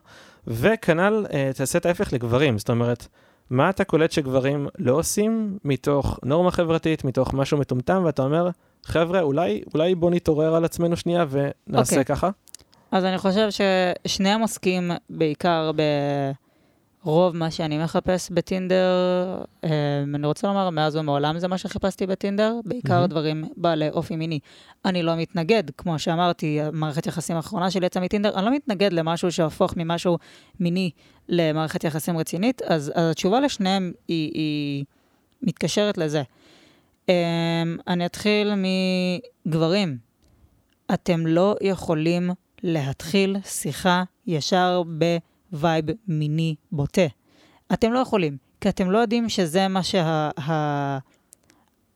וכנ"ל 0.46 1.26
אה, 1.32 1.50
תעשה 1.54 1.78
את 1.78 1.86
ההפך 1.86 2.12
לגברים, 2.12 2.58
זאת 2.58 2.70
אומרת, 2.70 3.06
מה 3.50 3.70
אתה 3.70 3.84
קולט 3.84 4.12
שגברים 4.12 4.68
לא 4.78 4.92
עושים 4.92 5.58
מתוך 5.64 6.18
נורמה 6.24 6.50
חברתית, 6.50 7.04
מתוך 7.04 7.34
משהו 7.34 7.58
מטומטם, 7.58 8.02
ואתה 8.04 8.22
אומר, 8.22 8.48
חבר'ה, 8.84 9.20
אולי, 9.20 9.62
אולי 9.74 9.94
בוא 9.94 10.10
נתעורר 10.10 10.54
על 10.54 10.64
עצמנו 10.64 10.96
שנייה 10.96 11.24
ונעשה 11.30 11.96
אוקיי. 11.96 12.04
ככה? 12.04 12.30
אז 12.90 13.04
אני 13.04 13.18
חושב 13.18 13.48
ששניהם 13.50 14.40
עוסקים 14.40 14.90
בעיקר 15.10 15.70
ברוב 17.04 17.36
מה 17.36 17.50
שאני 17.50 17.78
מחפש 17.78 18.30
בטינדר. 18.30 18.86
אה, 19.64 19.68
אני 20.14 20.26
רוצה 20.26 20.46
לומר, 20.46 20.70
מאז 20.70 20.96
ומעולם 20.96 21.38
זה 21.38 21.48
מה 21.48 21.58
שחיפשתי 21.58 22.06
בטינדר, 22.06 22.60
בעיקר 22.64 22.94
מהמם. 22.94 23.06
דברים 23.06 23.44
בעלי 23.56 23.90
אופי 23.90 24.16
מיני. 24.16 24.38
אני 24.84 25.02
לא 25.02 25.16
מתנגד, 25.16 25.62
כמו 25.76 25.98
שאמרתי, 25.98 26.60
המערכת 26.60 27.06
יחסים 27.06 27.36
האחרונה 27.36 27.70
שלי 27.70 27.86
יצאה 27.86 28.02
מטינדר, 28.02 28.34
אני 28.34 28.44
לא 28.44 28.50
מתנגד 28.50 28.92
למשהו 28.92 29.32
שהפוך 29.32 29.76
ממשהו 29.76 30.18
מיני 30.60 30.90
למערכת 31.28 31.84
יחסים 31.84 32.18
רצינית, 32.18 32.62
אז, 32.62 32.92
אז 32.94 33.10
התשובה 33.10 33.40
לשניהם 33.40 33.92
היא, 34.08 34.30
היא 34.34 34.84
מתקשרת 35.42 35.98
לזה. 35.98 36.22
Um, 37.06 37.12
אני 37.88 38.06
אתחיל 38.06 38.52
מגברים. 39.46 39.98
אתם 40.94 41.26
לא 41.26 41.56
יכולים 41.60 42.30
להתחיל 42.62 43.36
שיחה 43.44 44.02
ישר 44.26 44.82
ב 45.52 45.59
vibe 45.59 45.84
מיני 46.08 46.54
בוטה. 46.72 47.06
אתם 47.72 47.92
לא 47.92 47.98
יכולים, 47.98 48.36
כי 48.60 48.68
אתם 48.68 48.90
לא 48.90 48.98
יודעים 48.98 49.28
שזה 49.28 49.68
מה 49.68 49.80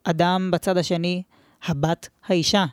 שהאדם 0.06 0.50
בצד 0.52 0.76
השני, 0.76 1.22
הבת, 1.64 2.08
האישה 2.26 2.64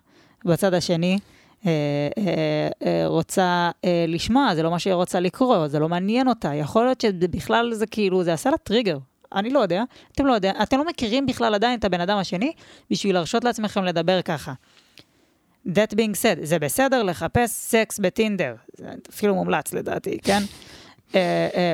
בצד 0.46 0.74
השני, 0.74 1.20
אה, 1.66 1.72
אה, 2.18 2.70
אה, 2.86 3.08
רוצה 3.08 3.72
אה, 3.86 4.06
לשמוע, 4.08 4.56
זה 4.56 4.64
לא 4.64 4.72
מה 4.72 4.80
שהיא 4.80 4.94
רוצה 4.94 5.20
לקרוא, 5.20 5.68
זה 5.68 5.80
לא 5.80 5.90
מעניין 5.90 6.28
אותה. 6.28 6.56
יכול 6.56 6.84
להיות 6.84 7.02
שבכלל 7.02 7.74
זה 7.74 7.86
כאילו, 7.86 8.24
זה 8.24 8.34
עשה 8.34 8.50
לה 8.50 8.58
טריגר. 8.58 8.98
אני 9.36 9.50
לא 9.50 9.60
יודע, 9.60 9.84
אתם 10.12 10.26
לא 10.26 10.34
יודע, 10.34 10.52
אתם 10.64 10.78
לא 10.78 10.86
מכירים 10.86 11.26
בכלל 11.26 11.56
עדיין 11.56 11.80
את 11.80 11.86
הבן 11.86 12.02
אדם 12.02 12.18
השני 12.18 12.52
בשביל 12.90 13.16
להרשות 13.16 13.44
לעצמכם 13.44 13.84
לדבר 13.84 14.22
ככה. 14.22 14.54
That 15.68 15.94
being 15.94 16.16
said, 16.16 16.44
זה 16.44 16.60
בסדר 16.60 17.04
לחפש 17.04 17.50
סקס 17.50 18.00
בטינדר, 18.00 18.56
זה 18.78 18.88
אפילו 19.10 19.36
מומלץ 19.36 19.74
לדעתי, 19.74 20.18
כן? 20.24 20.42
uh, 21.12 21.14
uh, 21.14 21.16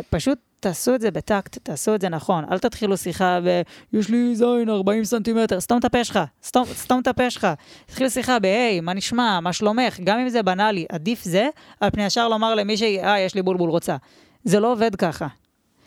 פשוט 0.10 0.40
תעשו 0.60 0.96
את 0.96 1.02
זה 1.02 1.12
בטקט, 1.12 1.58
תעשו 1.64 1.96
את 1.96 2.02
זה 2.02 2.10
נכון, 2.10 2.46
אל 2.52 2.60
תתחילו 2.60 2.98
שיחה 2.98 3.40
ב... 3.44 3.62
יש 3.94 4.10
לי 4.10 4.36
זין 4.36 4.70
40 4.70 5.04
סנטימטר, 5.04 5.60
סתום 5.60 5.80
את 5.80 5.86
הפה 5.86 6.04
שלך, 6.04 6.20
סתום, 6.44 7.00
את 7.02 7.08
הפה 7.08 7.30
שלך. 7.30 7.48
תתחיל 7.86 8.10
שיחה 8.10 8.40
ב-היי, 8.40 8.80
מה 8.82 8.94
נשמע, 8.94 9.40
מה 9.40 9.54
שלומך, 9.54 10.00
גם 10.04 10.20
אם 10.20 10.30
זה 10.30 10.44
בנאלי, 10.44 10.86
עדיף 10.90 11.24
זה, 11.24 11.50
על 11.80 11.90
פני 11.90 12.06
ישר 12.06 12.28
לומר 12.28 12.56
למישהי, 12.56 13.04
אה, 13.04 13.20
יש 13.20 13.36
לי 13.36 13.42
בולבול 13.42 13.70
רוצה. 13.70 13.96
זה 14.44 14.60
לא 14.60 14.72
עובד 14.72 14.96
ככה, 14.96 15.28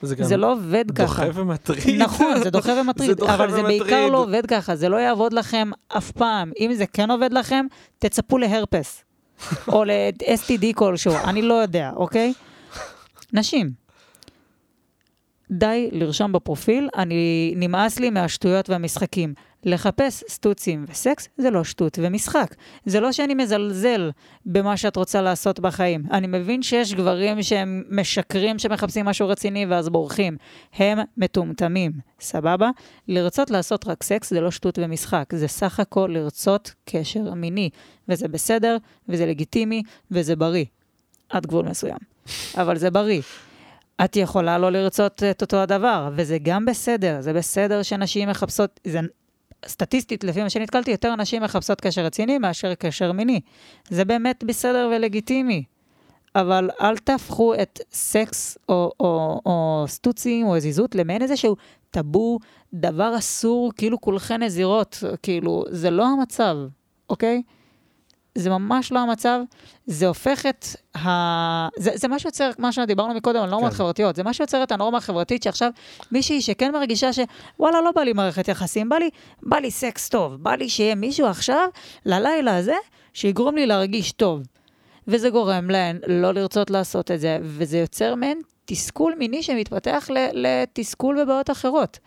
זה 0.03 0.15
זה 0.25 0.37
לא 0.37 0.53
עובד 0.53 0.91
ככה. 0.91 1.05
דוחה 1.27 1.41
ומטריד. 1.41 2.03
נכון, 2.03 2.43
זה 2.43 2.51
דוחה 2.51 2.73
ומטריד, 2.81 3.11
זה 3.11 3.15
דוחה 3.15 3.35
אבל 3.35 3.51
זה 3.51 3.63
בעיקר 3.63 3.85
ומטריד. 3.85 4.13
לא 4.13 4.19
עובד 4.19 4.47
ככה, 4.47 4.77
זה 4.77 4.89
לא 4.89 4.97
יעבוד 4.97 5.33
לכם 5.33 5.71
אף 5.89 6.11
פעם. 6.11 6.53
אם 6.61 6.75
זה 6.75 6.87
כן 6.87 7.11
עובד 7.11 7.33
לכם, 7.33 7.67
תצפו 7.99 8.39
להרפס, 8.39 9.05
או 9.69 9.85
ל-STD 9.85 10.65
כלשהו, 10.75 11.15
אני 11.25 11.43
לא 11.43 11.55
יודע, 11.55 11.91
אוקיי? 11.97 12.33
נשים, 13.33 13.71
די 15.51 15.89
לרשום 15.93 16.33
בפרופיל, 16.33 16.89
אני, 16.97 17.55
נמאס 17.57 17.99
לי 17.99 18.11
מהשטויות 18.11 18.71
והמשחקים. 18.71 19.35
לחפש 19.65 20.25
סטוצים 20.29 20.85
וסקס 20.89 21.29
זה 21.39 21.51
לא 21.51 21.65
שטות 21.65 21.99
ומשחק. 22.03 22.55
זה 22.87 23.01
לא 23.01 23.13
שאני 23.13 23.35
מזלזל 23.35 24.11
במה 24.47 24.77
שאת 24.77 24.97
רוצה 24.97 25.23
לעשות 25.23 25.61
בחיים. 25.61 26.03
אני 26.11 26.27
מבין 26.27 26.63
שיש 26.63 26.95
גברים 26.95 27.43
שהם 27.43 27.83
משקרים 27.91 28.59
שמחפשים 28.59 29.07
משהו 29.07 29.29
רציני 29.29 29.67
ואז 29.67 29.89
בורחים. 29.89 30.37
הם 30.75 30.99
מטומטמים, 31.17 31.93
סבבה? 32.21 32.71
לרצות 33.09 33.51
לעשות 33.51 33.87
רק 33.87 34.03
סקס 34.03 34.31
זה 34.31 34.41
לא 34.41 34.51
שטות 34.51 34.79
ומשחק, 34.83 35.33
זה 35.33 35.49
סך 35.49 35.81
הכל 35.81 36.11
לרצות 36.13 36.75
קשר 36.85 37.35
מיני. 37.35 37.71
וזה 38.09 38.29
בסדר, 38.29 38.77
וזה 39.09 39.27
לגיטימי, 39.27 39.83
וזה 40.11 40.37
בריא. 40.37 40.65
עד 41.29 41.47
גבול 41.47 41.69
מסוים. 41.69 41.99
אבל 42.55 42.77
זה 42.77 42.91
בריא. 42.91 43.23
את 44.05 44.17
יכולה 44.17 44.59
לא 44.59 44.73
לרצות 44.73 45.23
את 45.23 45.43
אותו 45.43 45.57
הדבר, 45.57 46.11
וזה 46.17 46.39
גם 46.43 46.65
בסדר, 46.65 47.17
זה 47.21 47.33
בסדר 47.33 47.83
שנשים 47.83 48.29
מחפשות, 48.29 48.81
זה 48.87 49.01
סטטיסטית, 49.67 50.25
לפי 50.25 50.43
מה 50.43 50.51
שנתקלתי, 50.51 50.91
יותר 50.91 51.17
נשים 51.17 51.43
מחפשות 51.43 51.81
קשר 51.81 52.03
רציני 52.03 52.39
מאשר 52.39 52.75
קשר 52.75 53.13
מיני. 53.13 53.41
זה 53.89 54.05
באמת 54.05 54.45
בסדר 54.45 54.91
ולגיטימי. 54.93 55.65
אבל 56.35 56.71
אל 56.81 56.97
תהפכו 56.97 57.55
את 57.55 57.81
סקס 57.93 58.59
או, 58.69 58.93
או, 59.01 59.41
או 59.47 59.85
סטוצים 59.87 60.47
או 60.47 60.61
זיזות 60.61 60.95
למעין 60.95 61.23
איזשהו 61.23 61.57
טאבו, 61.91 62.39
דבר 62.75 63.19
אסור, 63.19 63.73
כאילו 63.77 64.01
כולכן 64.01 64.43
נזירות, 64.43 65.05
כאילו, 65.23 65.65
זה 65.69 65.91
לא 65.91 66.07
המצב, 66.07 66.57
אוקיי? 67.11 67.43
זה 68.35 68.51
ממש 68.51 68.93
לא 68.93 68.99
המצב, 68.99 69.41
זה 69.87 70.07
הופך 70.07 70.47
את 70.47 70.67
ה... 70.97 71.09
זה, 71.77 71.91
זה 71.95 72.09
מה 72.09 72.19
שיוצר, 72.19 72.51
מה 72.59 72.73
שדיברנו 72.73 73.15
מקודם 73.15 73.43
על 73.43 73.51
נורמות 73.51 73.73
כן. 73.73 73.77
חברתיות, 73.79 74.17
זה 74.17 74.23
מה 74.23 74.35
שיוצר 74.35 74.63
את 74.63 74.73
הנורמה 74.73 74.99
החברתית 74.99 75.43
שעכשיו 75.43 75.71
מישהי 76.13 76.43
שכן 76.43 76.73
מרגישה 76.73 77.11
שוואלה, 77.13 77.81
לא 77.81 77.91
בא 77.95 78.03
לי 78.03 78.13
מערכת 78.13 78.49
יחסים, 78.49 78.89
בא 78.89 78.97
לי, 78.97 79.11
בא 79.43 79.57
לי 79.57 79.71
סקס 79.71 80.09
טוב, 80.09 80.35
בא 80.35 80.55
לי 80.55 80.69
שיהיה 80.69 80.95
מישהו 80.95 81.27
עכשיו, 81.27 81.69
ללילה 82.07 82.57
הזה, 82.57 82.77
שיגרום 83.13 83.57
לי 83.57 83.67
להרגיש 83.67 84.13
טוב. 84.13 84.43
וזה 85.09 85.31
גורם 85.31 85.71
להן 85.71 85.99
לא 86.07 86.35
לרצות 86.35 86.71
לעשות 86.71 87.11
את 87.11 87.21
זה, 87.21 87.39
וזה 87.43 87.79
יוצר 87.79 88.15
מהן 88.15 88.39
תסכול 88.65 89.15
מיני 89.19 89.43
שמתפתח 89.43 90.09
ל- 90.11 90.29
לתסכול 90.47 91.25
בבעיות 91.25 91.51
אחרות. 91.51 91.99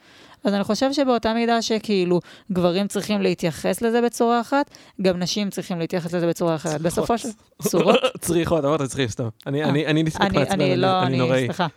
אז 0.44 0.54
אני 0.54 0.64
חושב 0.64 0.94
שבאותה 0.94 1.34
מידה 1.34 1.62
שכאילו 1.62 2.20
גברים 2.52 2.88
צריכים 2.88 3.22
להתייחס 3.22 3.82
לזה 3.82 4.02
בצורה 4.02 4.42
אחת, 4.42 4.70
גם 5.02 5.20
נשים 5.20 5.50
צריכים 5.50 5.80
להתייחס 5.80 6.14
לזה 6.14 6.28
בצורה 6.28 6.56
אחרת. 6.56 6.82
בסופו 6.82 7.18
של... 7.18 7.30
צורות? 7.62 7.96
צריכות, 8.22 8.66
אמרת 8.66 8.82
צריכים, 8.82 9.08
סתם. 9.08 9.28
אני- 9.48 9.64
אה. 9.64 9.70
אני 9.70 9.86
אני 9.88 10.04
נסתכל 10.04 10.26
אני 10.50 10.76
לא, 10.78 11.00
אני 11.00 11.06
אני, 11.08 11.18
נוראי. 11.18 11.46
סליחה. 11.46 11.68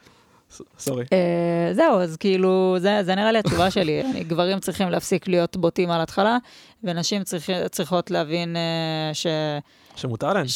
סורי. 0.79 1.05
אה, 1.13 1.73
זהו, 1.73 2.01
אז 2.01 2.17
כאילו, 2.17 2.77
זה, 2.79 2.99
זה 3.03 3.15
נראה 3.15 3.33
לי 3.33 3.39
התשובה 3.39 3.71
שלי. 3.71 4.01
אני, 4.11 4.25
גברים 4.25 4.61
צריכים 4.61 4.89
להפסיק 4.91 5.29
להיות 5.29 5.57
בוטים 5.57 5.91
על 5.91 6.01
התחלה, 6.01 6.39
ונשים 6.85 7.25
צריכ, 7.25 7.51
צריכות 7.71 8.11
להבין 8.11 8.57
אה, 8.57 9.15
ש... 9.15 9.27
שמותר 9.97 10.33
להם. 10.33 10.47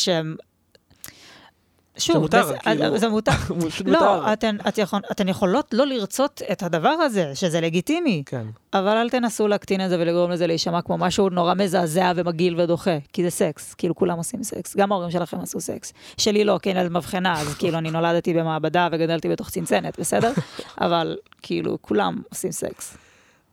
שוב, 1.98 2.16
שמותר, 2.16 2.46
זה, 2.46 2.58
כאילו. 2.58 2.98
זה 2.98 3.08
מותר. 3.08 3.32
מותר. 3.58 3.84
לא, 3.86 4.32
אתן, 4.32 4.56
את 4.68 4.78
יכול, 4.78 5.00
אתן 5.10 5.28
יכולות 5.28 5.74
לא 5.74 5.86
לרצות 5.86 6.42
את 6.52 6.62
הדבר 6.62 6.88
הזה, 6.88 7.34
שזה 7.34 7.60
לגיטימי, 7.60 8.22
כן. 8.26 8.46
אבל 8.74 8.96
אל 8.96 9.10
תנסו 9.10 9.48
להקטין 9.48 9.84
את 9.84 9.90
זה 9.90 10.00
ולגרום 10.00 10.30
לזה 10.30 10.46
להישמע 10.46 10.82
כמו 10.82 10.98
משהו 10.98 11.28
נורא 11.28 11.54
מזעזע 11.54 12.12
ומגעיל 12.16 12.60
ודוחה, 12.60 12.98
כי 13.12 13.22
זה 13.22 13.30
סקס, 13.30 13.74
כאילו 13.74 13.94
כולם 13.94 14.18
עושים 14.18 14.42
סקס, 14.42 14.76
גם 14.76 14.92
ההורים 14.92 15.10
שלכם 15.10 15.40
עשו 15.40 15.60
סקס. 15.60 15.92
שלי 16.16 16.44
לא, 16.44 16.58
כי 16.62 16.68
אני 16.68 16.76
ילד 16.76 16.92
מבחנה, 16.92 17.40
אז 17.40 17.54
כאילו 17.54 17.78
אני 17.78 17.90
נולדתי 17.90 18.34
במעבדה 18.34 18.88
וגדלתי 18.92 19.28
בתוך 19.28 19.50
צנצנת, 19.50 20.00
בסדר? 20.00 20.32
אבל 20.80 21.16
כאילו 21.42 21.78
כולם 21.82 22.22
עושים 22.28 22.52
סקס. 22.52 22.96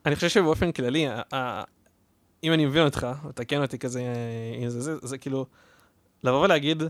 אני 0.06 0.14
חושב 0.14 0.28
שבאופן 0.28 0.72
כללי, 0.72 1.08
אם 2.44 2.52
אני 2.52 2.66
מבין 2.66 2.84
אותך, 2.84 3.06
תקן 3.34 3.62
אותי 3.62 3.78
כזה, 3.78 4.00
אה, 4.00 4.64
אם 4.64 4.68
זה, 4.68 4.80
זה, 4.80 4.94
זה 5.02 5.18
כאילו, 5.18 5.46
לבוא 6.24 6.44
ולהגיד, 6.44 6.82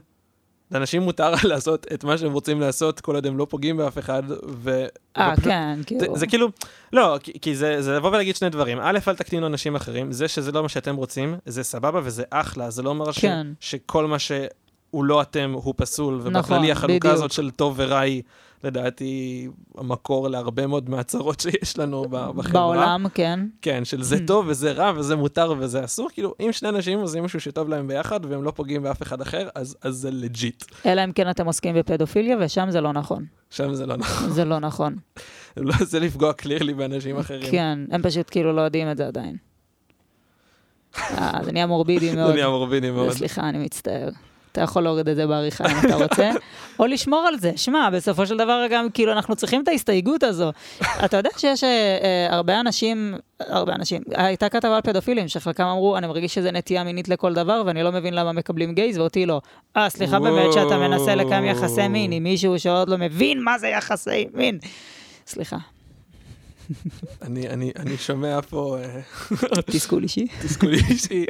לאנשים 0.71 1.03
מותר 1.03 1.33
לעשות 1.51 1.87
את 1.95 2.05
מה 2.05 2.19
שהם 2.19 2.33
רוצים 2.33 2.61
לעשות, 2.61 3.01
כל 3.01 3.15
עוד 3.15 3.27
הם 3.27 3.39
לא 3.39 3.47
פוגעים 3.51 3.77
באף 3.77 3.99
אחד, 3.99 4.23
ו... 4.49 4.87
אה, 5.17 5.35
כן, 5.37 5.77
זה, 5.79 5.85
כאילו. 5.85 6.17
זה 6.17 6.27
כאילו, 6.27 6.49
לא, 6.93 7.19
כי, 7.23 7.33
כי 7.41 7.57
זה, 7.57 7.83
זה 7.83 7.97
לבוא 7.97 8.11
ולהגיד 8.11 8.37
שני 8.37 8.51
דברים. 8.51 8.79
א', 8.83 8.99
אל 9.09 9.17
תקטינו 9.17 9.47
אנשים 9.47 9.77
אחרים, 9.77 10.13
זה 10.13 10.29
שזה 10.29 10.53
לא 10.53 10.63
מה 10.63 10.69
שאתם 10.69 10.97
רוצים, 10.97 11.35
זה 11.47 11.63
סבבה 11.63 12.01
וזה 12.05 12.23
אחלה, 12.31 12.71
זה 12.71 12.83
לא 12.83 12.91
אומר 12.91 13.13
ש, 13.13 13.19
כן. 13.19 13.47
שכל 13.61 14.07
מה 14.07 14.19
שהוא 14.19 15.05
לא 15.05 15.23
אתם 15.23 15.53
הוא 15.63 15.75
פסול, 15.77 16.15
ובכללי 16.15 16.39
נכון, 16.39 16.71
החלוקה 16.71 16.99
בדיוק. 16.99 17.15
הזאת 17.15 17.33
של 17.33 17.51
טוב 17.51 17.75
ורע 17.77 17.99
היא, 17.99 18.23
לדעתי, 18.65 19.49
המקור 19.79 20.29
להרבה 20.29 20.67
מאוד 20.67 20.91
מהצרות 20.91 21.41
שיש 21.41 21.79
לנו 21.79 22.05
בחברה. 22.11 22.53
בעולם, 22.53 23.07
כן. 23.15 23.41
כן, 23.63 23.85
של 23.85 24.03
זה 24.03 24.27
טוב 24.27 24.47
וזה 24.49 24.73
רע 24.73 24.93
וזה 24.97 25.17
מותר 25.17 25.55
וזה 25.59 25.85
אסור, 25.85 26.09
כאילו, 26.13 26.35
אם 26.41 26.53
שני 26.53 26.69
אנשים 26.69 26.99
עושים 26.99 27.25
משהו 27.25 27.41
שטוב 27.41 27.69
להם 27.69 27.89
ביחד 27.89 28.25
והם 28.25 28.43
לא 28.43 28.51
פוגעים 28.51 28.83
באף 28.83 29.03
אחד 29.03 29.21
אחר, 29.21 29.49
אז, 29.55 29.77
אז 29.83 29.95
זה 29.95 30.11
לג'יט. 30.11 30.65
אלא 30.87 31.05
אם 31.05 31.13
כן 31.13 31.31
אתם 31.31 31.47
עוסקים 31.47 31.75
בפדופיליה, 31.75 32.37
ושם 32.41 32.67
זה 32.71 32.81
לא 32.81 32.93
נכון. 32.93 33.25
שם 33.51 33.75
זה 33.75 33.87
לא 33.87 33.97
נכון, 33.97 34.31
זה 34.31 34.45
לא 34.45 34.59
נכון. 34.59 34.97
לא 35.57 35.75
זה 35.81 36.01
לפגוע 36.01 36.33
קלירלי 36.33 36.75
באנשים 36.75 37.17
אחרים. 37.17 37.51
כן, 37.51 37.79
הם 37.91 38.03
פשוט 38.03 38.31
כאילו 38.31 38.53
לא 38.53 38.61
יודעים 38.61 38.91
את 38.91 38.97
זה 38.97 39.07
עדיין. 39.07 39.37
אה, 40.99 41.39
זה 41.43 41.53
נהיה 41.53 41.67
מורבידי 41.67 42.15
מאוד. 42.15 42.27
זה 42.27 42.33
נהיה 42.33 42.49
מורבידי 42.49 42.91
מאוד. 42.91 43.13
סליחה, 43.13 43.49
אני 43.49 43.59
מצטער. 43.59 44.09
אתה 44.53 44.61
יכול 44.61 44.83
להוריד 44.83 45.09
את 45.09 45.17
זה 45.17 45.27
בעריכה 45.27 45.65
אם 45.65 45.79
אתה 45.87 45.95
רוצה, 46.05 46.31
או 46.79 46.87
לשמור 46.87 47.27
על 47.29 47.39
זה. 47.39 47.53
שמע, 47.57 47.91
בסופו 47.91 48.27
של 48.27 48.37
דבר 48.37 48.67
גם, 48.71 48.91
כאילו, 48.91 49.13
אנחנו 49.13 49.37
צריכים 49.37 49.63
את 49.63 49.69
ההסתייגות 49.69 50.23
הזו. 50.23 50.53
אתה 51.05 51.17
יודע 51.17 51.31
שיש 51.37 51.65
אה, 51.65 51.69
אה, 52.03 52.37
הרבה 52.37 52.61
אנשים, 52.61 53.15
הרבה 53.41 53.75
אנשים, 53.75 54.03
הייתה 54.15 54.49
כתבה 54.49 54.77
על 54.77 54.83
פדופילים, 54.83 55.29
שחלקם 55.29 55.65
אמרו, 55.65 55.97
אני 55.97 56.07
מרגיש 56.07 56.35
שזה 56.35 56.51
נטייה 56.51 56.85
מינית 56.85 57.09
לכל 57.09 57.35
דבר, 57.35 57.63
ואני 57.67 57.83
לא 57.83 57.93
מבין 57.93 58.15
למה 58.15 58.33
מקבלים 58.33 58.75
גייז, 58.75 58.99
ואותי 58.99 59.27
לא. 59.27 59.41
אה, 59.77 59.91
סליחה 59.91 60.21
באמת 60.21 60.53
שאתה 60.53 60.79
מנסה 60.79 61.15
לקיים 61.15 61.45
יחסי 61.45 61.89
מין 61.89 62.13
עם 62.13 62.23
מישהו 62.23 62.59
שעוד 62.59 62.89
לא 62.89 62.99
מבין 62.99 63.43
מה 63.43 63.59
זה 63.59 63.69
יחסי 63.69 64.27
מין. 64.35 64.59
סליחה, 65.27 65.57
אני, 67.23 67.49
אני, 67.49 67.73
אני 67.77 67.97
שומע 67.97 68.41
פה 68.41 68.77
אה, 68.79 69.01
תסכול 69.67 70.03
אישי. 70.03 70.27
תסכול 70.43 70.75
אישי. 70.75 71.27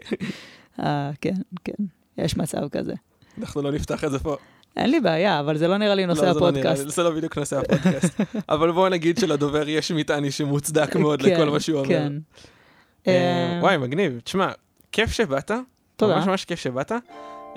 אה, 0.81 1.11
כן, 1.21 1.35
כן, 1.65 1.85
יש 2.19 2.37
מצב 2.37 2.69
כזה. 2.69 2.95
אנחנו 3.39 3.63
לא 3.63 3.73
נפתח 3.73 4.05
את 4.05 4.11
זה 4.11 4.19
פה. 4.19 4.37
אין 4.77 4.91
לי 4.91 5.01
בעיה, 5.01 5.41
אבל 5.41 5.57
זה 5.57 5.69
לא 5.69 5.77
נראה 5.77 5.95
לי 5.95 6.07
נושא 6.07 6.25
לא, 6.25 6.33
זה 6.33 6.41
לא 6.41 6.51
נראה 6.51 6.61
הפודקאסט. 6.61 6.85
לי, 6.85 6.91
זה 6.91 7.03
לא 7.03 7.11
בדיוק 7.11 7.39
נושא 7.39 7.59
הפודקאסט. 7.59 8.21
אבל 8.49 8.73
בואו 8.73 8.89
נגיד 8.89 9.19
שלדובר 9.19 9.69
יש 9.69 9.93
מטען 9.93 10.25
אישי 10.25 10.45
מוצדק 10.45 10.97
מאוד 11.03 11.23
כן, 11.23 11.29
לכל 11.29 11.51
מה 11.51 11.61
שהוא 11.61 11.79
אומר. 11.79 11.89
כן. 11.89 12.13
אה, 13.07 13.59
וואי, 13.63 13.77
מגניב. 13.77 14.21
תשמע, 14.25 14.49
כיף 14.93 15.13
שבאת. 15.13 15.51
תודה. 15.97 16.17
ממש 16.17 16.27
ממש 16.27 16.45
כיף 16.45 16.59
שבאת. 16.59 16.93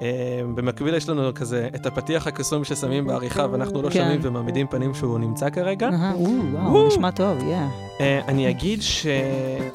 אה, 0.01 0.41
במקביל 0.55 0.93
יש 0.95 1.09
לנו 1.09 1.33
כזה 1.35 1.69
את 1.75 1.85
הפתיח 1.85 2.27
הקסום 2.27 2.63
ששמים 2.63 3.07
בעריכה 3.07 3.47
ואנחנו 3.51 3.81
לא 3.81 3.89
כן. 3.89 3.99
שומעים 3.99 4.19
ומעמידים 4.23 4.67
פנים 4.67 4.93
שהוא 4.93 5.19
נמצא 5.19 5.49
כרגע. 5.49 5.89
וואו. 5.89 6.87
נשמע 6.87 7.11
טוב, 7.11 7.37
יא. 7.43 7.90
אני 8.27 8.49
אגיד 8.49 8.81
שהיה 8.81 9.69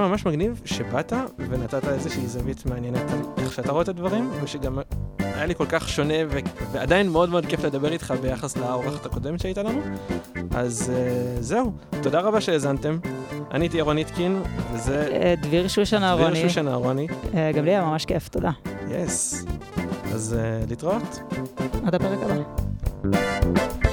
ממש 0.00 0.26
מגניב 0.26 0.60
שבאת 0.64 1.12
ונתת 1.38 1.88
איזושהי 1.88 2.26
זווית 2.26 2.66
מעניינת 2.66 3.10
על 3.10 3.18
איך 3.38 3.52
שאתה 3.52 3.72
רואה 3.72 3.82
את 3.82 3.88
הדברים, 3.88 4.30
ושגם 4.42 4.78
היה 5.18 5.46
לי 5.46 5.54
כל 5.54 5.66
כך 5.68 5.88
שונה 5.88 6.14
ו- 6.28 6.38
ועדיין 6.72 7.08
מאוד 7.08 7.30
מאוד 7.30 7.46
כיף 7.46 7.64
לדבר 7.64 7.92
איתך 7.92 8.14
ביחס 8.22 8.56
לאורחת 8.56 9.06
הקודמת 9.06 9.40
שהייתה 9.40 9.62
לנו. 9.62 9.80
אז 10.54 10.92
אה, 10.94 11.42
זהו, 11.42 11.72
תודה 12.02 12.20
רבה 12.20 12.40
שהאזנתם. 12.40 12.98
אני 13.50 13.64
הייתי 13.64 13.78
ירון 13.78 13.98
איטקין, 13.98 14.42
וזה 14.72 15.08
אה, 15.12 15.34
דביר 15.42 15.68
שושן 15.68 15.96
דביר 15.96 16.08
אהרוני, 16.08 16.42
שושן 16.42 16.68
אהרוני. 16.68 17.06
אה, 17.34 17.52
גם 17.52 17.64
לי 17.64 17.70
היה 17.70 17.84
ממש 17.84 18.04
כיף, 18.04 18.28
תודה. 18.28 18.50
יס. 18.90 19.44
אז 20.14 20.36
אה, 20.38 20.66
להתראות. 20.68 21.20
עד 21.86 21.94
הפרק 21.94 22.18
הבא. 22.22 23.89